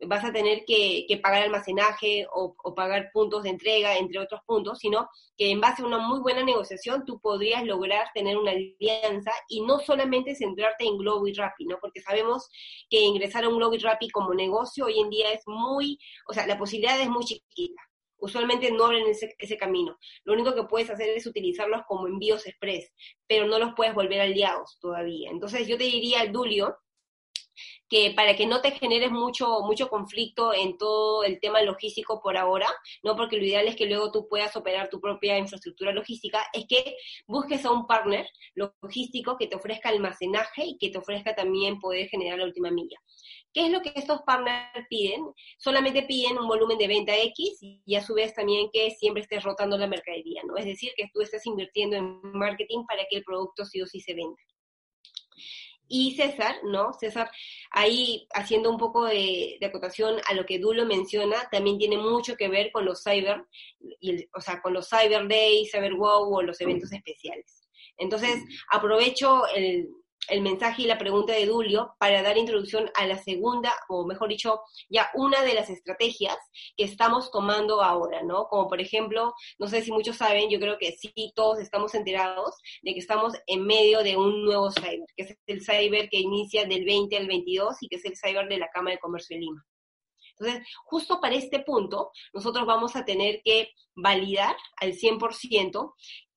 vas 0.00 0.24
a 0.24 0.32
tener 0.32 0.64
que, 0.66 1.06
pagar 1.22 1.42
almacenaje 1.42 2.26
o, 2.32 2.54
pagar 2.74 3.10
puntos 3.12 3.42
de 3.44 3.50
entrega, 3.50 3.96
entre 3.96 4.20
otros 4.20 4.40
puntos, 4.46 4.78
sino 4.78 5.08
que 5.36 5.50
en 5.50 5.60
base 5.60 5.82
a 5.82 5.86
una 5.86 5.98
muy 5.98 6.20
buena 6.20 6.42
negociación 6.42 7.04
tú 7.04 7.18
podrías 7.20 7.64
lograr 7.64 8.08
tener 8.14 8.36
una 8.36 8.52
alianza 8.52 9.32
y 9.48 9.62
no 9.62 9.78
solamente 9.78 10.34
centrarte 10.34 10.84
en 10.84 10.98
Globo 10.98 11.26
y 11.26 11.32
Rappi, 11.32 11.64
¿no? 11.64 11.78
Porque 11.80 12.00
sabemos 12.00 12.48
que 12.90 13.00
ingresar 13.00 13.44
a 13.44 13.48
un 13.48 13.56
Globo 13.56 13.74
y 13.74 13.78
Rappi 13.78 14.10
como 14.10 14.34
negocio 14.34 14.86
hoy 14.86 15.00
en 15.00 15.10
día 15.10 15.32
es 15.32 15.42
muy, 15.46 15.98
o 16.28 16.34
sea, 16.34 16.46
la 16.46 16.58
posibilidad 16.58 17.00
es 17.00 17.08
muy 17.08 17.24
chiquita. 17.24 17.82
Usualmente 18.18 18.70
no 18.72 18.84
abren 18.86 19.06
ese, 19.06 19.34
ese 19.38 19.56
camino. 19.56 19.98
Lo 20.24 20.32
único 20.32 20.54
que 20.54 20.64
puedes 20.64 20.90
hacer 20.90 21.10
es 21.10 21.26
utilizarlos 21.26 21.82
como 21.86 22.06
envíos 22.06 22.46
express, 22.46 22.92
pero 23.26 23.46
no 23.46 23.58
los 23.58 23.74
puedes 23.74 23.94
volver 23.94 24.20
aliados 24.20 24.78
todavía. 24.80 25.30
Entonces 25.30 25.66
yo 25.66 25.76
te 25.76 25.84
diría, 25.84 26.26
Dulio, 26.26 26.76
que 27.88 28.12
para 28.14 28.34
que 28.36 28.46
no 28.46 28.60
te 28.60 28.72
generes 28.72 29.10
mucho, 29.10 29.60
mucho 29.62 29.88
conflicto 29.88 30.52
en 30.52 30.76
todo 30.76 31.24
el 31.24 31.40
tema 31.40 31.62
logístico 31.62 32.20
por 32.20 32.36
ahora, 32.36 32.66
¿no? 33.02 33.16
Porque 33.16 33.36
lo 33.36 33.44
ideal 33.44 33.68
es 33.68 33.76
que 33.76 33.86
luego 33.86 34.10
tú 34.10 34.28
puedas 34.28 34.56
operar 34.56 34.88
tu 34.88 35.00
propia 35.00 35.38
infraestructura 35.38 35.92
logística, 35.92 36.46
es 36.52 36.66
que 36.68 36.96
busques 37.26 37.64
a 37.64 37.70
un 37.70 37.86
partner 37.86 38.28
logístico 38.54 39.36
que 39.36 39.46
te 39.46 39.56
ofrezca 39.56 39.88
almacenaje 39.88 40.64
y 40.64 40.78
que 40.78 40.90
te 40.90 40.98
ofrezca 40.98 41.34
también 41.34 41.78
poder 41.78 42.08
generar 42.08 42.38
la 42.38 42.44
última 42.44 42.70
milla. 42.70 42.98
¿Qué 43.56 43.64
es 43.64 43.72
lo 43.72 43.80
que 43.80 43.90
estos 43.94 44.20
partners 44.20 44.86
piden? 44.90 45.32
Solamente 45.56 46.02
piden 46.02 46.36
un 46.36 46.46
volumen 46.46 46.76
de 46.76 46.88
venta 46.88 47.16
X 47.16 47.58
y 47.62 47.94
a 47.94 48.04
su 48.04 48.12
vez 48.12 48.34
también 48.34 48.68
que 48.70 48.90
siempre 48.90 49.22
estés 49.22 49.42
rotando 49.42 49.78
la 49.78 49.86
mercadería, 49.86 50.42
¿no? 50.46 50.58
Es 50.58 50.66
decir, 50.66 50.92
que 50.94 51.08
tú 51.10 51.22
estés 51.22 51.46
invirtiendo 51.46 51.96
en 51.96 52.20
marketing 52.34 52.84
para 52.86 53.06
que 53.08 53.16
el 53.16 53.24
producto 53.24 53.64
sí 53.64 53.80
o 53.80 53.86
sí 53.86 53.98
se 54.00 54.12
venda. 54.12 54.36
Y 55.88 56.16
César, 56.16 56.56
¿no? 56.64 56.92
César, 56.92 57.30
ahí 57.70 58.28
haciendo 58.34 58.68
un 58.68 58.76
poco 58.76 59.06
de, 59.06 59.58
acotación 59.62 60.20
a 60.28 60.34
lo 60.34 60.44
que 60.44 60.58
Dulo 60.58 60.84
menciona, 60.84 61.48
también 61.50 61.78
tiene 61.78 61.96
mucho 61.96 62.36
que 62.36 62.48
ver 62.48 62.70
con 62.72 62.84
los 62.84 63.02
cyber, 63.02 63.42
o 64.34 64.40
sea, 64.42 64.60
con 64.60 64.74
los 64.74 64.86
Cyber 64.90 65.28
Days, 65.28 65.70
Cyber 65.70 65.94
Wow 65.94 66.30
o 66.30 66.42
los 66.42 66.60
eventos 66.60 66.92
especiales. 66.92 67.66
Entonces, 67.96 68.44
aprovecho 68.70 69.46
el, 69.54 69.88
el 70.28 70.42
mensaje 70.42 70.82
y 70.82 70.86
la 70.86 70.98
pregunta 70.98 71.32
de 71.32 71.46
Dulio 71.46 71.94
para 71.98 72.22
dar 72.22 72.36
introducción 72.38 72.90
a 72.94 73.06
la 73.06 73.18
segunda, 73.18 73.72
o 73.88 74.06
mejor 74.06 74.28
dicho, 74.28 74.60
ya 74.88 75.10
una 75.14 75.42
de 75.42 75.54
las 75.54 75.70
estrategias 75.70 76.36
que 76.76 76.84
estamos 76.84 77.30
tomando 77.30 77.82
ahora, 77.82 78.22
¿no? 78.22 78.48
Como 78.48 78.68
por 78.68 78.80
ejemplo, 78.80 79.34
no 79.58 79.68
sé 79.68 79.82
si 79.82 79.92
muchos 79.92 80.16
saben, 80.16 80.50
yo 80.50 80.58
creo 80.58 80.78
que 80.78 80.92
sí, 80.92 81.32
todos 81.34 81.58
estamos 81.60 81.94
enterados 81.94 82.54
de 82.82 82.92
que 82.92 83.00
estamos 83.00 83.34
en 83.46 83.64
medio 83.64 84.02
de 84.02 84.16
un 84.16 84.44
nuevo 84.44 84.70
cyber, 84.70 85.06
que 85.16 85.24
es 85.24 85.36
el 85.46 85.64
cyber 85.64 86.08
que 86.08 86.18
inicia 86.18 86.64
del 86.66 86.84
20 86.84 87.16
al 87.16 87.26
22 87.26 87.76
y 87.82 87.88
que 87.88 87.96
es 87.96 88.04
el 88.04 88.16
cyber 88.16 88.48
de 88.48 88.58
la 88.58 88.68
Cámara 88.68 88.96
de 88.96 89.00
Comercio 89.00 89.36
de 89.36 89.40
Lima. 89.40 89.64
Entonces, 90.38 90.66
justo 90.84 91.20
para 91.20 91.34
este 91.34 91.60
punto, 91.60 92.10
nosotros 92.34 92.66
vamos 92.66 92.94
a 92.94 93.04
tener 93.04 93.40
que 93.42 93.70
validar 93.94 94.54
al 94.76 94.92
100% 94.92 95.94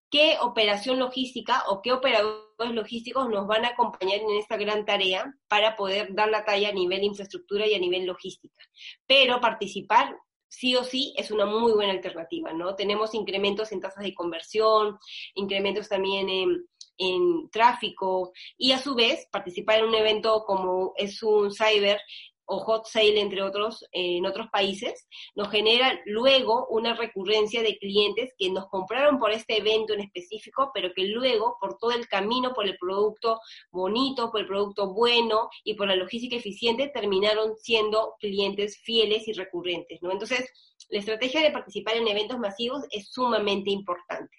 qué 0.10 0.38
operación 0.42 1.00
logística 1.00 1.64
o 1.68 1.82
qué 1.82 1.92
operadores 1.92 2.74
logísticos 2.74 3.30
nos 3.30 3.48
van 3.48 3.66
a 3.66 3.70
acompañar 3.70 4.20
en 4.20 4.38
esta 4.38 4.58
gran 4.58 4.86
tarea 4.86 5.34
para 5.48 5.76
poder 5.76 6.14
dar 6.14 6.30
la 6.30 6.46
talla 6.46 6.70
a 6.70 6.74
nivel 6.74 7.04
infraestructura 7.04 7.68
y 7.68 7.74
a 7.74 7.80
nivel 7.80 8.06
logística. 8.06 8.64
Pero 9.06 9.40
participar 9.40 10.16
sí 10.48 10.76
o 10.76 10.84
sí 10.84 11.14
es 11.16 11.32
una 11.32 11.46
muy 11.46 11.74
buena 11.74 11.94
alternativa, 11.94 12.52
¿no? 12.54 12.76
Tenemos 12.76 13.14
incrementos 13.14 13.72
en 13.72 13.80
tasas 13.80 14.04
de 14.04 14.16
conversión, 14.16 14.98
incrementos 15.36 15.88
también 15.88 16.28
en, 16.28 16.66
en 16.98 17.50
tráfico 17.52 18.34
y 18.58 18.72
a 18.72 18.80
su 18.80 18.96
vez 18.96 19.28
participar 19.32 19.80
en 19.80 19.86
un 19.86 19.96
evento 19.96 20.44
como 20.46 20.94
es 20.98 21.22
un 21.24 21.52
cyber 21.54 22.00
o 22.50 22.60
hot 22.60 22.88
sale, 22.88 23.20
entre 23.20 23.44
otros, 23.44 23.88
en 23.92 24.26
otros 24.26 24.48
países, 24.52 25.08
nos 25.36 25.50
genera 25.50 26.02
luego 26.06 26.68
una 26.70 26.96
recurrencia 26.96 27.62
de 27.62 27.78
clientes 27.78 28.34
que 28.38 28.50
nos 28.50 28.68
compraron 28.68 29.20
por 29.20 29.32
este 29.32 29.58
evento 29.58 29.94
en 29.94 30.02
específico, 30.02 30.72
pero 30.74 30.90
que 30.96 31.04
luego, 31.06 31.58
por 31.62 31.78
todo 31.78 31.92
el 31.92 32.08
camino, 32.08 32.54
por 32.54 32.66
el 32.66 32.78
producto 32.78 33.40
bonito, 33.72 34.32
por 34.32 34.42
el 34.42 34.48
producto 34.48 34.94
bueno 34.94 35.50
y 35.64 35.76
por 35.76 35.88
la 35.88 35.96
logística 35.96 36.36
eficiente, 36.36 36.90
terminaron 36.90 37.56
siendo 37.56 38.16
clientes 38.20 38.80
fieles 38.80 39.28
y 39.28 39.34
recurrentes, 39.34 40.02
¿no? 40.02 40.12
Entonces, 40.12 40.52
la 40.90 41.00
estrategia 41.00 41.42
de 41.42 41.52
participar 41.52 41.98
en 41.98 42.08
eventos 42.08 42.40
masivos 42.40 42.82
es 42.90 43.12
sumamente 43.12 43.70
importante. 43.70 44.36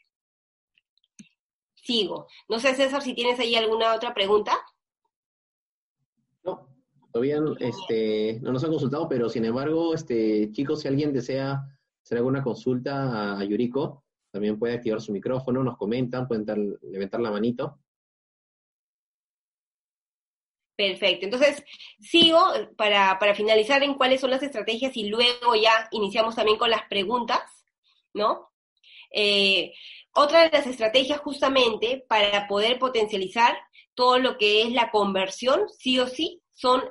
Sigo. 1.75 2.27
No 2.49 2.59
sé, 2.59 2.75
César, 2.75 3.03
si 3.03 3.15
tienes 3.15 3.39
ahí 3.39 3.55
alguna 3.55 3.95
otra 3.95 4.13
pregunta. 4.13 4.59
Todavía 7.13 7.39
este, 7.59 8.39
no 8.41 8.53
nos 8.53 8.63
han 8.63 8.71
consultado, 8.71 9.09
pero 9.09 9.29
sin 9.29 9.45
embargo, 9.45 9.95
este, 9.95 10.51
chicos, 10.53 10.81
si 10.81 10.89
alguien 10.89 11.13
desea 11.13 11.61
hacer 12.03 12.19
alguna 12.19 12.43
consulta 12.43 13.39
a, 13.39 13.45
Yuriko, 13.45 14.05
también 14.31 14.59
puede 14.59 14.75
activar 14.75 15.01
su 15.01 15.13
micrófono, 15.13 15.65
nos 15.65 15.77
comentan, 15.77 16.29
pueden 16.29 16.79
levantar 16.83 17.21
la 17.21 17.31
manito. 17.31 17.79
Perfecto. 20.77 21.27
Entonces, 21.27 21.63
sigo 21.99 22.41
para, 22.77 23.19
para, 23.19 23.35
finalizar 23.35 23.83
en 23.83 23.95
cuáles 23.95 24.21
son 24.21 24.31
las 24.31 24.43
estrategias 24.43 24.97
y 24.97 25.09
luego 25.09 25.55
ya 25.55 25.89
iniciamos 25.91 26.37
también 26.37 26.57
con 26.57 26.71
las 26.71 26.83
preguntas, 26.89 27.41
¿no? 28.15 28.51
Eh, 29.13 29.73
otra 30.15 30.45
de 30.45 30.51
las 30.51 30.67
estrategias 30.67 31.21
justamente 31.21 32.05
para 32.09 32.47
poder 32.47 32.79
potencializar 32.79 33.57
todo 33.95 34.19
lo 34.19 34.39
que 34.39 34.63
es 34.63 34.73
la 34.73 34.91
conversión, 34.91 35.69
sí 35.79 35.99
o 35.99 36.07
sí, 36.07 36.41
son, 36.61 36.83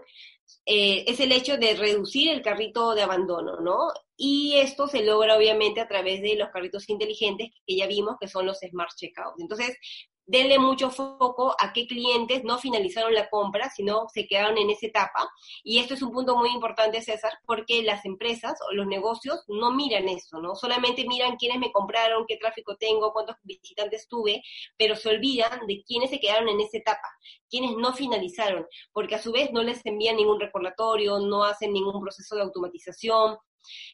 eh, 0.65 1.05
es 1.07 1.19
el 1.19 1.31
hecho 1.31 1.57
de 1.57 1.75
reducir 1.75 2.31
el 2.31 2.41
carrito 2.41 2.93
de 2.95 3.03
abandono, 3.03 3.59
¿no? 3.61 3.91
Y 4.17 4.55
esto 4.55 4.87
se 4.87 5.03
logra 5.03 5.37
obviamente 5.37 5.79
a 5.79 5.87
través 5.87 6.21
de 6.21 6.35
los 6.35 6.49
carritos 6.49 6.89
inteligentes 6.89 7.49
que 7.65 7.75
ya 7.75 7.87
vimos 7.87 8.15
que 8.19 8.27
son 8.27 8.45
los 8.45 8.59
Smart 8.59 8.91
Checkouts. 8.95 9.39
Entonces, 9.39 9.77
denle 10.29 10.59
mucho 10.59 10.91
foco 10.91 11.55
a 11.59 11.73
qué 11.73 11.87
clientes 11.87 12.43
no 12.43 12.59
finalizaron 12.59 13.15
la 13.15 13.29
compra, 13.31 13.71
sino 13.71 14.07
se 14.13 14.27
quedaron 14.27 14.59
en 14.59 14.69
esa 14.69 14.85
etapa. 14.85 15.27
Y 15.63 15.79
esto 15.79 15.95
es 15.95 16.03
un 16.03 16.11
punto 16.11 16.37
muy 16.37 16.51
importante, 16.51 17.01
César, 17.01 17.33
porque 17.47 17.81
las 17.81 18.05
empresas 18.05 18.53
o 18.69 18.75
los 18.75 18.85
negocios 18.85 19.43
no 19.47 19.73
miran 19.73 20.07
eso, 20.07 20.39
¿no? 20.39 20.55
Solamente 20.55 21.07
miran 21.07 21.35
quiénes 21.37 21.57
me 21.57 21.71
compraron, 21.71 22.25
qué 22.27 22.37
tráfico 22.37 22.77
tengo, 22.77 23.11
cuántos 23.11 23.37
visitantes 23.41 24.07
tuve, 24.07 24.43
pero 24.77 24.95
se 24.95 25.09
olvidan 25.09 25.65
de 25.65 25.83
quiénes 25.83 26.11
se 26.11 26.19
quedaron 26.19 26.47
en 26.47 26.61
esa 26.61 26.77
etapa, 26.77 27.07
quiénes 27.49 27.75
no 27.75 27.91
finalizaron, 27.93 28.67
porque 28.93 29.15
a 29.15 29.21
su 29.21 29.31
vez 29.31 29.51
no 29.51 29.63
les 29.63 29.83
envían 29.83 30.17
ningún 30.17 30.39
recordatorio, 30.39 31.17
no 31.17 31.43
hacen 31.43 31.73
ningún 31.73 31.99
proceso 32.01 32.35
de 32.35 32.43
automatización, 32.43 33.37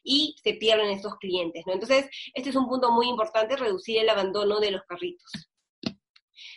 y 0.04 0.36
se 0.42 0.54
pierden 0.54 0.90
estos 0.90 1.16
clientes, 1.16 1.64
¿no? 1.66 1.72
Entonces, 1.72 2.08
este 2.34 2.50
es 2.50 2.56
un 2.56 2.68
punto 2.68 2.92
muy 2.92 3.08
importante, 3.08 3.56
reducir 3.56 3.98
el 3.98 4.08
abandono 4.08 4.60
de 4.60 4.70
los 4.70 4.82
carritos. 4.82 5.48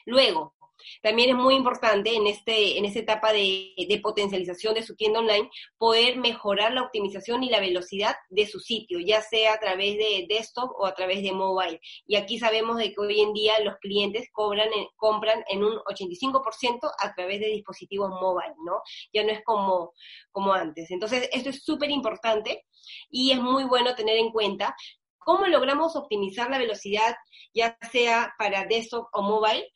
Luego, 0.10 0.56
también 1.04 1.30
es 1.30 1.36
muy 1.36 1.54
importante 1.54 2.15
en, 2.15 2.26
este, 2.26 2.80
en 2.80 2.86
esta 2.86 3.00
etapa 3.00 3.32
de, 3.32 4.00
potencialización 4.02 4.74
de 4.74 4.82
su 4.82 4.95
tienda 4.95 5.19
online 5.19 5.52
poder 5.78 6.17
mejorar 6.17 6.74
la 6.74 6.82
optimización 6.82 7.43
y 7.43 7.50
la 7.50 7.60
velocidad 7.60 8.15
de 8.30 8.48
su 8.48 8.60
sitio, 8.60 9.00
ya 9.00 9.22
sea 9.22 9.54
a 9.54 9.60
través 9.60 9.98
de 9.98 10.26
desktop 10.28 10.72
o 10.80 10.88
a 10.88 10.95
través 10.95 11.22
de 11.22 11.32
mobile. 11.32 11.80
Y 12.08 12.15
aquí 12.15 12.39
sabemos 12.39 12.78
de 12.78 12.91
que 12.91 13.00
hoy 13.00 13.22
en 13.22 13.34
día 13.34 13.60
los 13.60 13.76
clientes 13.78 14.30
cobran 14.32 14.69
compran 14.95 15.43
en 15.48 15.63
un 15.63 15.78
85% 15.80 16.91
a 16.98 17.13
través 17.13 17.39
de 17.39 17.48
dispositivos 17.48 18.10
mobile, 18.10 18.56
¿no? 18.65 18.82
Ya 19.13 19.24
no 19.24 19.30
es 19.30 19.43
como, 19.43 19.93
como 20.32 20.54
antes. 20.54 20.89
Entonces, 20.89 21.30
esto 21.32 21.50
es 21.50 21.63
súper 21.63 21.91
importante 21.91 22.65
y 23.12 23.32
es 23.32 23.39
muy 23.39 23.65
bueno 23.65 23.93
tener 23.93 24.17
en 24.17 24.32
cuenta 24.32 24.76
¿Cómo 25.22 25.45
logramos 25.45 25.95
optimizar 25.95 26.50
la 26.50 26.58
velocidad, 26.58 27.15
ya 27.54 27.78
sea 27.91 28.34
para 28.39 28.65
desktop 28.65 29.10
o 29.12 29.22
mobile? 29.22 29.67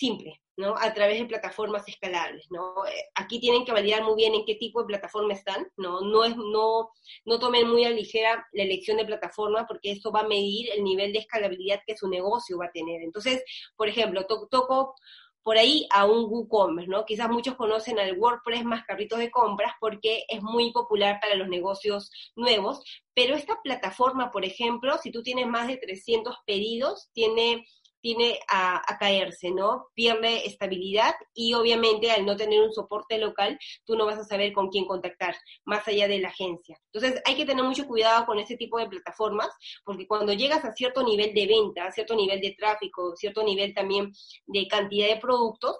Simple, 0.00 0.40
¿no? 0.56 0.76
A 0.78 0.94
través 0.94 1.18
de 1.18 1.26
plataformas 1.26 1.86
escalables, 1.86 2.46
¿no? 2.48 2.86
Eh, 2.86 3.10
aquí 3.14 3.38
tienen 3.38 3.66
que 3.66 3.72
validar 3.72 4.02
muy 4.02 4.14
bien 4.14 4.34
en 4.34 4.46
qué 4.46 4.54
tipo 4.54 4.80
de 4.80 4.86
plataforma 4.86 5.34
están, 5.34 5.70
¿no? 5.76 6.00
No, 6.00 6.24
es, 6.24 6.34
no, 6.38 6.88
no 7.26 7.38
tomen 7.38 7.68
muy 7.68 7.84
a 7.84 7.90
ligera 7.90 8.46
la 8.52 8.62
elección 8.62 8.96
de 8.96 9.04
plataforma 9.04 9.66
porque 9.66 9.90
esto 9.90 10.10
va 10.10 10.20
a 10.20 10.26
medir 10.26 10.70
el 10.74 10.84
nivel 10.84 11.12
de 11.12 11.18
escalabilidad 11.18 11.80
que 11.86 11.98
su 11.98 12.08
negocio 12.08 12.56
va 12.56 12.66
a 12.66 12.72
tener. 12.72 13.02
Entonces, 13.02 13.44
por 13.76 13.88
ejemplo, 13.88 14.24
toco 14.24 14.94
por 15.42 15.58
ahí 15.58 15.86
a 15.90 16.06
un 16.06 16.30
WooCommerce, 16.30 16.90
¿no? 16.90 17.04
Quizás 17.04 17.28
muchos 17.28 17.56
conocen 17.56 17.98
al 17.98 18.18
WordPress 18.18 18.64
más 18.64 18.84
carritos 18.84 19.18
de 19.18 19.30
compras 19.30 19.74
porque 19.80 20.24
es 20.28 20.42
muy 20.42 20.72
popular 20.72 21.18
para 21.20 21.34
los 21.34 21.48
negocios 21.48 22.10
nuevos, 22.36 22.82
pero 23.12 23.34
esta 23.34 23.60
plataforma, 23.62 24.30
por 24.30 24.46
ejemplo, 24.46 24.96
si 24.96 25.10
tú 25.10 25.22
tienes 25.22 25.46
más 25.46 25.68
de 25.68 25.76
300 25.76 26.36
pedidos, 26.46 27.10
tiene 27.12 27.66
tiene 28.00 28.38
a, 28.48 28.82
caerse, 28.98 29.50
¿no? 29.50 29.86
Pierde 29.94 30.46
estabilidad 30.46 31.14
y 31.34 31.54
obviamente 31.54 32.10
al 32.10 32.26
no 32.26 32.36
tener 32.36 32.60
un 32.60 32.72
soporte 32.72 33.18
local, 33.18 33.58
tú 33.84 33.96
no 33.96 34.04
vas 34.06 34.18
a 34.18 34.24
saber 34.24 34.52
con 34.52 34.68
quién 34.68 34.84
contactar, 34.84 35.34
más 35.64 35.86
allá 35.88 36.08
de 36.08 36.18
la 36.18 36.28
agencia. 36.28 36.78
Entonces 36.92 37.22
hay 37.24 37.34
que 37.36 37.46
tener 37.46 37.64
mucho 37.64 37.86
cuidado 37.86 38.26
con 38.26 38.38
ese 38.38 38.56
tipo 38.56 38.78
de 38.78 38.88
plataformas, 38.88 39.48
porque 39.84 40.06
cuando 40.06 40.32
llegas 40.32 40.64
a 40.64 40.72
cierto 40.72 41.02
nivel 41.02 41.32
de 41.34 41.46
venta, 41.46 41.90
cierto 41.92 42.14
nivel 42.14 42.40
de 42.40 42.54
tráfico, 42.58 43.14
cierto 43.16 43.42
nivel 43.42 43.74
también 43.74 44.12
de 44.46 44.68
cantidad 44.68 45.08
de 45.08 45.16
productos, 45.16 45.76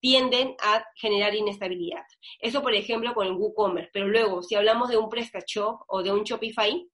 tienden 0.00 0.54
a 0.60 0.84
generar 0.94 1.34
inestabilidad. 1.34 2.04
Eso, 2.40 2.62
por 2.62 2.74
ejemplo, 2.74 3.14
con 3.14 3.26
el 3.26 3.32
WooCommerce. 3.32 3.90
Pero 3.92 4.08
luego, 4.08 4.42
si 4.42 4.54
hablamos 4.54 4.88
de 4.88 4.96
un 4.96 5.08
PrestaShop 5.08 5.82
o 5.88 6.02
de 6.02 6.12
un 6.12 6.22
Shopify, 6.22 6.88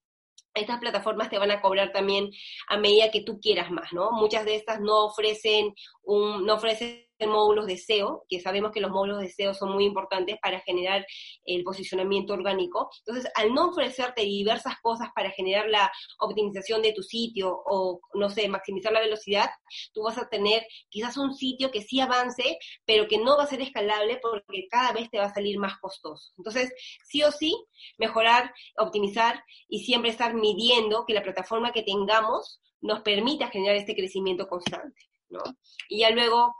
estas 0.55 0.79
plataformas 0.79 1.29
te 1.29 1.37
van 1.37 1.51
a 1.51 1.61
cobrar 1.61 1.91
también 1.91 2.31
a 2.67 2.77
medida 2.77 3.11
que 3.11 3.21
tú 3.21 3.39
quieras 3.39 3.69
más, 3.69 3.93
¿no? 3.93 4.11
Muchas 4.11 4.45
de 4.45 4.55
estas 4.55 4.79
no 4.79 5.05
ofrecen 5.05 5.75
un, 6.03 6.45
no 6.45 6.55
ofrecen 6.55 7.04
módulos 7.19 7.65
de 7.65 7.77
SEO, 7.77 8.25
que 8.27 8.39
sabemos 8.39 8.71
que 8.71 8.81
los 8.81 8.91
módulos 8.91 9.19
de 9.19 9.29
SEO 9.29 9.53
son 9.53 9.71
muy 9.73 9.85
importantes 9.85 10.37
para 10.41 10.59
generar 10.59 11.05
el 11.45 11.63
posicionamiento 11.63 12.33
orgánico. 12.33 12.89
Entonces, 13.05 13.31
al 13.35 13.53
no 13.53 13.69
ofrecerte 13.69 14.23
diversas 14.23 14.75
cosas 14.81 15.09
para 15.15 15.31
generar 15.31 15.67
la 15.69 15.91
optimización 16.19 16.81
de 16.81 16.93
tu 16.93 17.03
sitio 17.03 17.55
o, 17.65 17.99
no 18.13 18.29
sé, 18.29 18.47
maximizar 18.47 18.91
la 18.91 18.99
velocidad, 18.99 19.49
tú 19.93 20.03
vas 20.03 20.17
a 20.17 20.27
tener 20.27 20.65
quizás 20.89 21.17
un 21.17 21.33
sitio 21.33 21.71
que 21.71 21.81
sí 21.81 21.99
avance, 21.99 22.57
pero 22.85 23.07
que 23.07 23.17
no 23.17 23.37
va 23.37 23.43
a 23.43 23.47
ser 23.47 23.61
escalable 23.61 24.19
porque 24.21 24.67
cada 24.69 24.91
vez 24.91 25.09
te 25.09 25.17
va 25.17 25.25
a 25.25 25.33
salir 25.33 25.57
más 25.57 25.77
costoso. 25.79 26.33
Entonces, 26.37 26.73
sí 27.05 27.23
o 27.23 27.31
sí, 27.31 27.55
mejorar, 27.97 28.53
optimizar 28.77 29.43
y 29.67 29.79
siempre 29.83 30.11
estar 30.11 30.33
midiendo 30.33 31.05
que 31.05 31.13
la 31.13 31.23
plataforma 31.23 31.71
que 31.71 31.83
tengamos 31.83 32.59
nos 32.81 33.01
permita 33.01 33.49
generar 33.49 33.75
este 33.75 33.95
crecimiento 33.95 34.47
constante, 34.47 35.01
¿no? 35.29 35.41
Y 35.89 35.99
ya 35.99 36.11
luego, 36.11 36.55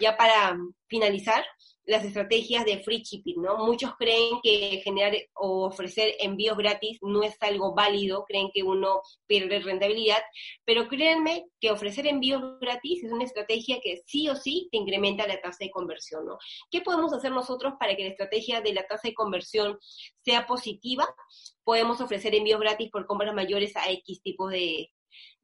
ya 0.00 0.16
para 0.16 0.56
finalizar, 0.88 1.44
las 1.88 2.04
estrategias 2.04 2.66
de 2.66 2.82
free 2.82 3.02
shipping, 3.02 3.40
¿no? 3.40 3.64
Muchos 3.64 3.92
creen 3.98 4.40
que 4.42 4.82
generar 4.84 5.16
o 5.34 5.64
ofrecer 5.64 6.14
envíos 6.20 6.58
gratis 6.58 6.98
no 7.00 7.22
es 7.22 7.34
algo 7.40 7.74
válido, 7.74 8.24
creen 8.28 8.50
que 8.52 8.62
uno 8.62 9.00
pierde 9.26 9.60
rentabilidad, 9.60 10.18
pero 10.66 10.86
créanme 10.86 11.46
que 11.58 11.70
ofrecer 11.70 12.06
envíos 12.06 12.42
gratis 12.60 13.04
es 13.04 13.10
una 13.10 13.24
estrategia 13.24 13.80
que 13.82 14.02
sí 14.04 14.28
o 14.28 14.36
sí 14.36 14.68
te 14.70 14.76
incrementa 14.76 15.26
la 15.26 15.40
tasa 15.40 15.64
de 15.64 15.70
conversión, 15.70 16.26
¿no? 16.26 16.36
¿Qué 16.70 16.82
podemos 16.82 17.14
hacer 17.14 17.32
nosotros 17.32 17.72
para 17.80 17.96
que 17.96 18.04
la 18.04 18.10
estrategia 18.10 18.60
de 18.60 18.74
la 18.74 18.86
tasa 18.86 19.08
de 19.08 19.14
conversión 19.14 19.78
sea 20.22 20.46
positiva? 20.46 21.08
Podemos 21.64 22.02
ofrecer 22.02 22.34
envíos 22.34 22.60
gratis 22.60 22.90
por 22.90 23.06
compras 23.06 23.34
mayores 23.34 23.74
a 23.76 23.90
X 23.90 24.20
tipo 24.22 24.48
de, 24.48 24.90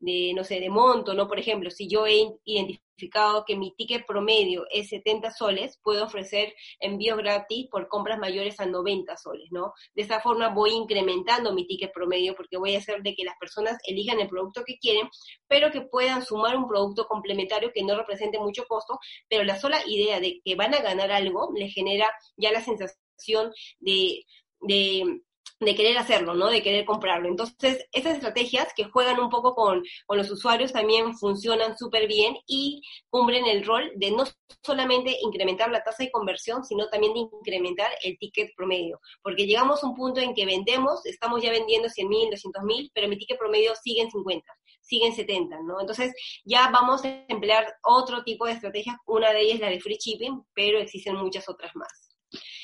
de, 0.04 0.32
no 0.34 0.44
sé, 0.44 0.60
de 0.60 0.68
monto, 0.68 1.14
¿no? 1.14 1.26
Por 1.26 1.38
ejemplo, 1.38 1.70
si 1.70 1.88
yo 1.88 2.06
he 2.06 2.30
identificado 2.44 3.44
que 3.46 3.56
mi 3.56 3.74
ticket 3.74 4.06
promedio 4.06 4.66
es 4.70 4.90
70 4.90 5.30
soles, 5.30 5.80
puedo 5.82 6.04
ofrecer 6.04 6.54
envíos 6.78 7.16
gratis 7.16 7.68
por 7.70 7.88
compras 7.88 8.18
mayores 8.18 8.60
a 8.60 8.66
90 8.66 9.16
soles, 9.16 9.48
¿no? 9.50 9.72
De 9.94 10.02
esa 10.02 10.20
forma 10.20 10.50
voy 10.50 10.72
incrementando 10.72 11.54
mi 11.54 11.66
ticket 11.66 11.92
promedio 11.92 12.34
porque 12.36 12.58
voy 12.58 12.74
a 12.74 12.78
hacer 12.78 13.02
de 13.02 13.14
que 13.14 13.24
las 13.24 13.36
personas 13.38 13.78
elijan 13.86 14.20
el 14.20 14.28
producto 14.28 14.62
que 14.64 14.78
quieren, 14.78 15.08
pero 15.48 15.70
que 15.70 15.80
puedan 15.80 16.24
sumar 16.24 16.56
un 16.56 16.68
producto 16.68 17.06
complementario 17.06 17.72
que 17.74 17.82
no 17.82 17.96
represente 17.96 18.38
mucho 18.38 18.66
costo, 18.66 18.98
pero 19.28 19.42
la 19.44 19.58
sola 19.58 19.80
idea 19.86 20.20
de 20.20 20.40
que 20.44 20.54
van 20.54 20.74
a 20.74 20.82
ganar 20.82 21.10
algo 21.10 21.50
les 21.56 21.72
genera 21.72 22.12
ya 22.36 22.52
la 22.52 22.60
sensación 22.60 23.52
de, 23.80 24.24
de 24.60 25.20
de 25.60 25.74
querer 25.74 25.96
hacerlo, 25.98 26.34
¿no? 26.34 26.48
De 26.48 26.62
querer 26.62 26.84
comprarlo. 26.84 27.28
Entonces, 27.28 27.86
esas 27.92 28.14
estrategias 28.14 28.68
que 28.74 28.84
juegan 28.84 29.20
un 29.20 29.30
poco 29.30 29.54
con, 29.54 29.82
los 30.08 30.30
usuarios 30.30 30.72
también 30.72 31.16
funcionan 31.16 31.76
súper 31.76 32.06
bien 32.06 32.36
y 32.46 32.82
cumplen 33.10 33.46
el 33.46 33.64
rol 33.64 33.90
de 33.96 34.10
no 34.10 34.24
solamente 34.62 35.16
incrementar 35.20 35.70
la 35.70 35.82
tasa 35.82 36.04
de 36.04 36.10
conversión, 36.10 36.64
sino 36.64 36.88
también 36.88 37.14
de 37.14 37.20
incrementar 37.20 37.90
el 38.02 38.18
ticket 38.18 38.50
promedio. 38.56 39.00
Porque 39.22 39.46
llegamos 39.46 39.82
a 39.82 39.86
un 39.86 39.94
punto 39.94 40.20
en 40.20 40.34
que 40.34 40.46
vendemos, 40.46 41.04
estamos 41.06 41.42
ya 41.42 41.50
vendiendo 41.50 41.88
100 41.88 42.08
mil, 42.08 42.30
200 42.30 42.62
mil, 42.64 42.90
pero 42.94 43.08
mi 43.08 43.16
ticket 43.16 43.38
promedio 43.38 43.72
sigue 43.82 44.02
en 44.02 44.10
50, 44.10 44.46
sigue 44.80 45.06
en 45.06 45.14
70, 45.14 45.60
¿no? 45.62 45.80
Entonces, 45.80 46.12
ya 46.44 46.70
vamos 46.70 47.04
a 47.04 47.24
emplear 47.28 47.74
otro 47.82 48.22
tipo 48.24 48.46
de 48.46 48.52
estrategias. 48.52 48.96
Una 49.06 49.32
de 49.32 49.40
ellas 49.40 49.54
es 49.56 49.60
la 49.60 49.70
de 49.70 49.80
free 49.80 49.98
shipping, 49.98 50.42
pero 50.54 50.78
existen 50.78 51.16
muchas 51.16 51.48
otras 51.48 51.74
más. 51.74 52.10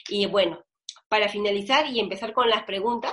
Y 0.09 0.27
bueno, 0.27 0.63
para 1.11 1.29
finalizar 1.29 1.89
y 1.89 1.99
empezar 1.99 2.33
con 2.33 2.49
las 2.49 2.63
preguntas, 2.63 3.13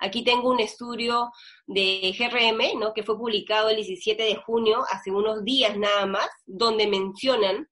aquí 0.00 0.24
tengo 0.24 0.50
un 0.50 0.58
estudio 0.58 1.30
de 1.66 2.12
GRM, 2.18 2.80
¿no? 2.80 2.92
que 2.92 3.04
fue 3.04 3.16
publicado 3.16 3.68
el 3.68 3.76
17 3.76 4.20
de 4.20 4.34
junio, 4.34 4.84
hace 4.90 5.12
unos 5.12 5.44
días 5.44 5.78
nada 5.78 6.06
más, 6.06 6.28
donde 6.44 6.88
mencionan 6.88 7.68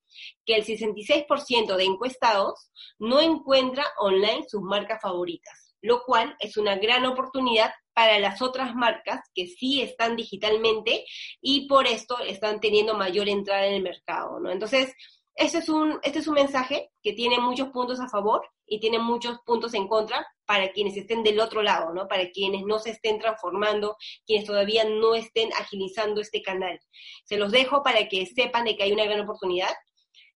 que 0.47 0.55
el 0.55 0.65
66% 0.65 1.77
de 1.77 1.85
encuestados 1.85 2.71
no 3.01 3.21
encuentra 3.21 3.85
online 3.99 4.45
sus 4.49 4.63
marcas 4.63 5.03
favoritas, 5.03 5.75
lo 5.83 6.05
cual 6.05 6.37
es 6.39 6.57
una 6.57 6.77
gran 6.77 7.05
oportunidad 7.05 7.73
para 7.95 8.21
las 8.21 8.43
otras 8.43 8.77
marcas 8.77 9.29
que 9.35 9.49
sí 9.49 9.83
están 9.83 10.15
digitalmente 10.15 11.05
y 11.41 11.67
por 11.67 11.89
esto 11.89 12.17
están 12.21 12.61
teniendo 12.61 12.95
mayor 12.95 13.29
entrada 13.29 13.67
en 13.67 13.75
el 13.75 13.83
mercado. 13.83 14.39
Entonces, 14.49 14.95
este 15.35 15.59
es, 15.59 15.69
un, 15.69 15.99
este 16.05 16.21
es 16.21 16.29
un 16.29 16.35
mensaje 16.35 16.93
que 17.03 17.13
tiene 17.13 17.41
muchos 17.41 17.71
puntos 17.71 17.99
a 17.99 18.09
favor 18.09 18.49
y 18.67 18.81
tiene 18.81 18.99
muchos 18.99 19.39
puntos 19.45 19.75
en 19.75 19.89
contra 19.89 20.27
para 20.47 20.73
quienes 20.73 20.97
estén 20.97 21.23
del 21.23 21.41
otro 21.41 21.63
lado, 21.63 21.93
¿no? 21.93 22.09
Para 22.09 22.31
quienes 22.31 22.65
no 22.65 22.79
se 22.79 22.91
estén 22.91 23.19
transformando, 23.19 23.97
quienes 24.27 24.47
todavía 24.47 24.85
no 24.85 25.15
estén 25.15 25.53
agilizando 25.55 26.21
este 26.21 26.43
canal. 26.43 26.79
Se 27.25 27.37
los 27.37 27.53
dejo 27.53 27.83
para 27.83 28.09
que 28.09 28.27
sepan 28.27 28.65
de 28.65 28.77
que 28.77 28.85
hay 28.85 28.93
una 28.93 29.05
gran 29.05 29.21
oportunidad. 29.21 29.75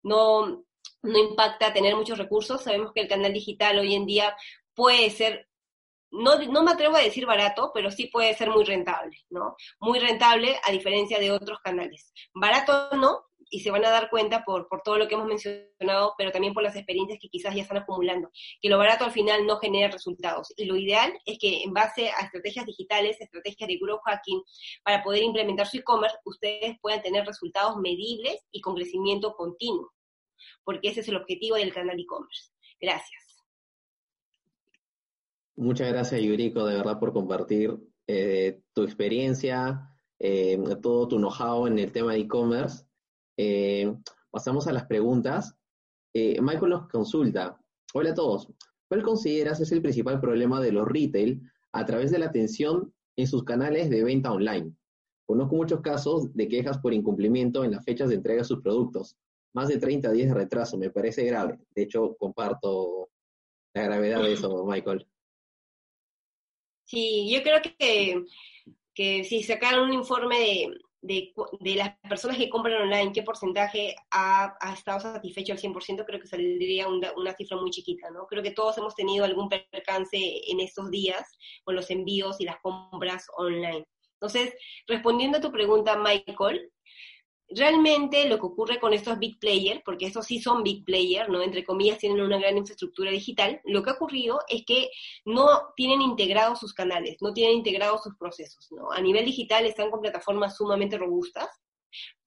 No, 0.03 0.65
no 1.03 1.19
impacta 1.19 1.73
tener 1.73 1.97
muchos 1.97 2.19
recursos. 2.19 2.63
Sabemos 2.63 2.93
que 2.93 3.01
el 3.01 3.09
canal 3.09 3.33
digital 3.33 3.79
hoy 3.79 3.95
en 3.95 4.07
día 4.07 4.37
puede 4.75 5.11
ser 5.11 5.49
no, 6.11 6.39
no, 6.39 6.63
me 6.63 6.71
atrevo 6.71 6.97
a 6.97 7.03
decir 7.03 7.27
barato, 7.27 7.73
pero 7.75 7.91
sí 7.91 8.07
puede 8.07 8.35
ser 8.35 8.51
muy 8.51 8.65
rentable, 8.65 9.25
¿no? 9.29 9.57
Muy 9.81 9.99
rentable 9.99 10.59
a 10.65 10.71
diferencia 10.71 11.19
de 11.19 11.31
otros 11.31 11.59
canales. 11.61 12.13
Barato 12.33 12.91
no, 12.97 13.27
y 13.51 13.61
se 13.61 13.71
van 13.71 13.85
a 13.85 13.91
dar 13.91 14.11
cuenta 14.11 14.45
por, 14.45 14.69
por 14.69 14.83
todo 14.83 14.99
lo 14.99 15.07
que 15.07 15.15
hemos 15.15 15.27
mencionado, 15.27 16.15
pero 16.19 16.33
también 16.33 16.55
por 16.55 16.63
las 16.63 16.77
experiencias 16.77 17.19
que 17.21 17.29
quizás 17.29 17.55
ya 17.55 17.63
están 17.63 17.79
acumulando, 17.79 18.31
que 18.61 18.69
lo 18.69 18.79
barato 18.79 19.05
al 19.05 19.13
final 19.13 19.47
no 19.47 19.59
genera 19.59 19.91
resultados. 19.91 20.53
Y 20.57 20.65
lo 20.65 20.77
ideal 20.77 21.13
es 21.25 21.39
que 21.39 21.63
en 21.63 21.73
base 21.73 22.11
a 22.11 22.25
estrategias 22.25 22.67
digitales, 22.67 23.21
estrategias 23.21 23.69
de 23.69 23.79
growth 23.79 24.01
hacking, 24.05 24.43
para 24.83 25.03
poder 25.03 25.23
implementar 25.23 25.67
su 25.67 25.79
e-commerce, 25.79 26.17
ustedes 26.25 26.77
puedan 26.81 27.03
tener 27.03 27.25
resultados 27.25 27.77
medibles 27.77 28.45
y 28.51 28.61
con 28.61 28.75
crecimiento 28.75 29.35
continuo, 29.35 29.93
porque 30.65 30.89
ese 30.89 31.01
es 31.01 31.09
el 31.09 31.17
objetivo 31.17 31.57
del 31.57 31.73
canal 31.73 31.99
e-commerce. 31.99 32.51
Gracias. 32.81 33.45
Muchas 35.57 35.89
gracias, 35.89 36.21
Yuriko, 36.21 36.67
de 36.67 36.77
verdad, 36.77 36.99
por 36.99 37.15
compartir 37.15 37.75
eh, 38.07 38.61
tu 38.75 38.83
experiencia, 38.83 39.89
eh, 40.19 40.59
todo 40.83 41.09
tu 41.09 41.17
know-how 41.17 41.67
en 41.67 41.79
el 41.79 41.93
tema 41.93 42.13
de 42.13 42.21
e-commerce. 42.21 42.86
Eh, 43.37 43.95
pasamos 44.31 44.67
a 44.67 44.73
las 44.73 44.87
preguntas. 44.87 45.55
Eh, 46.15 46.41
Michael 46.41 46.71
nos 46.71 46.89
consulta. 46.89 47.61
Hola 47.93 48.11
a 48.11 48.15
todos. 48.15 48.49
¿Cuál 48.89 49.03
consideras 49.03 49.61
es 49.61 49.73
el 49.73 49.83
principal 49.83 50.21
problema 50.21 50.61
de 50.61 50.73
los 50.73 50.87
retail 50.87 51.43
a 51.73 51.85
través 51.85 52.11
de 52.11 52.19
la 52.19 52.27
atención 52.27 52.95
en 53.17 53.27
sus 53.27 53.45
canales 53.45 53.91
de 53.91 54.05
venta 54.05 54.33
online? 54.33 54.73
Conozco 55.27 55.57
muchos 55.57 55.81
casos 55.81 56.33
de 56.35 56.49
quejas 56.49 56.79
por 56.79 56.95
incumplimiento 56.95 57.65
en 57.65 57.73
las 57.73 57.85
fechas 57.85 58.09
de 58.09 58.15
entrega 58.15 58.43
de 58.43 58.49
sus 58.49 58.63
productos. 58.63 59.17
Más 59.55 59.69
de 59.69 59.79
30 59.79 60.13
días 60.13 60.29
de 60.29 60.35
retraso, 60.35 60.79
me 60.79 60.91
parece 60.91 61.25
grave. 61.25 61.59
De 61.75 61.83
hecho, 61.83 62.17
comparto 62.17 63.09
la 63.75 63.83
gravedad 63.83 64.23
de 64.23 64.33
eso, 64.35 64.65
Michael. 64.65 65.07
Sí, 66.85 67.29
yo 67.33 67.43
creo 67.43 67.61
que, 67.63 68.25
que 68.95 69.25
si 69.25 69.43
sacaron 69.43 69.89
un 69.89 69.95
informe 69.95 70.39
de, 70.39 70.79
de, 71.07 71.33
las 71.77 71.99
personas 72.09 72.37
que 72.37 72.49
compran 72.49 72.83
online, 72.83 73.13
qué 73.13 73.23
porcentaje 73.23 73.95
ha, 74.11 74.57
estado 74.73 75.01
satisfecho 75.01 75.53
al 75.53 75.59
100%, 75.59 76.05
creo 76.05 76.21
que 76.21 76.27
saldría 76.27 76.89
una, 76.89 77.13
una, 77.17 77.35
cifra 77.35 77.57
muy 77.57 77.71
chiquita, 77.71 78.11
¿no? 78.11 78.27
Creo 78.27 78.43
que 78.43 78.51
todos 78.51 78.77
hemos 78.79 78.95
tenido 78.95 79.25
algún 79.25 79.49
percance 79.49 80.17
en 80.17 80.61
estos 80.61 80.91
días 80.91 81.37
con 81.65 81.75
los 81.75 81.91
envíos 81.91 82.41
y 82.41 82.45
las 82.45 82.61
compras 82.61 83.27
online. 83.37 83.85
Entonces, 84.21 84.55
respondiendo 84.87 85.39
a 85.39 85.41
tu 85.41 85.53
pregunta, 85.53 85.97
Michael, 85.97 86.71
realmente 87.49 88.29
lo 88.29 88.39
que 88.39 88.47
ocurre 88.47 88.81
con 88.81 88.93
estos 88.93 89.19
big 89.19 89.39
players, 89.39 89.83
porque 89.85 90.07
estos 90.07 90.27
sí 90.27 90.41
son 90.41 90.63
big 90.63 90.85
players, 90.85 91.29
¿no? 91.29 91.43
Entre 91.43 91.65
comillas, 91.65 91.99
tienen 91.99 92.21
una 92.21 92.39
gran 92.39 92.57
infraestructura 92.57 93.11
digital, 93.11 93.61
lo 93.65 93.83
que 93.83 93.91
ha 93.91 93.95
ocurrido 93.95 94.41
es 94.49 94.65
que 94.65 94.91
no 95.25 95.73
tienen 95.77 96.03
integrados 96.03 96.61
sus 96.61 96.75
canales, 96.75 97.17
no 97.21 97.33
tienen 97.33 97.59
integrados 97.59 98.03
sus 98.03 98.17
procesos. 98.17 98.69
A 98.93 99.01
nivel 99.01 99.25
digital 99.25 99.65
están 99.65 99.91
con 99.91 100.01
plataformas 100.01 100.57
sumamente 100.57 100.99
robustas, 100.99 101.49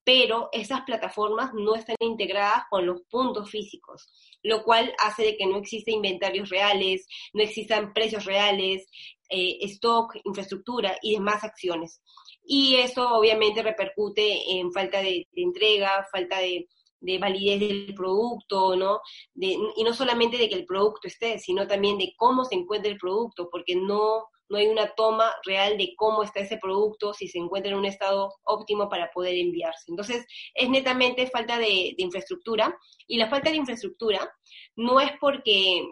pero 0.04 0.50
esas 0.54 0.82
plataformas 0.82 1.54
no 1.54 1.76
están 1.76 1.98
integradas 2.00 2.64
con 2.70 2.86
los 2.86 3.02
puntos 3.10 3.50
físicos, 3.50 4.10
lo 4.42 4.64
cual 4.64 4.94
hace 5.06 5.24
de 5.24 5.38
que 5.38 5.46
no 5.46 5.58
existen 5.58 5.96
inventarios 5.96 6.50
reales, 6.50 7.06
no 7.34 7.44
existan 7.44 7.94
precios 7.94 8.26
reales, 8.26 8.88
eh, 9.30 9.58
stock, 9.62 10.16
infraestructura 10.24 10.98
y 11.04 11.14
demás 11.14 11.44
acciones 11.44 12.02
y 12.52 12.78
eso 12.78 13.08
obviamente 13.12 13.62
repercute 13.62 14.58
en 14.60 14.72
falta 14.72 15.04
de, 15.04 15.28
entrega, 15.36 16.08
falta 16.12 16.40
de, 16.40 16.68
validez 17.20 17.60
del 17.60 17.94
producto, 17.94 18.76
¿no? 18.76 19.02
y 19.36 19.84
no 19.84 19.94
solamente 19.94 20.36
de 20.36 20.50
que 20.50 20.56
el 20.56 20.66
producto 20.66 21.08
esté, 21.08 21.38
sino 21.38 21.68
también 21.68 22.00
de 22.00 22.12
cómo 22.18 22.44
se 22.46 22.56
encuentra 22.56 22.92
el 22.92 22.98
producto, 22.98 23.50
porque 23.52 23.76
no, 23.76 24.26
no 24.50 24.58
hay 24.58 24.66
una 24.66 24.96
toma 24.96 25.32
real 25.46 25.78
de 25.78 25.94
cómo 25.96 26.24
está 26.24 26.40
ese 26.40 26.58
producto, 26.58 27.14
si 27.14 27.28
se 27.28 27.38
encuentra 27.38 27.72
en 27.72 27.78
un 27.78 27.86
estado 27.86 28.34
óptimo 28.46 28.90
para 28.90 29.12
poder 29.12 29.36
enviarse. 29.38 29.86
Entonces, 29.88 30.26
es 30.56 30.70
netamente 30.70 31.28
falta 31.28 31.60
de, 31.60 31.94
de 31.96 32.04
infraestructura, 32.04 32.76
y 33.06 33.18
la 33.18 33.30
falta 33.30 33.52
de 33.52 33.58
infraestructura 33.58 34.28
no 34.76 35.00
es 35.00 35.12
porque 35.22 35.84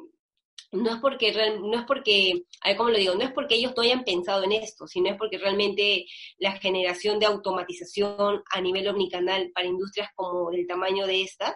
no 0.72 0.96
es 0.96 1.02
porque 1.02 1.32
no 1.62 1.80
es 1.80 1.86
porque, 1.86 2.44
a 2.62 2.70
ver 2.70 2.78
cómo 2.78 2.90
lo 2.90 2.98
digo, 2.98 3.16
no 3.16 3.24
es 3.24 3.32
porque 3.32 3.56
ellos 3.56 3.74
no 3.76 3.84
hayan 3.84 4.04
pensado 4.04 4.44
en 4.44 4.52
esto, 4.52 4.88
sino 4.88 5.10
es 5.10 5.18
porque 5.18 5.38
realmente 5.38 6.06
la 6.38 6.54
generación 6.58 7.20
de 7.20 7.26
automatización 7.26 8.44
a 8.52 8.62
nivel 8.62 8.88
omnicanal 8.88 9.52
para 9.54 9.68
industrias 9.68 10.10
como 10.16 10.52
del 10.52 10.68
tamaño 10.68 11.08
de 11.08 11.22
estas 11.24 11.56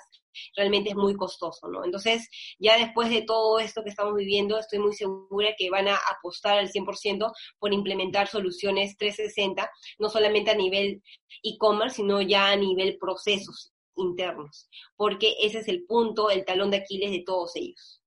realmente 0.55 0.91
es 0.91 0.95
muy 0.95 1.15
costoso, 1.15 1.67
¿no? 1.67 1.83
Entonces, 1.83 2.29
ya 2.59 2.77
después 2.77 3.09
de 3.09 3.23
todo 3.23 3.59
esto 3.59 3.83
que 3.83 3.89
estamos 3.89 4.15
viviendo, 4.15 4.57
estoy 4.57 4.79
muy 4.79 4.93
segura 4.93 5.53
que 5.57 5.69
van 5.69 5.87
a 5.87 5.99
apostar 6.17 6.57
al 6.57 6.71
100% 6.71 7.31
por 7.59 7.73
implementar 7.73 8.27
soluciones 8.27 8.97
360, 8.97 9.69
no 9.99 10.09
solamente 10.09 10.51
a 10.51 10.55
nivel 10.55 11.03
e-commerce, 11.43 11.97
sino 11.97 12.21
ya 12.21 12.49
a 12.49 12.55
nivel 12.55 12.97
procesos 12.97 13.73
internos, 13.95 14.69
porque 14.95 15.35
ese 15.41 15.59
es 15.59 15.67
el 15.67 15.83
punto, 15.85 16.29
el 16.29 16.45
talón 16.45 16.71
de 16.71 16.77
Aquiles 16.77 17.11
de 17.11 17.23
todos 17.25 17.55
ellos. 17.55 18.00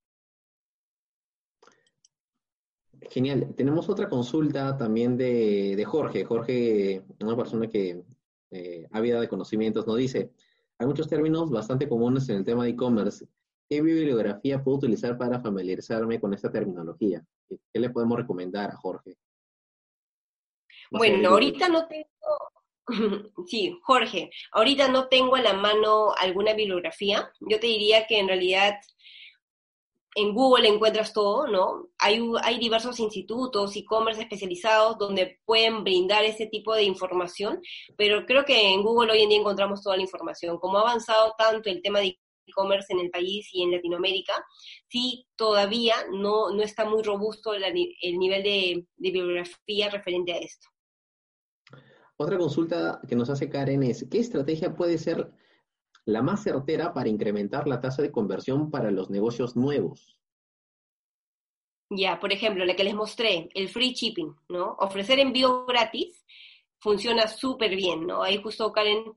Genial. 3.10 3.54
Tenemos 3.56 3.88
otra 3.88 4.08
consulta 4.08 4.76
también 4.76 5.16
de, 5.16 5.82
Jorge. 5.86 6.24
Jorge, 6.24 7.02
una 7.20 7.36
persona 7.36 7.68
que 7.68 8.02
eh, 8.50 8.88
vida 9.00 9.20
de 9.20 9.28
conocimientos, 9.28 9.86
nos 9.86 9.96
dice, 9.96 10.30
hay 10.78 10.86
muchos 10.86 11.08
términos 11.08 11.50
bastante 11.50 11.88
comunes 11.88 12.28
en 12.28 12.36
el 12.36 12.44
tema 12.44 12.64
de 12.64 12.70
e-commerce. 12.70 13.26
¿Qué 13.68 13.80
bibliografía 13.80 14.62
puedo 14.62 14.78
utilizar 14.78 15.16
para 15.16 15.40
familiarizarme 15.40 16.20
con 16.20 16.34
esta 16.34 16.50
terminología? 16.50 17.24
¿Qué, 17.48 17.58
le 17.80 17.90
podemos 17.90 18.18
recomendar 18.18 18.70
a 18.70 18.76
Jorge? 18.76 19.16
Bueno, 20.90 21.30
ahorita 21.30 21.68
no 21.68 21.86
tengo, 21.86 22.06
sí, 23.46 23.78
Jorge, 23.82 24.30
ahorita 24.52 24.88
no 24.88 25.08
tengo 25.08 25.34
a 25.36 25.42
la 25.42 25.54
mano 25.54 26.12
alguna 26.14 26.52
bibliografía. 26.52 27.32
Yo 27.40 27.58
te 27.58 27.66
diría 27.66 28.06
que 28.06 28.18
en 28.18 28.28
realidad 28.28 28.74
en 30.14 30.34
Google 30.34 30.68
encuentras 30.68 31.12
todo, 31.12 31.46
¿no? 31.46 31.88
Hay, 31.98 32.20
hay 32.42 32.58
diversos 32.58 33.00
institutos, 33.00 33.74
e-commerce 33.76 34.22
especializados 34.22 34.96
donde 34.98 35.40
pueden 35.44 35.82
brindar 35.82 36.24
ese 36.24 36.46
tipo 36.46 36.74
de 36.74 36.84
información, 36.84 37.60
pero 37.96 38.24
creo 38.24 38.44
que 38.44 38.72
en 38.72 38.82
Google 38.82 39.12
hoy 39.12 39.22
en 39.22 39.28
día 39.28 39.38
encontramos 39.38 39.82
toda 39.82 39.96
la 39.96 40.02
información. 40.02 40.58
Como 40.58 40.78
ha 40.78 40.82
avanzado 40.82 41.34
tanto 41.36 41.68
el 41.68 41.82
tema 41.82 42.00
de 42.00 42.18
e-commerce 42.46 42.92
en 42.92 43.00
el 43.00 43.10
país 43.10 43.48
y 43.52 43.62
en 43.62 43.72
Latinoamérica, 43.72 44.34
sí 44.88 45.26
todavía 45.36 45.94
no, 46.12 46.50
no 46.50 46.62
está 46.62 46.84
muy 46.84 47.02
robusto 47.02 47.52
el, 47.54 47.62
nivel 48.18 48.42
de, 48.42 48.86
de 48.96 49.10
bibliografía 49.10 49.90
referente 49.90 50.32
a 50.32 50.38
esto. 50.38 50.68
Otra 52.16 52.38
consulta 52.38 53.00
que 53.08 53.16
nos 53.16 53.28
hace 53.30 53.48
Karen 53.48 53.82
es, 53.82 54.06
¿qué 54.08 54.18
estrategia 54.18 54.74
puede 54.74 54.98
ser 54.98 55.32
la 56.06 56.22
más 56.22 56.42
certera 56.42 56.92
para 56.92 57.08
incrementar 57.08 57.66
la 57.66 57.80
tasa 57.80 58.02
de 58.02 58.12
conversión 58.12 58.70
para 58.70 58.90
los 58.90 59.10
negocios 59.10 59.56
nuevos. 59.56 60.18
Ya, 61.90 62.18
por 62.18 62.32
ejemplo, 62.32 62.64
la 62.64 62.74
que 62.74 62.84
les 62.84 62.94
mostré, 62.94 63.48
el 63.54 63.68
free 63.68 63.92
shipping, 63.92 64.34
¿no? 64.48 64.76
Ofrecer 64.78 65.18
envío 65.18 65.66
gratis 65.66 66.24
funciona 66.78 67.26
súper 67.26 67.76
bien, 67.76 68.06
¿no? 68.06 68.22
Ahí 68.22 68.42
justo 68.42 68.72
Karen 68.72 69.14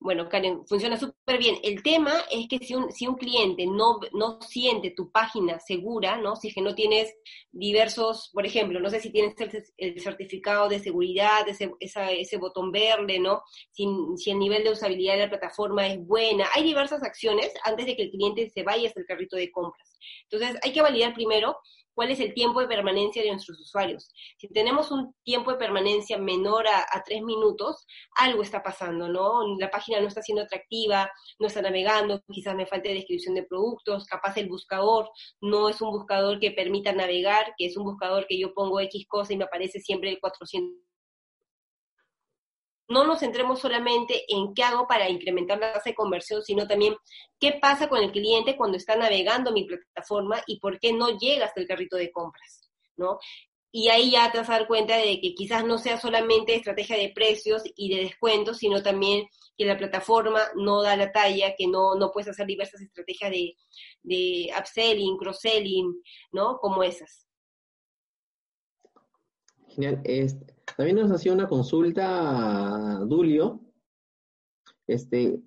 bueno, 0.00 0.28
Karen, 0.28 0.64
funciona 0.66 0.96
súper 0.96 1.38
bien. 1.38 1.56
El 1.64 1.82
tema 1.82 2.12
es 2.30 2.46
que 2.48 2.58
si 2.58 2.74
un, 2.74 2.92
si 2.92 3.08
un 3.08 3.16
cliente 3.16 3.66
no, 3.66 3.98
no 4.12 4.40
siente 4.40 4.92
tu 4.92 5.10
página 5.10 5.58
segura, 5.58 6.16
¿no? 6.18 6.36
Si 6.36 6.48
es 6.48 6.54
que 6.54 6.62
no 6.62 6.74
tienes 6.76 7.12
diversos, 7.50 8.30
por 8.32 8.46
ejemplo, 8.46 8.78
no 8.78 8.90
sé 8.90 9.00
si 9.00 9.10
tienes 9.10 9.34
el, 9.76 10.00
certificado 10.00 10.68
de 10.68 10.78
seguridad, 10.78 11.48
ese, 11.48 11.72
ese 11.80 12.36
botón 12.36 12.70
verde, 12.70 13.18
¿no? 13.18 13.42
Si, 13.72 13.88
si 14.16 14.30
el 14.30 14.38
nivel 14.38 14.62
de 14.62 14.70
usabilidad 14.70 15.14
de 15.14 15.22
la 15.22 15.30
plataforma 15.30 15.88
es 15.88 15.98
buena. 16.06 16.46
Hay 16.54 16.62
diversas 16.62 17.02
acciones 17.02 17.52
antes 17.64 17.86
de 17.86 17.96
que 17.96 18.02
el 18.02 18.10
cliente 18.10 18.48
se 18.50 18.62
vaya 18.62 18.88
hasta 18.88 19.00
el 19.00 19.06
carrito 19.06 19.36
de 19.36 19.50
compras. 19.50 19.98
Entonces, 20.30 20.60
hay 20.62 20.72
que 20.72 20.82
validar 20.82 21.12
primero 21.12 21.56
cuál 21.98 22.12
es 22.12 22.20
el 22.20 22.32
tiempo 22.32 22.60
de 22.60 22.68
permanencia 22.68 23.24
de 23.24 23.32
nuestros 23.32 23.58
usuarios. 23.58 24.08
Si 24.36 24.46
tenemos 24.50 24.92
un 24.92 25.16
tiempo 25.24 25.50
de 25.50 25.56
permanencia 25.56 26.16
menor 26.16 26.68
a, 26.68 27.02
tres 27.04 27.22
minutos, 27.22 27.88
algo 28.14 28.42
está 28.42 28.62
pasando, 28.62 29.08
¿no? 29.08 29.58
La 29.58 29.68
página 29.68 30.00
no 30.00 30.06
está 30.06 30.22
siendo 30.22 30.44
atractiva, 30.44 31.10
no 31.40 31.48
está 31.48 31.60
navegando, 31.60 32.22
quizás 32.32 32.54
me 32.54 32.66
falte 32.66 32.94
descripción 32.94 33.34
de 33.34 33.42
productos, 33.42 34.06
capaz 34.06 34.36
el 34.36 34.48
buscador 34.48 35.10
no 35.40 35.68
es 35.68 35.80
un 35.80 35.90
buscador 35.90 36.38
que 36.38 36.52
permita 36.52 36.92
navegar, 36.92 37.52
que 37.58 37.66
es 37.66 37.76
un 37.76 37.82
buscador 37.82 38.28
que 38.28 38.38
yo 38.38 38.54
pongo 38.54 38.78
X 38.78 39.04
cosa 39.08 39.32
y 39.32 39.36
me 39.36 39.46
aparece 39.46 39.80
siempre 39.80 40.10
el 40.10 40.20
400 40.20 40.87
no 42.88 43.04
nos 43.04 43.20
centremos 43.20 43.60
solamente 43.60 44.24
en 44.28 44.54
qué 44.54 44.62
hago 44.62 44.86
para 44.86 45.08
incrementar 45.08 45.58
la 45.58 45.72
tasa 45.72 45.90
de 45.90 45.94
conversión, 45.94 46.42
sino 46.42 46.66
también 46.66 46.96
qué 47.38 47.58
pasa 47.60 47.88
con 47.88 48.02
el 48.02 48.10
cliente 48.10 48.56
cuando 48.56 48.76
está 48.76 48.96
navegando 48.96 49.52
mi 49.52 49.64
plataforma 49.64 50.42
y 50.46 50.58
por 50.58 50.78
qué 50.80 50.92
no 50.92 51.16
llega 51.18 51.46
hasta 51.46 51.60
el 51.60 51.68
carrito 51.68 51.96
de 51.96 52.10
compras, 52.10 52.70
¿no? 52.96 53.18
Y 53.70 53.88
ahí 53.90 54.10
ya 54.12 54.32
te 54.32 54.38
vas 54.38 54.48
a 54.48 54.54
dar 54.54 54.66
cuenta 54.66 54.96
de 54.96 55.20
que 55.20 55.34
quizás 55.34 55.62
no 55.64 55.76
sea 55.76 56.00
solamente 56.00 56.54
estrategia 56.54 56.96
de 56.96 57.10
precios 57.10 57.62
y 57.76 57.94
de 57.94 58.04
descuentos, 58.04 58.56
sino 58.58 58.82
también 58.82 59.28
que 59.58 59.66
la 59.66 59.76
plataforma 59.76 60.40
no 60.56 60.82
da 60.82 60.96
la 60.96 61.12
talla, 61.12 61.54
que 61.54 61.66
no, 61.66 61.94
no 61.94 62.10
puedes 62.10 62.28
hacer 62.28 62.46
diversas 62.46 62.80
estrategias 62.80 63.30
de, 63.30 63.56
de 64.02 64.50
upselling, 64.58 65.18
cross-selling, 65.18 66.02
¿no? 66.32 66.58
Como 66.58 66.82
esas. 66.82 67.27
También 70.76 70.96
nos 70.96 71.10
hacía 71.12 71.32
una 71.32 71.48
consulta 71.48 73.00
Dulio. 73.06 73.60
Este, 74.86 75.40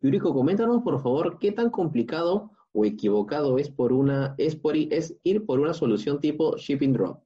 Yuriko, 0.00 0.34
coméntanos 0.34 0.82
por 0.82 1.00
favor 1.02 1.38
qué 1.38 1.52
tan 1.52 1.70
complicado 1.70 2.50
o 2.72 2.84
equivocado 2.84 3.58
es 3.58 3.70
por 3.70 3.92
una 3.92 4.34
es 4.36 4.56
por 4.56 4.76
es 4.76 5.16
ir 5.22 5.46
por 5.46 5.60
una 5.60 5.72
solución 5.72 6.20
tipo 6.20 6.56
shipping 6.56 6.92
drop. 6.92 7.22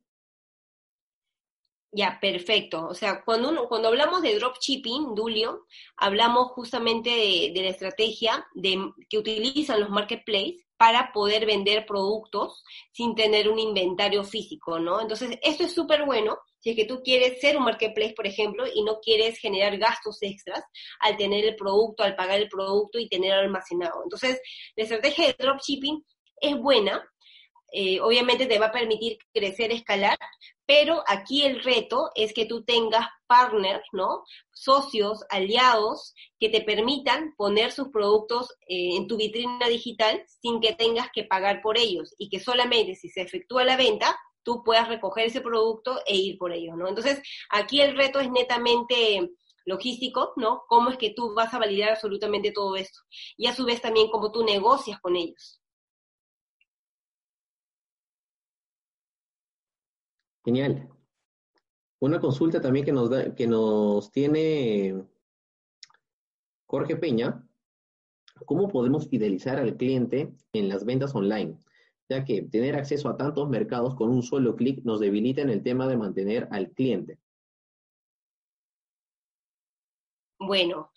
Ya, 1.94 2.18
perfecto. 2.20 2.86
O 2.88 2.94
sea, 2.94 3.22
cuando, 3.22 3.68
cuando 3.68 3.88
hablamos 3.88 4.22
de 4.22 4.34
dropshipping, 4.36 5.14
Dulio, 5.14 5.66
hablamos 5.96 6.52
justamente 6.52 7.10
de, 7.10 7.52
de, 7.54 7.62
la 7.62 7.68
estrategia 7.68 8.46
de, 8.54 8.92
que 9.10 9.18
utilizan 9.18 9.80
los 9.80 9.90
marketplaces 9.90 10.64
para 10.78 11.12
poder 11.12 11.44
vender 11.44 11.84
productos 11.84 12.64
sin 12.92 13.14
tener 13.14 13.48
un 13.48 13.58
inventario 13.58 14.24
físico, 14.24 14.78
¿no? 14.78 15.02
Entonces, 15.02 15.38
esto 15.42 15.64
es 15.64 15.74
súper 15.74 16.06
bueno 16.06 16.38
si 16.62 16.70
es 16.70 16.76
que 16.76 16.86
tú 16.86 17.02
quieres 17.02 17.40
ser 17.40 17.56
un 17.58 17.64
marketplace, 17.64 18.14
por 18.14 18.26
ejemplo, 18.26 18.64
y 18.72 18.82
no 18.84 19.00
quieres 19.00 19.38
generar 19.38 19.76
gastos 19.78 20.18
extras 20.22 20.64
al 21.00 21.16
tener 21.16 21.44
el 21.44 21.56
producto, 21.56 22.04
al 22.04 22.16
pagar 22.16 22.40
el 22.40 22.48
producto 22.48 22.98
y 22.98 23.08
tener 23.08 23.32
almacenado. 23.32 24.02
Entonces, 24.04 24.40
la 24.76 24.84
estrategia 24.84 25.26
de 25.26 25.36
dropshipping 25.38 26.04
es 26.40 26.56
buena, 26.56 27.04
eh, 27.72 28.00
obviamente 28.00 28.46
te 28.46 28.58
va 28.58 28.66
a 28.66 28.72
permitir 28.72 29.18
crecer, 29.32 29.72
escalar, 29.72 30.18
pero 30.74 31.04
aquí 31.06 31.44
el 31.44 31.62
reto 31.62 32.12
es 32.14 32.32
que 32.32 32.46
tú 32.46 32.64
tengas 32.64 33.06
partners, 33.26 33.84
¿no? 33.92 34.24
Socios, 34.54 35.22
aliados, 35.28 36.14
que 36.40 36.48
te 36.48 36.62
permitan 36.62 37.34
poner 37.36 37.72
sus 37.72 37.88
productos 37.88 38.54
eh, 38.66 38.96
en 38.96 39.06
tu 39.06 39.18
vitrina 39.18 39.68
digital 39.68 40.24
sin 40.40 40.62
que 40.62 40.72
tengas 40.72 41.10
que 41.12 41.24
pagar 41.24 41.60
por 41.60 41.76
ellos 41.76 42.14
y 42.16 42.30
que 42.30 42.40
solamente 42.40 42.94
si 42.94 43.10
se 43.10 43.20
efectúa 43.20 43.64
la 43.64 43.76
venta, 43.76 44.18
tú 44.42 44.62
puedas 44.64 44.88
recoger 44.88 45.26
ese 45.26 45.42
producto 45.42 46.00
e 46.06 46.16
ir 46.16 46.38
por 46.38 46.52
ellos. 46.52 46.74
Entonces, 46.88 47.20
aquí 47.50 47.82
el 47.82 47.94
reto 47.94 48.18
es 48.18 48.30
netamente 48.30 49.28
logístico, 49.66 50.32
¿no? 50.36 50.62
Cómo 50.68 50.88
es 50.88 50.96
que 50.96 51.10
tú 51.10 51.34
vas 51.34 51.52
a 51.52 51.58
validar 51.58 51.90
absolutamente 51.90 52.50
todo 52.50 52.76
esto. 52.76 53.00
Y 53.36 53.46
a 53.46 53.54
su 53.54 53.66
vez 53.66 53.82
también 53.82 54.08
cómo 54.08 54.32
tú 54.32 54.42
negocias 54.42 54.98
con 55.00 55.16
ellos. 55.16 55.61
Genial. 60.44 60.88
Una 62.00 62.20
consulta 62.20 62.60
también 62.60 62.84
que 62.84 62.92
nos, 62.92 63.10
da, 63.10 63.34
que 63.34 63.46
nos 63.46 64.10
tiene 64.10 65.04
Jorge 66.66 66.96
Peña. 66.96 67.46
¿Cómo 68.44 68.68
podemos 68.68 69.08
fidelizar 69.08 69.58
al 69.58 69.76
cliente 69.76 70.34
en 70.52 70.68
las 70.68 70.84
ventas 70.84 71.14
online? 71.14 71.58
ya 72.12 72.24
que 72.24 72.42
tener 72.42 72.76
acceso 72.76 73.08
a 73.08 73.16
tantos 73.16 73.48
mercados 73.48 73.94
con 73.94 74.10
un 74.10 74.22
solo 74.22 74.54
clic 74.56 74.84
nos 74.84 75.00
debilita 75.00 75.42
en 75.42 75.50
el 75.50 75.62
tema 75.62 75.86
de 75.86 75.96
mantener 75.96 76.48
al 76.50 76.70
cliente. 76.70 77.18
Bueno, 80.38 80.90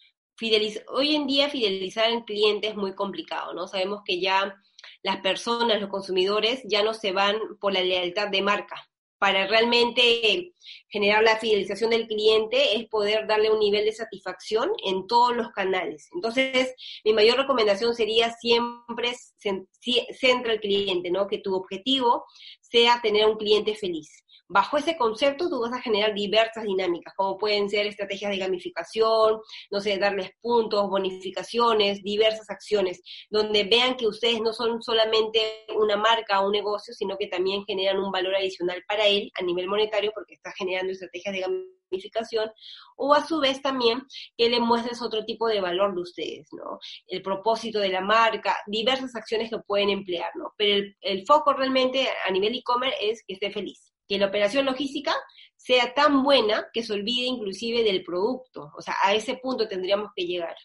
hoy 0.90 1.16
en 1.16 1.28
día 1.28 1.50
fidelizar 1.50 2.06
al 2.06 2.26
cliente 2.26 2.68
es 2.68 2.76
muy 2.76 2.94
complicado, 2.96 3.54
¿no? 3.54 3.68
Sabemos 3.68 4.02
que 4.04 4.20
ya 4.20 4.62
las 5.04 5.18
personas, 5.22 5.80
los 5.80 5.90
consumidores, 5.90 6.64
ya 6.66 6.84
no 6.84 6.94
se 6.94 7.12
van 7.12 7.38
por 7.60 7.74
la 7.74 7.82
lealtad 7.82 8.30
de 8.30 8.42
marca, 8.42 8.76
para 9.18 9.48
realmente 9.48 10.54
generar 10.90 11.24
la 11.24 11.38
fidelización 11.38 11.92
del 11.92 12.08
cliente 12.08 12.76
es 12.76 12.88
poder 12.88 13.28
darle 13.28 13.52
un 13.52 13.60
nivel 13.60 13.86
de 13.86 13.92
satisfacción 13.92 14.72
en 14.86 15.08
todos 15.08 15.36
los 15.36 15.52
canales. 15.52 16.10
Entonces, 16.14 16.74
mi 17.04 17.14
mayor 17.14 17.38
recomendación 17.38 17.96
sería 17.96 18.32
siempre 18.34 19.14
centra 19.40 20.52
al 20.52 20.60
cliente, 20.60 21.12
¿no? 21.12 21.28
Que 21.28 21.38
tu 21.40 21.56
objetivo 21.56 22.26
sea 22.62 23.00
tener 23.02 23.26
un 23.26 23.38
cliente 23.38 23.76
feliz. 23.76 24.25
Bajo 24.48 24.78
ese 24.78 24.96
concepto 24.96 25.50
tú 25.50 25.60
vas 25.60 25.74
a 25.74 25.82
generar 25.82 26.14
diversas 26.14 26.66
dinámicas, 26.66 27.14
como 27.16 27.38
pueden 27.38 27.68
ser 27.68 27.88
estrategias 27.88 28.30
de 28.30 28.38
gamificación, 28.38 29.40
no 29.72 29.80
sé, 29.82 29.98
darles 29.98 30.32
puntos, 30.40 30.88
bonificaciones, 30.88 32.04
diversas 32.04 32.50
acciones, 32.52 33.02
donde 33.30 33.64
vean 33.64 33.96
que 33.96 34.06
ustedes 34.06 34.42
no 34.42 34.54
son 34.54 34.84
solamente 34.84 35.66
una 35.76 35.98
marca 35.98 36.42
o 36.42 36.46
un 36.48 36.52
negocio, 36.52 36.94
sino 36.94 37.18
que 37.18 37.28
también 37.28 37.66
generan 37.66 37.98
un 38.00 38.12
valor 38.12 38.36
adicional 38.36 38.84
para 38.88 39.08
él 39.08 39.32
a 39.40 39.44
nivel 39.44 39.68
monetario 39.68 40.12
porque 40.14 40.36
está 40.36 40.52
generando 40.52 40.92
estrategias 40.92 41.34
de 41.34 41.42
gamificación, 41.42 42.52
o 42.98 43.14
a 43.16 43.26
su 43.26 43.40
vez 43.40 43.62
también 43.62 44.04
que 44.38 44.50
le 44.50 44.60
muestres 44.60 45.02
otro 45.02 45.26
tipo 45.26 45.48
de 45.48 45.62
valor 45.62 45.96
de 45.96 46.02
ustedes, 46.02 46.48
¿no? 46.52 46.80
El 47.08 47.22
propósito 47.22 47.80
de 47.80 47.90
la 47.90 48.02
marca, 48.02 48.58
diversas 48.68 49.16
acciones 49.16 49.50
que 49.50 49.58
pueden 49.60 49.90
emplear, 49.90 50.32
¿no? 50.36 50.54
Pero 50.58 50.76
el, 50.76 50.96
el 51.02 51.26
foco 51.26 51.54
realmente 51.54 52.08
a 52.28 52.32
nivel 52.32 52.56
e-commerce 52.56 52.98
es 53.02 53.24
que 53.26 53.34
esté 53.34 53.52
feliz 53.52 53.85
que 54.08 54.18
la 54.18 54.28
operación 54.28 54.66
logística 54.66 55.14
sea 55.56 55.94
tan 55.94 56.24
buena 56.24 56.68
que 56.74 56.84
se 56.84 56.94
olvide 56.94 57.26
inclusive 57.26 57.84
del 57.84 58.04
producto. 58.04 58.72
O 58.78 58.82
sea, 58.82 58.96
a 59.04 59.14
ese 59.14 59.38
punto 59.38 59.68
tendríamos 59.68 60.12
que 60.16 60.26
llegar. 60.26 60.56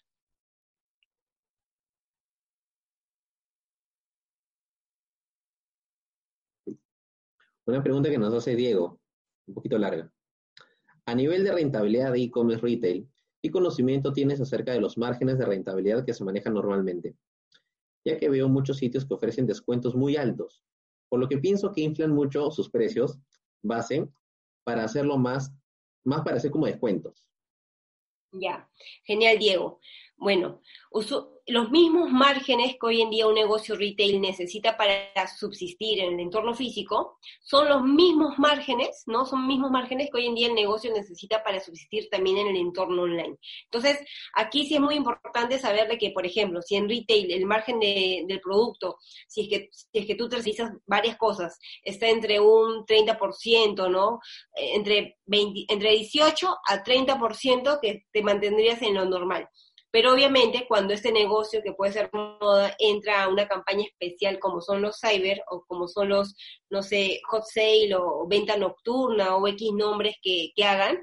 Una 7.66 7.82
pregunta 7.82 8.10
que 8.10 8.18
nos 8.18 8.34
hace 8.34 8.56
Diego, 8.56 9.00
un 9.46 9.54
poquito 9.54 9.78
larga. 9.78 10.12
A 11.06 11.14
nivel 11.14 11.44
de 11.44 11.52
rentabilidad 11.52 12.12
de 12.12 12.22
e-commerce 12.22 12.62
retail, 12.62 13.08
¿qué 13.40 13.50
conocimiento 13.50 14.12
tienes 14.12 14.40
acerca 14.40 14.72
de 14.72 14.80
los 14.80 14.98
márgenes 14.98 15.38
de 15.38 15.46
rentabilidad 15.46 16.04
que 16.04 16.12
se 16.12 16.24
manejan 16.24 16.54
normalmente? 16.54 17.16
Ya 18.04 18.18
que 18.18 18.28
veo 18.28 18.48
muchos 18.48 18.78
sitios 18.78 19.06
que 19.06 19.14
ofrecen 19.14 19.46
descuentos 19.46 19.94
muy 19.94 20.16
altos, 20.16 20.64
por 21.08 21.20
lo 21.20 21.28
que 21.28 21.38
pienso 21.38 21.72
que 21.72 21.82
inflan 21.82 22.10
mucho 22.10 22.50
sus 22.50 22.70
precios 22.70 23.18
base 23.62 24.08
para 24.64 24.84
hacerlo 24.84 25.16
más, 25.18 25.52
más 26.04 26.22
para 26.22 26.36
hacer 26.36 26.50
como 26.50 26.66
descuentos. 26.66 27.28
Ya, 28.32 28.68
genial 29.04 29.38
Diego. 29.38 29.80
Bueno, 30.20 30.60
los 31.46 31.70
mismos 31.70 32.10
márgenes 32.10 32.72
que 32.72 32.86
hoy 32.86 33.00
en 33.00 33.08
día 33.08 33.26
un 33.26 33.34
negocio 33.34 33.74
retail 33.74 34.20
necesita 34.20 34.76
para 34.76 35.26
subsistir 35.26 35.98
en 36.00 36.12
el 36.12 36.20
entorno 36.20 36.52
físico, 36.52 37.18
son 37.42 37.70
los 37.70 37.82
mismos 37.82 38.38
márgenes, 38.38 39.04
¿no? 39.06 39.24
Son 39.24 39.46
mismos 39.46 39.70
márgenes 39.70 40.10
que 40.10 40.18
hoy 40.18 40.26
en 40.26 40.34
día 40.34 40.48
el 40.48 40.54
negocio 40.54 40.92
necesita 40.92 41.42
para 41.42 41.58
subsistir 41.58 42.08
también 42.10 42.36
en 42.36 42.48
el 42.48 42.56
entorno 42.56 43.04
online. 43.04 43.38
Entonces, 43.64 43.98
aquí 44.34 44.66
sí 44.66 44.74
es 44.74 44.80
muy 44.82 44.94
importante 44.94 45.58
saberle 45.58 45.96
que, 45.96 46.10
por 46.10 46.26
ejemplo, 46.26 46.60
si 46.60 46.76
en 46.76 46.86
retail 46.86 47.32
el 47.32 47.46
margen 47.46 47.80
del 47.80 48.40
producto, 48.42 48.98
si 49.26 49.40
es 49.40 49.48
que, 49.48 49.68
si 49.72 50.00
es 50.00 50.06
que 50.06 50.16
tú 50.16 50.28
varias 50.86 51.16
cosas, 51.16 51.58
está 51.82 52.10
entre 52.10 52.40
un 52.40 52.84
30%, 52.84 53.90
¿no? 53.90 54.20
Eh, 54.54 54.74
entre, 54.74 55.16
20, 55.24 55.64
entre 55.72 55.92
18 55.92 56.58
a 56.68 56.84
30% 56.84 57.78
que 57.80 58.04
te 58.12 58.22
mantendrías 58.22 58.82
en 58.82 58.94
lo 58.94 59.06
normal. 59.06 59.48
Pero 59.90 60.12
obviamente 60.12 60.66
cuando 60.68 60.94
este 60.94 61.12
negocio, 61.12 61.62
que 61.62 61.72
puede 61.72 61.92
ser 61.92 62.10
moda, 62.12 62.74
entra 62.78 63.24
a 63.24 63.28
una 63.28 63.48
campaña 63.48 63.84
especial 63.84 64.38
como 64.38 64.60
son 64.60 64.82
los 64.82 64.98
cyber 65.00 65.42
o 65.50 65.64
como 65.66 65.88
son 65.88 66.10
los, 66.10 66.36
no 66.68 66.82
sé, 66.82 67.20
hot 67.28 67.44
sale 67.44 67.94
o 67.96 68.26
venta 68.28 68.56
nocturna 68.56 69.36
o 69.36 69.46
X 69.48 69.72
nombres 69.72 70.16
que, 70.22 70.50
que 70.54 70.64
hagan, 70.64 70.98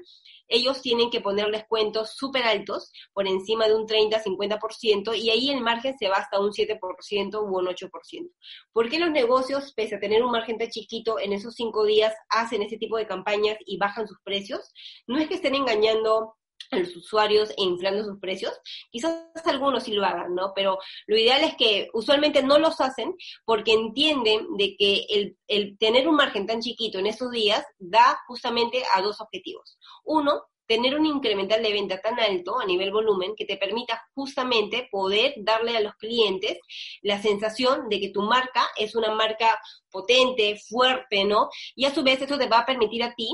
ellos 0.48 0.80
tienen 0.80 1.10
que 1.10 1.20
poner 1.20 1.50
descuentos 1.50 2.14
súper 2.16 2.44
altos, 2.44 2.90
por 3.12 3.28
encima 3.28 3.68
de 3.68 3.74
un 3.74 3.86
30-50%, 3.86 5.14
y 5.14 5.30
ahí 5.30 5.50
el 5.50 5.60
margen 5.60 5.96
se 5.98 6.08
va 6.08 6.16
hasta 6.16 6.40
un 6.40 6.52
7% 6.52 7.42
u 7.42 7.58
un 7.58 7.66
8%. 7.66 8.30
¿Por 8.72 8.88
qué 8.88 8.98
los 8.98 9.10
negocios, 9.10 9.72
pese 9.74 9.96
a 9.96 10.00
tener 10.00 10.22
un 10.24 10.32
margen 10.32 10.58
tan 10.58 10.68
chiquito, 10.68 11.18
en 11.20 11.34
esos 11.34 11.54
cinco 11.54 11.84
días 11.84 12.14
hacen 12.30 12.62
ese 12.62 12.78
tipo 12.78 12.96
de 12.96 13.06
campañas 13.06 13.58
y 13.66 13.76
bajan 13.76 14.08
sus 14.08 14.18
precios? 14.24 14.72
No 15.06 15.18
es 15.18 15.28
que 15.28 15.34
estén 15.34 15.54
engañando 15.54 16.34
a 16.70 16.78
los 16.78 16.94
usuarios 16.96 17.50
e 17.50 17.62
inflando 17.62 18.04
sus 18.04 18.18
precios, 18.18 18.52
quizás 18.90 19.24
algunos 19.44 19.84
sí 19.84 19.92
lo 19.92 20.04
hagan, 20.04 20.34
¿no? 20.34 20.52
Pero 20.54 20.78
lo 21.06 21.16
ideal 21.16 21.42
es 21.44 21.54
que 21.56 21.88
usualmente 21.92 22.42
no 22.42 22.58
los 22.58 22.80
hacen 22.80 23.14
porque 23.44 23.72
entienden 23.72 24.56
de 24.56 24.76
que 24.76 25.06
el, 25.08 25.36
el 25.46 25.78
tener 25.78 26.08
un 26.08 26.16
margen 26.16 26.46
tan 26.46 26.60
chiquito 26.60 26.98
en 26.98 27.06
estos 27.06 27.30
días 27.30 27.64
da 27.78 28.18
justamente 28.26 28.82
a 28.94 29.02
dos 29.02 29.20
objetivos. 29.20 29.78
Uno, 30.04 30.42
tener 30.68 30.94
un 30.94 31.06
incremental 31.06 31.62
de 31.62 31.72
venta 31.72 32.00
tan 32.00 32.20
alto 32.20 32.60
a 32.60 32.66
nivel 32.66 32.92
volumen 32.92 33.34
que 33.34 33.46
te 33.46 33.56
permita 33.56 34.00
justamente 34.14 34.86
poder 34.90 35.32
darle 35.38 35.76
a 35.76 35.80
los 35.80 35.94
clientes 35.94 36.58
la 37.00 37.20
sensación 37.20 37.88
de 37.88 38.00
que 38.00 38.10
tu 38.10 38.22
marca 38.22 38.68
es 38.76 38.94
una 38.94 39.14
marca 39.14 39.58
potente, 39.90 40.60
fuerte, 40.68 41.24
¿no? 41.24 41.48
Y 41.74 41.86
a 41.86 41.94
su 41.94 42.02
vez 42.02 42.20
eso 42.20 42.36
te 42.36 42.48
va 42.48 42.60
a 42.60 42.66
permitir 42.66 43.02
a 43.02 43.14
ti 43.14 43.28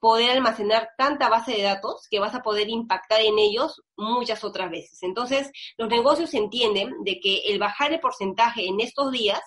poder 0.00 0.30
almacenar 0.32 0.88
tanta 0.98 1.28
base 1.28 1.52
de 1.52 1.62
datos 1.62 2.08
que 2.10 2.18
vas 2.18 2.34
a 2.34 2.42
poder 2.42 2.68
impactar 2.68 3.20
en 3.20 3.38
ellos 3.38 3.82
muchas 3.96 4.42
otras 4.42 4.70
veces. 4.70 5.02
Entonces, 5.02 5.52
los 5.78 5.88
negocios 5.88 6.34
entienden 6.34 6.90
de 7.04 7.20
que 7.20 7.42
el 7.46 7.60
bajar 7.60 7.92
el 7.92 8.00
porcentaje 8.00 8.66
en 8.66 8.80
estos 8.80 9.12
días 9.12 9.40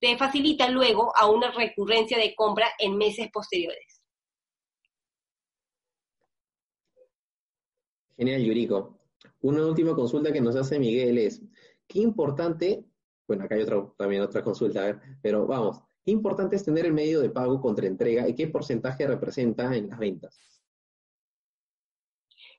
te 0.00 0.16
facilita 0.16 0.68
luego 0.68 1.12
a 1.16 1.30
una 1.30 1.52
recurrencia 1.52 2.18
de 2.18 2.34
compra 2.34 2.72
en 2.78 2.96
meses 2.96 3.28
posteriores. 3.32 3.99
Genial, 8.20 8.44
Yuriko. 8.44 8.98
Una 9.40 9.64
última 9.64 9.94
consulta 9.94 10.30
que 10.30 10.42
nos 10.42 10.54
hace 10.54 10.78
Miguel 10.78 11.16
es, 11.16 11.40
qué 11.88 12.00
importante, 12.00 12.84
bueno, 13.26 13.44
acá 13.44 13.54
hay 13.54 13.62
otra, 13.62 13.90
también 13.96 14.20
otra 14.20 14.44
consulta, 14.44 14.82
a 14.82 14.86
ver, 14.88 15.00
pero 15.22 15.46
vamos, 15.46 15.80
qué 16.04 16.10
importante 16.10 16.54
es 16.54 16.62
tener 16.62 16.84
el 16.84 16.92
medio 16.92 17.22
de 17.22 17.30
pago 17.30 17.58
contra 17.62 17.86
entrega 17.86 18.28
y 18.28 18.34
qué 18.34 18.46
porcentaje 18.46 19.06
representa 19.06 19.74
en 19.74 19.88
las 19.88 19.98
ventas. 19.98 20.38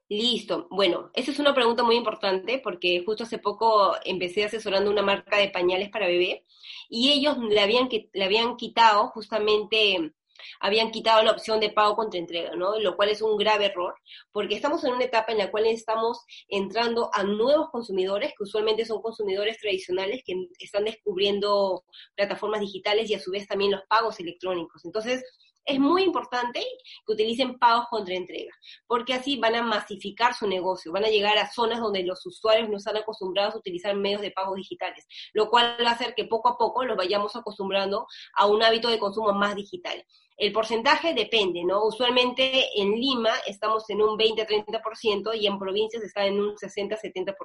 Listo. 0.10 0.68
Bueno, 0.72 1.12
esa 1.14 1.30
es 1.30 1.38
una 1.38 1.54
pregunta 1.54 1.84
muy 1.84 1.96
importante 1.96 2.60
porque 2.64 3.04
justo 3.06 3.26
hace 3.26 3.38
poco 3.38 3.94
empecé 4.04 4.44
asesorando 4.44 4.90
una 4.90 5.04
marca 5.04 5.38
de 5.38 5.50
pañales 5.50 5.92
para 5.92 6.08
bebé 6.08 6.44
y 6.90 7.12
ellos 7.12 7.38
le 7.38 7.60
habían, 7.60 7.88
le 8.14 8.24
habían 8.24 8.58
quitado 8.58 9.10
justamente 9.10 10.12
habían 10.60 10.92
quitado 10.92 11.24
la 11.24 11.32
opción 11.32 11.60
de 11.60 11.70
pago 11.70 11.96
contra 11.96 12.20
entrega, 12.20 12.56
¿no? 12.56 12.80
Lo 12.80 12.96
cual 12.96 13.10
es 13.10 13.22
un 13.22 13.38
grave 13.38 13.66
error, 13.66 13.96
porque 14.32 14.56
estamos 14.56 14.84
en 14.84 14.94
una 14.94 15.06
etapa 15.06 15.32
en 15.32 15.38
la 15.38 15.52
cual 15.52 15.66
estamos 15.66 16.20
entrando 16.48 17.10
a 17.14 17.24
nuevos 17.24 17.70
consumidores, 17.70 18.34
que 18.38 18.44
usualmente 18.44 18.86
son 18.86 19.02
consumidores 19.02 19.58
tradicionales 19.60 20.24
que 20.26 20.34
están 20.60 20.86
descubriendo 20.86 21.84
plataformas 22.16 22.62
digitales 22.62 23.10
y 23.10 23.16
a 23.16 23.20
su 23.20 23.32
vez 23.32 23.48
también 23.48 23.72
los 23.72 23.82
pagos 23.88 24.20
electrónicos. 24.20 24.86
Entonces, 24.86 25.24
es 25.66 25.80
muy 25.80 26.04
importante 26.04 26.60
que 27.06 27.14
utilicen 27.14 27.58
pagos 27.60 27.86
contra 27.90 28.16
entrega, 28.16 28.52
porque 28.88 29.14
así 29.14 29.38
van 29.38 29.56
a 29.56 29.62
masificar 29.62 30.34
su 30.34 30.48
negocio, 30.48 30.92
van 30.92 31.06
a 31.06 31.10
llegar 31.10 31.38
a 31.38 31.52
zonas 31.52 31.80
donde 31.80 32.04
los 32.04 32.26
usuarios 32.26 32.70
no 32.70 32.78
están 32.78 32.98
acostumbrados 32.98 33.56
a 33.56 33.60
utilizar 33.60 33.96
medios 33.96 34.22
de 34.22 34.32
pago 34.32 34.56
digitales, 34.56 35.08
lo 35.34 35.50
cual 35.50 35.78
va 35.84 35.90
a 35.90 35.94
hacer 35.94 36.16
que 36.16 36.26
poco 36.26 36.50
a 36.50 36.58
poco 36.58 36.84
los 36.84 36.98
vayamos 36.98 37.36
acostumbrando 37.36 38.08
a 38.36 38.48
un 38.48 38.64
hábito 38.64 38.90
de 38.90 39.00
consumo 39.00 39.34
más 39.34 39.56
digital. 39.56 40.04
El 40.38 40.54
porcentaje 40.54 41.14
depende, 41.14 41.64
¿no? 41.64 41.86
Usualmente 41.86 42.68
en 42.76 42.94
Lima 42.94 43.30
estamos 43.46 43.88
en 43.92 44.02
un 44.02 44.18
20-30% 44.18 45.40
y 45.40 45.46
en 45.46 45.60
provincias 45.60 46.02
está 46.02 46.26
en 46.26 46.40
un 46.40 46.56
60-70%. 46.56 47.36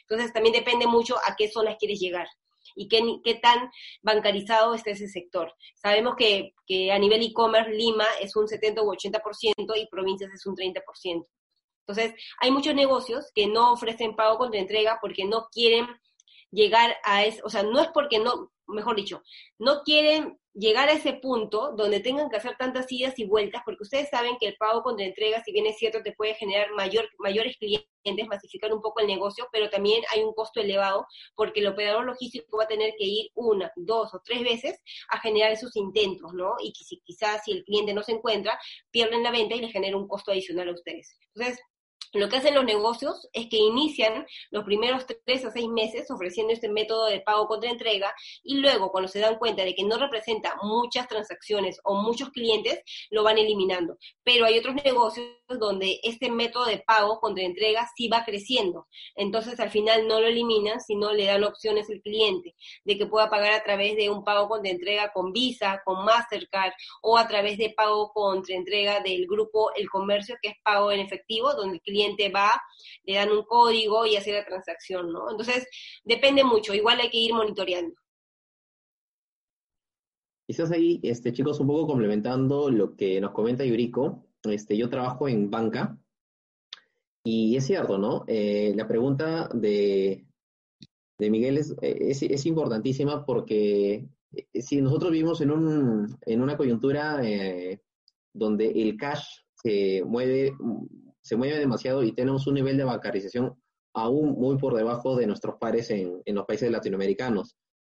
Entonces 0.00 0.32
también 0.32 0.54
depende 0.54 0.86
mucho 0.86 1.16
a 1.26 1.36
qué 1.36 1.50
zonas 1.50 1.76
quieres 1.78 2.00
llegar 2.00 2.26
y 2.74 2.88
qué, 2.88 3.00
qué 3.24 3.34
tan 3.34 3.70
bancarizado 4.02 4.74
está 4.74 4.90
ese 4.90 5.08
sector. 5.08 5.54
Sabemos 5.74 6.14
que, 6.16 6.54
que 6.66 6.92
a 6.92 6.98
nivel 6.98 7.22
e-commerce 7.22 7.70
Lima 7.70 8.06
es 8.20 8.34
un 8.36 8.48
70 8.48 8.82
u 8.82 8.92
80% 8.92 9.76
y 9.76 9.88
provincias 9.88 10.32
es 10.32 10.46
un 10.46 10.56
30%. 10.56 11.26
Entonces, 11.86 12.14
hay 12.40 12.50
muchos 12.50 12.74
negocios 12.74 13.30
que 13.34 13.46
no 13.46 13.72
ofrecen 13.72 14.14
pago 14.14 14.38
contra 14.38 14.60
entrega 14.60 14.98
porque 15.00 15.24
no 15.24 15.48
quieren 15.50 15.86
llegar 16.52 16.96
a 17.02 17.24
eso, 17.24 17.40
o 17.44 17.50
sea, 17.50 17.62
no 17.62 17.80
es 17.80 17.88
porque 17.88 18.18
no, 18.18 18.51
mejor 18.66 18.96
dicho, 18.96 19.22
no 19.58 19.82
quieren 19.82 20.38
llegar 20.54 20.88
a 20.88 20.92
ese 20.92 21.14
punto 21.14 21.72
donde 21.76 22.00
tengan 22.00 22.28
que 22.28 22.36
hacer 22.36 22.56
tantas 22.58 22.90
idas 22.90 23.18
y 23.18 23.24
vueltas, 23.24 23.62
porque 23.64 23.82
ustedes 23.82 24.10
saben 24.10 24.36
que 24.38 24.48
el 24.48 24.56
pago 24.56 24.82
contra 24.82 25.06
entrega, 25.06 25.42
si 25.42 25.52
bien 25.52 25.66
es 25.66 25.78
cierto, 25.78 26.02
te 26.02 26.12
puede 26.12 26.34
generar 26.34 26.70
mayor, 26.72 27.08
mayores 27.18 27.56
clientes, 27.56 28.28
masificar 28.28 28.72
un 28.72 28.82
poco 28.82 29.00
el 29.00 29.06
negocio, 29.06 29.48
pero 29.50 29.70
también 29.70 30.02
hay 30.12 30.22
un 30.22 30.34
costo 30.34 30.60
elevado, 30.60 31.06
porque 31.34 31.60
el 31.60 31.68
operador 31.68 32.04
logístico 32.04 32.58
va 32.58 32.64
a 32.64 32.68
tener 32.68 32.92
que 32.98 33.04
ir 33.04 33.30
una, 33.34 33.72
dos 33.76 34.12
o 34.14 34.20
tres 34.24 34.42
veces 34.42 34.80
a 35.08 35.20
generar 35.20 35.52
esos 35.52 35.74
intentos, 35.76 36.32
¿no? 36.34 36.54
Y 36.62 36.72
quizás 36.72 37.42
si 37.44 37.52
el 37.52 37.64
cliente 37.64 37.94
no 37.94 38.02
se 38.02 38.12
encuentra, 38.12 38.58
pierden 38.90 39.22
la 39.22 39.30
venta 39.30 39.54
y 39.54 39.60
le 39.60 39.68
genera 39.68 39.96
un 39.96 40.08
costo 40.08 40.32
adicional 40.32 40.68
a 40.68 40.72
ustedes. 40.72 41.16
Entonces, 41.34 41.60
lo 42.12 42.28
que 42.28 42.36
hacen 42.36 42.54
los 42.54 42.64
negocios 42.64 43.28
es 43.32 43.48
que 43.48 43.56
inician 43.56 44.26
los 44.50 44.64
primeros 44.64 45.06
tres 45.24 45.44
a 45.44 45.50
seis 45.50 45.68
meses 45.68 46.10
ofreciendo 46.10 46.52
este 46.52 46.68
método 46.68 47.06
de 47.06 47.20
pago 47.20 47.46
contra 47.46 47.70
entrega 47.70 48.14
y 48.42 48.56
luego 48.56 48.90
cuando 48.90 49.08
se 49.08 49.20
dan 49.20 49.38
cuenta 49.38 49.64
de 49.64 49.74
que 49.74 49.84
no 49.84 49.96
representa 49.96 50.56
muchas 50.62 51.08
transacciones 51.08 51.80
o 51.84 51.94
muchos 51.94 52.30
clientes, 52.30 52.82
lo 53.10 53.22
van 53.22 53.38
eliminando. 53.38 53.96
Pero 54.22 54.44
hay 54.44 54.58
otros 54.58 54.74
negocios 54.84 55.26
donde 55.48 56.00
este 56.02 56.30
método 56.30 56.66
de 56.66 56.78
pago 56.78 57.18
contra 57.18 57.44
entrega 57.44 57.88
sí 57.96 58.08
va 58.08 58.24
creciendo. 58.24 58.88
Entonces 59.14 59.58
al 59.60 59.70
final 59.70 60.06
no 60.06 60.20
lo 60.20 60.26
eliminan, 60.26 60.80
sino 60.80 61.12
le 61.12 61.26
dan 61.26 61.44
opciones 61.44 61.88
al 61.88 62.02
cliente 62.02 62.54
de 62.84 62.98
que 62.98 63.06
pueda 63.06 63.30
pagar 63.30 63.52
a 63.52 63.64
través 63.64 63.96
de 63.96 64.10
un 64.10 64.22
pago 64.24 64.48
contra 64.48 64.70
entrega 64.70 65.12
con 65.12 65.32
Visa, 65.32 65.80
con 65.84 66.04
Mastercard 66.04 66.72
o 67.02 67.16
a 67.16 67.26
través 67.26 67.56
de 67.56 67.70
pago 67.70 68.12
contra 68.12 68.54
entrega 68.54 69.00
del 69.00 69.26
grupo 69.26 69.72
El 69.74 69.88
Comercio, 69.88 70.36
que 70.42 70.50
es 70.50 70.56
pago 70.62 70.92
en 70.92 71.00
efectivo, 71.00 71.54
donde 71.54 71.76
el 71.76 71.82
cliente 71.82 72.01
va, 72.34 72.60
le 73.04 73.14
dan 73.14 73.30
un 73.30 73.44
código 73.44 74.06
y 74.06 74.16
hace 74.16 74.32
la 74.32 74.44
transacción, 74.44 75.12
¿no? 75.12 75.30
Entonces, 75.30 75.66
depende 76.04 76.44
mucho, 76.44 76.74
igual 76.74 77.00
hay 77.00 77.10
que 77.10 77.18
ir 77.18 77.34
monitoreando. 77.34 77.94
Quizás 80.46 80.70
ahí, 80.70 81.00
este, 81.02 81.32
chicos, 81.32 81.60
un 81.60 81.68
poco 81.68 81.86
complementando 81.86 82.70
lo 82.70 82.94
que 82.96 83.20
nos 83.20 83.32
comenta 83.32 83.64
Yuriko, 83.64 84.26
este, 84.44 84.76
yo 84.76 84.88
trabajo 84.88 85.28
en 85.28 85.50
banca 85.50 85.96
y 87.24 87.56
es 87.56 87.66
cierto, 87.66 87.98
¿no? 87.98 88.24
Eh, 88.26 88.72
la 88.76 88.88
pregunta 88.88 89.48
de, 89.54 90.26
de 91.18 91.30
Miguel 91.30 91.58
es, 91.58 91.74
es, 91.80 92.46
importantísima 92.46 93.24
porque 93.24 94.08
eh, 94.32 94.62
si 94.62 94.80
nosotros 94.80 95.12
vivimos 95.12 95.40
en, 95.40 95.52
un, 95.52 96.18
en 96.22 96.42
una 96.42 96.56
coyuntura 96.56 97.20
eh, 97.22 97.80
donde 98.32 98.70
el 98.70 98.96
cash 98.96 99.24
se 99.54 100.02
mueve 100.04 100.56
se 101.22 101.36
mueve 101.36 101.58
demasiado 101.58 102.02
y 102.02 102.12
tenemos 102.12 102.46
un 102.46 102.54
nivel 102.54 102.76
de 102.76 102.84
bancarización 102.84 103.54
aún 103.94 104.32
muy 104.32 104.58
por 104.58 104.74
debajo 104.74 105.16
de 105.16 105.26
nuestros 105.26 105.56
pares 105.60 105.90
en, 105.90 106.22
los 106.26 106.46
países 106.46 106.70
latinoamericanos. 106.70 107.56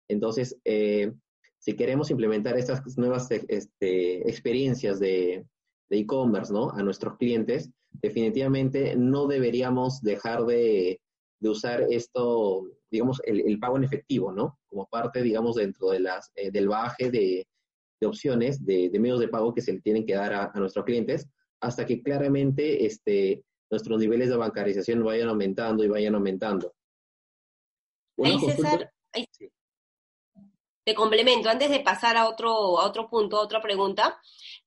Entonces, 0.09 0.57
eh, 0.65 1.11
si 1.59 1.75
queremos 1.75 2.11
implementar 2.11 2.57
estas 2.57 2.81
nuevas 2.97 3.29
este, 3.31 4.29
experiencias 4.29 4.99
de 4.99 5.45
e-commerce 5.89 6.51
¿no? 6.51 6.71
a 6.71 6.83
nuestros 6.83 7.17
clientes, 7.17 7.69
definitivamente 8.01 8.95
no 8.95 9.27
deberíamos 9.27 10.01
dejar 10.01 10.45
de, 10.45 10.99
usar 11.41 11.85
esto, 11.89 12.63
digamos, 12.89 13.21
el, 13.25 13.59
pago 13.59 13.77
en 13.77 13.83
efectivo, 13.83 14.31
¿no? 14.31 14.57
Como 14.67 14.87
parte, 14.87 15.21
digamos, 15.21 15.55
dentro 15.55 15.89
de 15.89 15.99
las, 15.99 16.31
eh, 16.35 16.51
del 16.51 16.69
baje 16.69 17.11
de, 17.11 17.45
opciones, 18.05 18.65
de, 18.65 18.89
medios 18.99 19.19
de 19.19 19.29
pago 19.29 19.53
que 19.53 19.61
se 19.61 19.71
le 19.71 19.81
tienen 19.81 20.05
que 20.05 20.15
dar 20.15 20.33
a 20.33 20.59
nuestros 20.59 20.83
clientes, 20.83 21.27
hasta 21.63 21.85
que 21.85 22.03
claramente 22.03 22.85
este, 22.85 23.41
nuestros 23.71 23.97
niveles 23.97 24.29
de 24.29 24.35
bancarización 24.35 25.03
vayan 25.03 25.29
aumentando 25.29 25.83
y 25.83 25.87
vayan 25.87 26.13
aumentando. 26.13 26.73
Ahí, 28.21 28.37
César, 28.39 28.93
te 30.83 30.93
complemento, 30.93 31.49
antes 31.49 31.69
de 31.69 31.79
pasar 31.79 32.17
a 32.17 32.27
otro, 32.27 32.79
a 32.79 32.85
otro 32.85 33.09
punto, 33.09 33.37
a 33.37 33.41
otra 33.41 33.61
pregunta, 33.61 34.19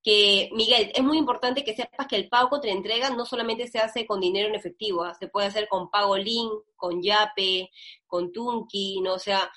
que 0.02 0.48
Miguel, 0.54 0.90
es 0.94 1.02
muy 1.02 1.18
importante 1.18 1.62
que 1.62 1.76
sepas 1.76 2.06
que 2.06 2.16
el 2.16 2.30
pago 2.30 2.48
contra 2.48 2.70
entrega 2.70 3.10
no 3.10 3.26
solamente 3.26 3.68
se 3.68 3.78
hace 3.78 4.06
con 4.06 4.20
dinero 4.20 4.48
en 4.48 4.54
efectivo, 4.54 5.04
¿ah? 5.04 5.14
se 5.14 5.28
puede 5.28 5.48
hacer 5.48 5.68
con 5.68 5.90
pago 5.90 6.16
link, 6.16 6.50
con 6.76 7.02
Yape, 7.02 7.70
con 8.06 8.32
Tunki, 8.32 9.02
¿no? 9.02 9.14
O 9.14 9.18
sea, 9.18 9.50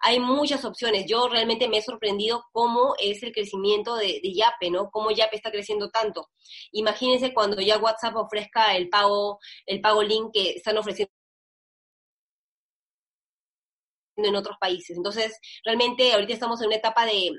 hay 0.00 0.18
muchas 0.18 0.64
opciones. 0.64 1.06
Yo 1.06 1.28
realmente 1.28 1.68
me 1.68 1.78
he 1.78 1.82
sorprendido 1.82 2.44
cómo 2.52 2.94
es 2.98 3.22
el 3.22 3.32
crecimiento 3.32 3.96
de, 3.96 4.20
Yape, 4.22 4.70
¿no? 4.70 4.90
Cómo 4.90 5.10
Yape 5.10 5.36
está 5.36 5.50
creciendo 5.50 5.90
tanto. 5.90 6.28
Imagínense 6.72 7.34
cuando 7.34 7.60
ya 7.60 7.78
WhatsApp 7.78 8.16
ofrezca 8.16 8.74
el 8.76 8.88
pago, 8.88 9.38
el 9.66 9.80
pago 9.80 10.02
link 10.02 10.30
que 10.32 10.50
están 10.52 10.78
ofreciendo 10.78 11.12
en 14.16 14.36
otros 14.36 14.56
países. 14.58 14.96
Entonces, 14.96 15.38
realmente 15.64 16.12
ahorita 16.12 16.32
estamos 16.34 16.60
en 16.60 16.68
una 16.68 16.76
etapa 16.76 17.06
de, 17.06 17.30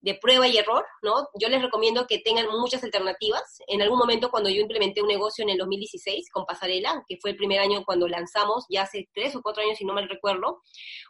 de 0.00 0.14
prueba 0.14 0.46
y 0.46 0.56
error, 0.56 0.84
¿no? 1.02 1.28
Yo 1.40 1.48
les 1.48 1.60
recomiendo 1.60 2.06
que 2.06 2.18
tengan 2.18 2.46
muchas 2.48 2.84
alternativas. 2.84 3.58
En 3.66 3.82
algún 3.82 3.98
momento 3.98 4.30
cuando 4.30 4.48
yo 4.48 4.60
implementé 4.60 5.02
un 5.02 5.08
negocio 5.08 5.42
en 5.42 5.50
el 5.50 5.58
2016 5.58 6.30
con 6.30 6.46
Pasarela, 6.46 7.04
que 7.08 7.18
fue 7.20 7.30
el 7.30 7.36
primer 7.36 7.60
año 7.60 7.84
cuando 7.84 8.06
lanzamos, 8.06 8.64
ya 8.68 8.82
hace 8.82 9.08
tres 9.12 9.34
o 9.34 9.42
cuatro 9.42 9.62
años 9.62 9.78
si 9.78 9.84
no 9.84 9.94
mal 9.94 10.08
recuerdo, 10.08 10.62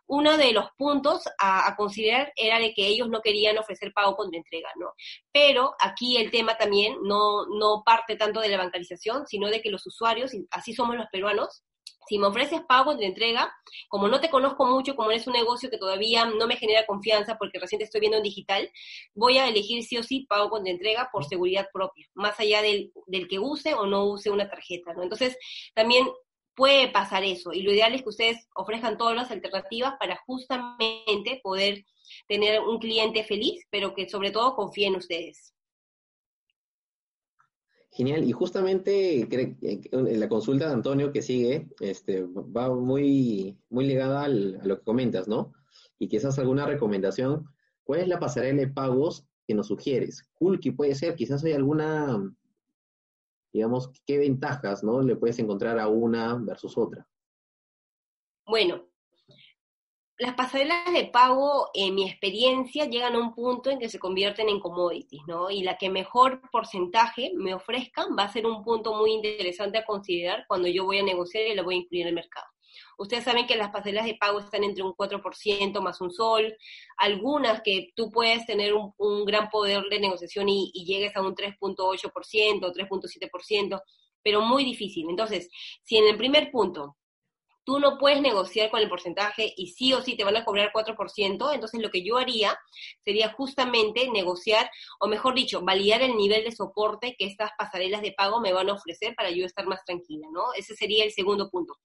uno 0.06 0.36
de 0.38 0.52
los 0.52 0.66
puntos 0.76 1.24
a, 1.38 1.74
considerar 1.76 2.32
era 2.34 2.58
de 2.58 2.72
que 2.72 2.86
ellos 2.86 3.08
no 3.08 3.20
querían 3.20 3.58
ofrecer 3.58 3.92
pago 3.92 4.16
contra 4.16 4.38
entrega, 4.38 4.70
¿no? 4.76 4.92
Pero 5.32 5.74
aquí 5.80 6.16
el 6.16 6.30
tema 6.30 6.56
también 6.56 6.96
no, 7.02 7.46
no 7.46 7.82
parte 7.84 8.16
tanto 8.16 8.40
de 8.40 8.48
la 8.48 8.56
bancarización, 8.56 9.26
sino 9.26 9.48
de 9.48 9.60
que 9.60 9.70
los 9.70 9.86
usuarios, 9.86 10.32
así 10.50 10.72
somos 10.72 10.96
los 10.96 11.06
peruanos, 11.12 11.62
si 12.08 12.18
me 12.18 12.26
ofreces 12.26 12.62
pago 12.62 12.94
de 12.94 13.06
entrega, 13.06 13.52
como 13.88 14.08
no 14.08 14.20
te 14.20 14.30
conozco 14.30 14.66
mucho, 14.66 14.96
como 14.96 15.10
eres 15.10 15.26
un 15.26 15.34
negocio 15.34 15.70
que 15.70 15.78
todavía 15.78 16.24
no 16.24 16.46
me 16.46 16.56
genera 16.56 16.86
confianza 16.86 17.36
porque 17.36 17.58
recién 17.58 17.82
estoy 17.82 18.00
viendo 18.00 18.16
en 18.16 18.22
digital, 18.22 18.70
voy 19.14 19.38
a 19.38 19.48
elegir 19.48 19.84
sí 19.84 19.98
o 19.98 20.02
sí 20.02 20.26
pago 20.28 20.50
con 20.50 20.66
entrega 20.66 21.10
por 21.12 21.24
seguridad 21.24 21.68
propia, 21.72 22.06
más 22.14 22.38
allá 22.40 22.62
del, 22.62 22.92
del 23.06 23.28
que 23.28 23.38
use 23.38 23.74
o 23.74 23.86
no 23.86 24.06
use 24.06 24.30
una 24.30 24.48
tarjeta. 24.48 24.94
Entonces, 25.00 25.36
también 25.74 26.08
puede 26.54 26.88
pasar 26.88 27.22
eso 27.22 27.52
y 27.52 27.62
lo 27.62 27.72
ideal 27.72 27.94
es 27.94 28.02
que 28.02 28.08
ustedes 28.08 28.48
ofrezcan 28.54 28.98
todas 28.98 29.14
las 29.14 29.30
alternativas 29.30 29.94
para 29.98 30.20
justamente 30.26 31.40
poder 31.42 31.84
tener 32.26 32.60
un 32.60 32.78
cliente 32.78 33.22
feliz, 33.22 33.64
pero 33.70 33.94
que 33.94 34.08
sobre 34.08 34.32
todo 34.32 34.56
confíe 34.56 34.86
en 34.86 34.96
ustedes. 34.96 35.54
Genial, 37.98 38.22
y 38.22 38.30
justamente 38.30 39.26
en 39.28 40.20
la 40.20 40.28
consulta 40.28 40.68
de 40.68 40.72
Antonio 40.72 41.10
que 41.10 41.20
sigue, 41.20 41.68
este, 41.80 42.22
va 42.22 42.72
muy, 42.72 43.58
muy 43.70 43.88
ligada 43.88 44.22
a 44.22 44.28
lo 44.28 44.78
que 44.78 44.84
comentas, 44.84 45.26
¿no? 45.26 45.52
Y 45.98 46.06
quizás 46.06 46.38
alguna 46.38 46.64
recomendación. 46.64 47.48
¿Cuál 47.82 47.98
es 47.98 48.06
la 48.06 48.20
pasarela 48.20 48.60
de 48.60 48.68
pagos 48.68 49.26
que 49.48 49.54
nos 49.54 49.66
sugieres? 49.66 50.22
Kulki 50.34 50.70
puede 50.70 50.94
ser, 50.94 51.16
quizás 51.16 51.42
hay 51.42 51.54
alguna, 51.54 52.22
digamos, 53.52 53.90
¿qué 54.06 54.18
ventajas, 54.18 54.84
¿no? 54.84 55.02
Le 55.02 55.16
puedes 55.16 55.40
encontrar 55.40 55.76
a 55.80 55.88
una 55.88 56.36
versus 56.36 56.78
otra. 56.78 57.04
Bueno, 58.46 58.87
las 60.18 60.34
pasarelas 60.34 60.92
de 60.92 61.04
pago, 61.04 61.70
en 61.74 61.94
mi 61.94 62.08
experiencia, 62.08 62.86
llegan 62.86 63.14
a 63.14 63.20
un 63.20 63.34
punto 63.34 63.70
en 63.70 63.78
que 63.78 63.88
se 63.88 64.00
convierten 64.00 64.48
en 64.48 64.58
commodities, 64.58 65.22
¿no? 65.28 65.48
Y 65.48 65.62
la 65.62 65.78
que 65.78 65.90
mejor 65.90 66.40
porcentaje 66.50 67.32
me 67.36 67.54
ofrezcan 67.54 68.16
va 68.18 68.24
a 68.24 68.32
ser 68.32 68.44
un 68.44 68.64
punto 68.64 68.94
muy 68.94 69.12
interesante 69.12 69.78
a 69.78 69.84
considerar 69.84 70.44
cuando 70.48 70.66
yo 70.66 70.84
voy 70.84 70.98
a 70.98 71.04
negociar 71.04 71.46
y 71.46 71.54
lo 71.54 71.62
voy 71.62 71.76
a 71.76 71.78
incluir 71.78 72.02
en 72.02 72.08
el 72.08 72.14
mercado. 72.14 72.46
Ustedes 72.98 73.24
saben 73.24 73.46
que 73.46 73.56
las 73.56 73.70
pasarelas 73.70 74.06
de 74.06 74.16
pago 74.16 74.40
están 74.40 74.64
entre 74.64 74.82
un 74.82 74.92
4% 74.92 75.80
más 75.80 76.00
un 76.00 76.10
sol, 76.10 76.56
algunas 76.96 77.62
que 77.62 77.92
tú 77.94 78.10
puedes 78.10 78.44
tener 78.44 78.74
un, 78.74 79.24
gran 79.24 79.48
poder 79.50 79.84
de 79.88 80.00
negociación 80.00 80.48
y 80.48 80.84
llegues 80.84 81.16
a 81.16 81.22
un 81.22 81.34
3.8%, 81.34 82.10
3.7%, 82.10 83.82
pero 84.22 84.40
muy 84.42 84.64
difícil. 84.64 85.06
Entonces, 85.08 85.48
si 85.82 85.96
en 85.96 86.08
el 86.08 86.16
primer 86.16 86.50
punto 86.50 86.96
tú 87.68 87.78
no 87.78 87.98
puedes 87.98 88.22
negociar 88.22 88.70
con 88.70 88.80
el 88.80 88.88
porcentaje 88.88 89.52
y 89.54 89.66
sí 89.66 89.92
o 89.92 90.00
sí 90.00 90.16
te 90.16 90.24
van 90.24 90.38
a 90.38 90.44
cobrar 90.46 90.72
4%, 90.72 91.52
entonces 91.52 91.82
lo 91.82 91.90
que 91.90 92.02
yo 92.02 92.16
haría 92.16 92.58
sería 93.04 93.30
justamente 93.34 94.08
negociar, 94.10 94.70
o 95.00 95.06
mejor 95.06 95.34
dicho, 95.34 95.60
validar 95.60 96.00
el 96.00 96.16
nivel 96.16 96.44
de 96.44 96.52
soporte 96.52 97.14
que 97.18 97.26
estas 97.26 97.50
pasarelas 97.58 98.00
de 98.00 98.12
pago 98.12 98.40
me 98.40 98.54
van 98.54 98.70
a 98.70 98.72
ofrecer 98.72 99.14
para 99.14 99.30
yo 99.30 99.44
estar 99.44 99.66
más 99.66 99.84
tranquila, 99.84 100.28
¿no? 100.32 100.54
Ese 100.56 100.74
sería 100.74 101.04
el 101.04 101.12
segundo 101.12 101.50
punto. 101.50 101.76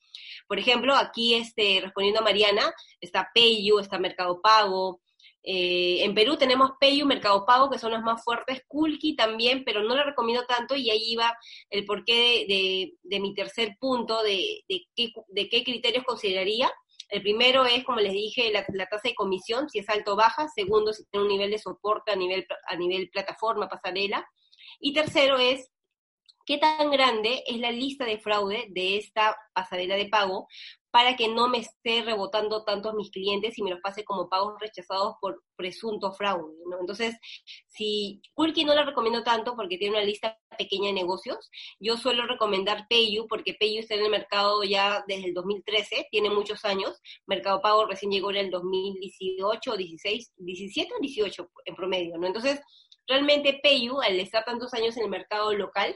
Por 0.47 0.57
ejemplo, 0.57 0.95
aquí 0.95 1.33
este, 1.33 1.81
respondiendo 1.81 2.21
a 2.21 2.23
Mariana, 2.23 2.73
está 3.01 3.29
PayU, 3.35 3.79
está 3.79 3.99
Mercado 3.99 4.39
Pago, 4.41 5.01
eh, 5.43 6.05
en 6.05 6.15
Perú 6.15 6.37
tenemos 6.37 6.71
Payu, 6.79 7.05
Mercado 7.05 7.45
Pago, 7.45 7.69
que 7.69 7.77
son 7.77 7.91
los 7.91 8.01
más 8.01 8.23
fuertes, 8.23 8.63
Kulki 8.67 9.15
también, 9.15 9.63
pero 9.65 9.83
no 9.83 9.95
lo 9.95 10.03
recomiendo 10.03 10.45
tanto 10.45 10.75
y 10.75 10.89
ahí 10.89 11.11
iba 11.11 11.37
el 11.69 11.85
porqué 11.85 12.45
de, 13.03 13.19
mi 13.19 13.33
tercer 13.33 13.75
punto, 13.79 14.23
de, 14.23 14.63
qué, 14.95 15.63
criterios 15.63 16.05
consideraría. 16.05 16.71
El 17.09 17.21
primero 17.21 17.65
es, 17.65 17.83
como 17.83 17.99
les 17.99 18.13
dije, 18.13 18.51
la, 18.51 18.65
tasa 18.65 19.09
de 19.09 19.15
comisión, 19.15 19.69
si 19.69 19.79
es 19.79 19.89
alto 19.89 20.13
o 20.13 20.15
baja. 20.15 20.47
Segundo, 20.47 20.93
si 20.93 21.03
tiene 21.05 21.25
un 21.25 21.31
nivel 21.31 21.51
de 21.51 21.59
soporte 21.59 22.11
a 22.11 22.15
nivel, 22.15 22.47
a 22.67 22.75
nivel 22.77 23.09
plataforma, 23.09 23.67
pasarela. 23.67 24.25
Y 24.79 24.93
tercero 24.93 25.37
es 25.37 25.69
qué 26.45 26.57
tan 26.57 26.89
grande 26.89 27.43
es 27.45 27.57
la 27.57 27.71
lista 27.71 28.05
de 28.05 28.17
fraude 28.17 28.67
de 28.69 28.97
esta 28.97 29.37
pasarela 29.53 29.95
de 29.95 30.07
pago 30.07 30.47
para 30.93 31.15
que 31.15 31.27
no 31.27 31.49
me 31.49 31.57
esté 31.57 32.03
rebotando 32.03 32.63
tanto 32.63 32.93
mis 32.93 33.09
clientes 33.09 33.57
y 33.57 33.63
me 33.63 33.71
los 33.71 33.81
pase 33.81 34.03
como 34.03 34.29
pagos 34.29 34.53
rechazados 34.59 35.15
por 35.19 35.41
presunto 35.55 36.13
fraude, 36.13 36.53
¿no? 36.69 36.79
Entonces, 36.79 37.17
si 37.65 38.21
Kulki 38.35 38.63
no 38.63 38.75
la 38.75 38.85
recomiendo 38.85 39.23
tanto 39.23 39.55
porque 39.55 39.79
tiene 39.79 39.95
una 39.95 40.05
lista 40.05 40.39
pequeña 40.55 40.89
de 40.89 40.93
negocios, 40.93 41.49
yo 41.79 41.97
suelo 41.97 42.27
recomendar 42.27 42.85
Payu 42.87 43.25
porque 43.27 43.55
Payu 43.59 43.79
está 43.79 43.95
en 43.95 44.05
el 44.05 44.11
mercado 44.11 44.63
ya 44.63 45.03
desde 45.07 45.29
el 45.29 45.33
2013, 45.33 46.09
tiene 46.11 46.29
muchos 46.29 46.63
años, 46.63 47.01
Mercado 47.25 47.59
Pago 47.59 47.87
recién 47.87 48.11
llegó 48.11 48.29
en 48.29 48.37
el 48.37 48.51
2018, 48.51 49.75
16, 49.75 50.33
17 50.37 50.93
o 50.93 51.01
18 51.01 51.49
en 51.65 51.75
promedio, 51.75 52.19
¿no? 52.19 52.27
Entonces, 52.27 52.61
realmente 53.07 53.59
Payu, 53.61 54.01
al 54.01 54.19
estar 54.19 54.43
tantos 54.45 54.73
años 54.73 54.95
en 54.97 55.03
el 55.03 55.09
mercado 55.09 55.53
local, 55.53 55.95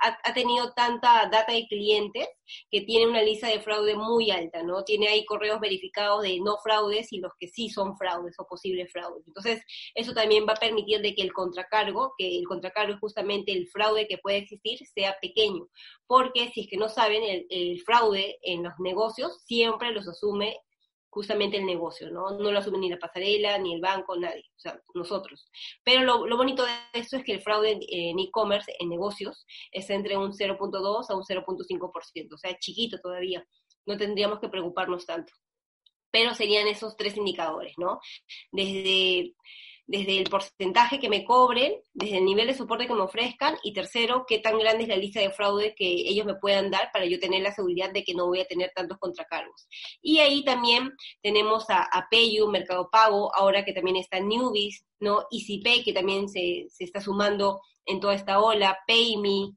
ha, 0.00 0.34
tenido 0.34 0.72
tanta 0.72 1.28
data 1.30 1.52
de 1.52 1.66
clientes 1.66 2.28
que 2.70 2.82
tiene 2.82 3.06
una 3.06 3.22
lista 3.22 3.48
de 3.48 3.60
fraude 3.60 3.94
muy 3.94 4.30
alta, 4.30 4.62
¿no? 4.62 4.84
Tiene 4.84 5.08
ahí 5.08 5.24
correos 5.24 5.60
verificados 5.60 6.22
de 6.22 6.40
no 6.40 6.56
fraudes 6.58 7.12
y 7.12 7.18
los 7.18 7.32
que 7.38 7.48
sí 7.48 7.68
son 7.68 7.96
fraudes 7.96 8.34
o 8.38 8.46
posibles 8.46 8.90
fraudes. 8.92 9.26
Entonces, 9.26 9.62
eso 9.94 10.12
también 10.12 10.46
va 10.48 10.52
a 10.54 10.60
permitir 10.60 11.00
de 11.00 11.14
que 11.14 11.22
el 11.22 11.32
contracargo, 11.32 12.14
que 12.16 12.38
el 12.38 12.46
contracargo 12.46 12.94
es 12.94 13.00
justamente 13.00 13.52
el 13.52 13.68
fraude 13.68 14.06
que 14.06 14.18
puede 14.18 14.38
existir, 14.38 14.78
sea 14.94 15.16
pequeño. 15.20 15.68
Porque 16.06 16.50
si 16.54 16.62
es 16.62 16.68
que 16.68 16.76
no 16.76 16.88
saben, 16.88 17.22
el, 17.22 17.46
el 17.50 17.80
fraude 17.82 18.38
en 18.42 18.62
los 18.62 18.74
negocios 18.78 19.42
siempre 19.44 19.92
los 19.92 20.08
asume 20.08 20.58
justamente 21.10 21.56
el 21.56 21.66
negocio, 21.66 22.10
¿no? 22.10 22.30
No 22.30 22.52
lo 22.52 22.58
asume 22.58 22.78
ni 22.78 22.90
la 22.90 22.98
pasarela, 22.98 23.58
ni 23.58 23.74
el 23.74 23.80
banco, 23.80 24.16
nadie, 24.16 24.44
o 24.56 24.60
sea, 24.60 24.80
nosotros. 24.94 25.48
Pero 25.84 26.02
lo, 26.02 26.36
bonito 26.36 26.64
de 26.64 26.72
esto 26.92 27.16
es 27.16 27.24
que 27.24 27.32
el 27.32 27.42
fraude 27.42 27.78
en 27.88 28.18
e-commerce, 28.18 28.72
en 28.78 28.88
negocios, 28.88 29.46
está 29.72 29.94
entre 29.94 30.16
un 30.16 30.32
0.2 30.32 31.06
a 31.08 31.16
un 31.16 31.22
0.5%, 31.22 32.34
o 32.34 32.38
sea, 32.38 32.50
es 32.50 32.58
chiquito 32.58 32.98
todavía, 33.00 33.44
no 33.86 33.96
tendríamos 33.96 34.40
que 34.40 34.48
preocuparnos 34.48 35.06
tanto. 35.06 35.32
Pero 36.10 36.34
serían 36.34 36.68
esos 36.68 36.96
tres 36.96 37.16
indicadores, 37.16 37.74
¿no? 37.76 38.00
Desde 38.50 39.34
desde 39.88 40.18
el 40.18 40.24
porcentaje 40.28 41.00
que 41.00 41.08
me 41.08 41.24
cobren, 41.24 41.72
desde 41.94 42.18
el 42.18 42.26
nivel 42.26 42.46
de 42.46 42.54
soporte 42.54 42.86
que 42.86 42.92
me 42.92 43.00
ofrezcan 43.00 43.56
y 43.64 43.72
tercero, 43.72 44.26
qué 44.28 44.38
tan 44.38 44.58
grande 44.58 44.82
es 44.82 44.88
la 44.88 44.96
lista 44.96 45.18
de 45.18 45.30
fraude 45.30 45.74
que 45.74 45.86
ellos 45.86 46.26
me 46.26 46.34
puedan 46.34 46.70
dar 46.70 46.90
para 46.92 47.06
yo 47.06 47.18
tener 47.18 47.42
la 47.42 47.52
seguridad 47.52 47.90
de 47.90 48.04
que 48.04 48.12
no 48.12 48.26
voy 48.26 48.40
a 48.40 48.46
tener 48.46 48.70
tantos 48.76 48.98
contracargos. 48.98 49.66
Y 50.02 50.18
ahí 50.18 50.44
también 50.44 50.92
tenemos 51.22 51.70
a, 51.70 51.82
a 51.84 52.06
Payu, 52.10 52.48
Mercado 52.48 52.90
Pago, 52.92 53.34
ahora 53.34 53.64
que 53.64 53.72
también 53.72 53.96
está 53.96 54.20
Newbies, 54.20 54.84
¿no? 55.00 55.24
EasyPay, 55.30 55.82
que 55.82 55.94
también 55.94 56.28
se, 56.28 56.66
se 56.68 56.84
está 56.84 57.00
sumando 57.00 57.62
en 57.86 57.98
toda 57.98 58.14
esta 58.14 58.40
ola, 58.40 58.78
PayMe, 58.86 59.56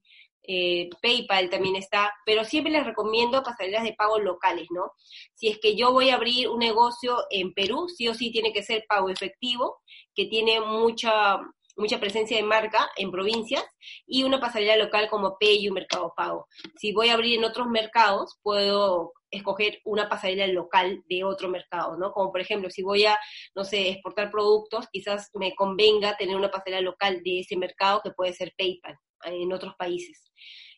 eh, 0.53 0.89
PayPal 1.01 1.49
también 1.49 1.77
está, 1.77 2.13
pero 2.25 2.43
siempre 2.43 2.73
les 2.73 2.85
recomiendo 2.85 3.41
pasarelas 3.41 3.83
de 3.83 3.93
pago 3.93 4.19
locales, 4.19 4.67
¿no? 4.69 4.91
Si 5.33 5.47
es 5.47 5.59
que 5.59 5.77
yo 5.77 5.93
voy 5.93 6.09
a 6.09 6.15
abrir 6.15 6.49
un 6.49 6.59
negocio 6.59 7.19
en 7.29 7.53
Perú, 7.53 7.87
sí 7.87 8.09
o 8.09 8.13
sí 8.13 8.31
tiene 8.31 8.51
que 8.51 8.61
ser 8.61 8.83
pago 8.87 9.09
efectivo, 9.09 9.79
que 10.13 10.25
tiene 10.25 10.59
mucha 10.59 11.39
mucha 11.77 12.01
presencia 12.01 12.35
de 12.35 12.43
marca 12.43 12.91
en 12.97 13.11
provincias 13.11 13.63
y 14.05 14.23
una 14.23 14.41
pasarela 14.41 14.75
local 14.75 15.07
como 15.09 15.37
PayU 15.39 15.73
Mercado 15.73 16.13
Pago. 16.17 16.47
Si 16.75 16.91
voy 16.91 17.07
a 17.07 17.13
abrir 17.13 17.39
en 17.39 17.45
otros 17.45 17.67
mercados, 17.67 18.37
puedo 18.43 19.13
escoger 19.31 19.79
una 19.85 20.09
pasarela 20.09 20.47
local 20.47 21.01
de 21.07 21.23
otro 21.23 21.47
mercado, 21.47 21.95
¿no? 21.97 22.11
Como 22.11 22.29
por 22.29 22.41
ejemplo, 22.41 22.69
si 22.69 22.83
voy 22.83 23.05
a, 23.05 23.17
no 23.55 23.63
sé, 23.63 23.89
exportar 23.89 24.29
productos, 24.29 24.87
quizás 24.91 25.29
me 25.33 25.55
convenga 25.55 26.17
tener 26.17 26.35
una 26.35 26.51
pasarela 26.51 26.81
local 26.81 27.21
de 27.23 27.39
ese 27.39 27.55
mercado 27.55 28.01
que 28.03 28.11
puede 28.11 28.33
ser 28.33 28.53
PayPal 28.57 28.97
en 29.25 29.53
otros 29.53 29.75
países. 29.75 30.31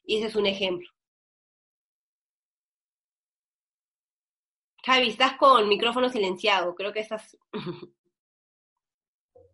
Y 0.05 0.17
ese 0.17 0.27
es 0.27 0.35
un 0.35 0.45
ejemplo. 0.45 0.89
Javi, 4.85 5.09
estás 5.09 5.37
con 5.37 5.69
micrófono 5.69 6.09
silenciado, 6.09 6.75
creo 6.75 6.91
que 6.91 6.99
estás... 6.99 7.37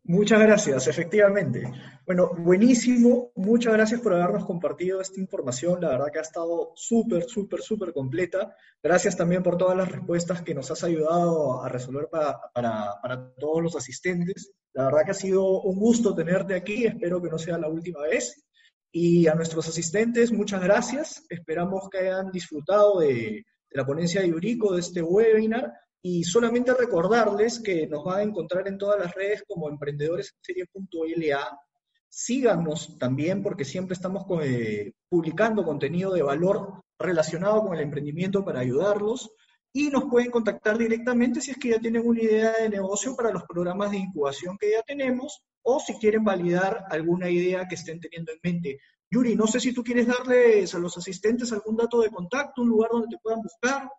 Muchas 0.04 0.40
gracias, 0.42 0.88
efectivamente. 0.88 1.72
Bueno, 2.04 2.32
buenísimo. 2.36 3.32
Muchas 3.36 3.74
gracias 3.74 4.02
por 4.02 4.16
habernos 4.16 4.44
compartido 4.44 5.00
esta 5.00 5.20
información. 5.20 5.80
La 5.82 5.90
verdad 5.90 6.08
que 6.12 6.18
ha 6.18 6.24
estado 6.24 6.72
súper, 6.74 7.26
súper, 7.26 7.62
súper 7.62 7.94
completa. 7.94 8.56
Gracias 8.82 9.16
también 9.16 9.44
por 9.44 9.56
todas 9.56 9.78
las 9.78 9.92
respuestas 9.92 10.42
que 10.42 10.56
nos 10.56 10.72
has 10.72 10.84
ayudado 10.84 11.64
a 11.64 11.70
resolver 11.70 12.08
para, 12.10 12.40
para, 12.52 13.00
para 13.00 13.32
todos 13.36 13.62
los 13.62 13.76
asistentes. 13.76 14.52
La 14.74 14.86
verdad 14.86 15.06
que 15.06 15.12
ha 15.12 15.14
sido 15.14 15.62
un 15.62 15.80
gusto 15.80 16.16
tenerte 16.16 16.56
aquí. 16.56 16.88
Espero 16.88 17.22
que 17.22 17.30
no 17.30 17.38
sea 17.38 17.60
la 17.60 17.70
última 17.70 18.02
vez. 18.02 18.49
Y 18.92 19.28
a 19.28 19.36
nuestros 19.36 19.68
asistentes, 19.68 20.32
muchas 20.32 20.62
gracias. 20.62 21.24
Esperamos 21.30 21.90
que 21.90 22.00
hayan 22.00 22.32
disfrutado 22.32 23.00
de, 23.00 23.46
la 23.72 23.86
ponencia 23.86 24.22
de 24.22 24.30
Yuriko, 24.30 24.74
de 24.74 24.80
este 24.80 25.02
webinar. 25.02 25.72
Y 26.02 26.24
solamente 26.24 26.74
recordarles 26.74 27.60
que 27.60 27.86
nos 27.86 28.04
van 28.06 28.20
a 28.20 28.24
encontrar 28.24 28.68
en 28.68 28.78
todas 28.78 29.00
las 29.00 29.14
redes 29.14 29.44
como 29.48 29.70
emprendedoresenserie.la. 29.70 31.60
Síganos 32.08 32.98
también 32.98 33.44
porque 33.44 33.66
siempre 33.66 33.94
estamos 33.94 34.26
eh, 34.42 34.94
publicando 35.10 35.64
contenido 35.64 36.14
de 36.14 36.24
valor 36.24 36.82
relacionado 36.98 37.62
con 37.62 37.76
el 37.76 37.82
emprendimiento 37.82 38.44
para 38.44 38.62
ayudarlos. 38.62 39.30
Y 39.72 39.90
nos 39.90 40.06
pueden 40.06 40.32
contactar 40.32 40.78
directamente 40.78 41.42
si 41.42 41.52
es 41.52 41.58
que 41.58 41.70
ya 41.70 41.80
tienen 41.80 42.08
una 42.08 42.22
idea 42.22 42.54
de 42.54 42.70
negocio 42.70 43.16
para 43.16 43.32
los 43.32 43.44
programas 43.44 43.92
de 43.92 43.98
incubación 43.98 44.58
que 44.58 44.72
ya 44.72 44.82
tenemos 44.82 45.44
o 45.64 45.80
si 45.80 45.94
quieren 45.96 46.24
validar 46.24 46.86
alguna 46.90 47.30
idea 47.30 47.68
que 47.68 47.76
estén 47.76 48.00
teniendo 48.00 48.32
en 48.32 48.40
mente. 48.44 48.80
Yuri, 49.12 49.36
no 49.36 49.48
sé 49.48 49.60
si 49.60 49.74
tú 49.74 49.84
quieres 49.84 50.08
darles 50.08 50.74
a 50.76 50.80
los 50.80 50.98
asistentes 50.98 51.52
algún 51.52 51.76
dato 51.76 52.02
de 52.02 52.10
contacto, 52.10 52.62
un 52.62 52.70
lugar 52.70 52.92
donde 52.92 53.08
te 53.08 53.22
puedan 53.22 53.42
buscar. 53.42 53.90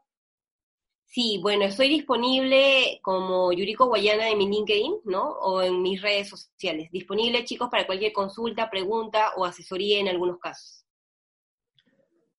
Sí, 1.04 1.40
bueno, 1.42 1.64
estoy 1.64 1.88
disponible 1.88 3.00
como 3.02 3.52
Yuriko 3.52 3.86
Guayana 3.86 4.28
en 4.30 4.38
mi 4.38 4.48
LinkedIn, 4.48 5.00
¿no? 5.06 5.32
O 5.40 5.60
en 5.60 5.82
mis 5.82 6.00
redes 6.00 6.28
sociales. 6.28 6.88
Disponible, 6.92 7.44
chicos, 7.44 7.68
para 7.68 7.84
cualquier 7.84 8.12
consulta, 8.12 8.70
pregunta 8.70 9.32
o 9.36 9.44
asesoría 9.44 9.98
en 9.98 10.06
algunos 10.06 10.38
casos. 10.38 10.84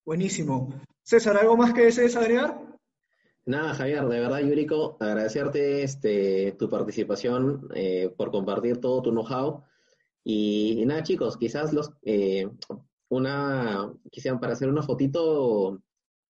Buenísimo. 0.05 0.74
César, 1.03 1.36
¿algo 1.36 1.57
más 1.57 1.74
que 1.74 1.82
desees 1.82 2.15
agregar? 2.15 2.70
Nada, 3.46 3.74
Javier, 3.74 4.06
de 4.08 4.20
verdad, 4.20 4.39
Yuriko, 4.39 4.98
agradecerte 5.00 5.84
este, 5.84 6.52
tu 6.54 6.70
participación, 6.70 7.68
eh, 7.74 8.14
por 8.16 8.32
compartir 8.32 8.80
todo 8.80 9.02
tu 9.02 9.12
know-how. 9.12 9.64
Y, 10.24 10.84
nada, 10.86 11.04
chicos, 11.04 11.38
quizás 11.38 11.74
los 11.74 11.92
eh, 12.04 12.48
una 13.10 13.92
quisieran 14.12 14.39
para 14.39 14.54
hacer 14.54 14.70
una 14.70 14.84
fotito 14.84 15.82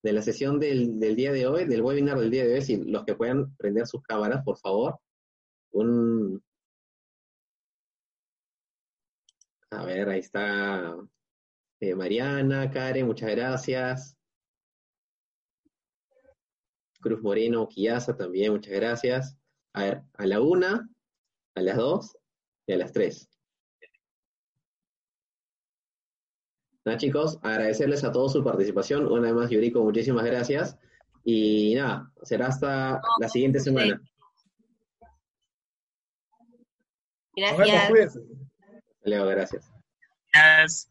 de 0.03 0.14
la 0.14 0.22
sesión 0.22 0.59
del, 0.59 0.99
del, 0.99 1.16
día 1.16 1.32
de 1.34 1.47
hoy, 1.47 1.66
del 1.66 1.82
webinar 1.82 2.18
del 2.20 2.32
día 2.32 2.45
de 2.45 2.55
hoy, 2.55 2.62
si 2.62 2.78
los 2.78 3.03
que 3.05 3.16
puedan 3.16 3.55
prender 3.57 3.88
sus 3.88 4.01
cámaras, 4.03 4.43
por 4.43 4.57
favor. 4.57 4.97
Un 5.72 6.41
a 9.72 9.86
ver, 9.86 10.09
ahí 10.09 10.20
está 10.20 10.95
eh, 11.80 11.95
Mariana, 11.95 12.70
Karen, 12.72 13.07
muchas 13.07 13.32
gracias. 13.32 14.18
Cruz 17.02 17.22
Moreno, 17.22 17.68
Quiaza 17.68 18.16
también, 18.16 18.54
muchas 18.54 18.74
gracias. 18.74 19.38
A 19.74 19.84
ver, 19.84 20.04
a 20.14 20.26
la 20.26 20.41
una, 20.41 20.89
a 21.56 21.62
las 21.62 21.78
dos 21.78 22.18
y 22.68 22.74
a 22.74 22.78
las 22.78 22.93
tres. 22.93 23.30
Nada, 26.86 26.97
chicos, 26.97 27.39
agradecerles 27.43 28.04
a 28.04 28.12
todos 28.12 28.34
su 28.34 28.43
participación. 28.43 29.06
Una 29.06 29.22
vez 29.22 29.34
más, 29.34 29.49
Yuriko, 29.49 29.84
muchísimas 29.84 30.26
gracias. 30.26 30.78
Y 31.24 31.76
nada, 31.76 32.12
será 32.24 32.47
hasta 32.47 33.02
la 33.20 33.30
siguiente 33.30 33.60
semana. 33.60 34.02
Gracias. 37.36 38.16
Leo, 39.04 39.26
gracias. 39.28 39.72
Gracias. 40.34 40.90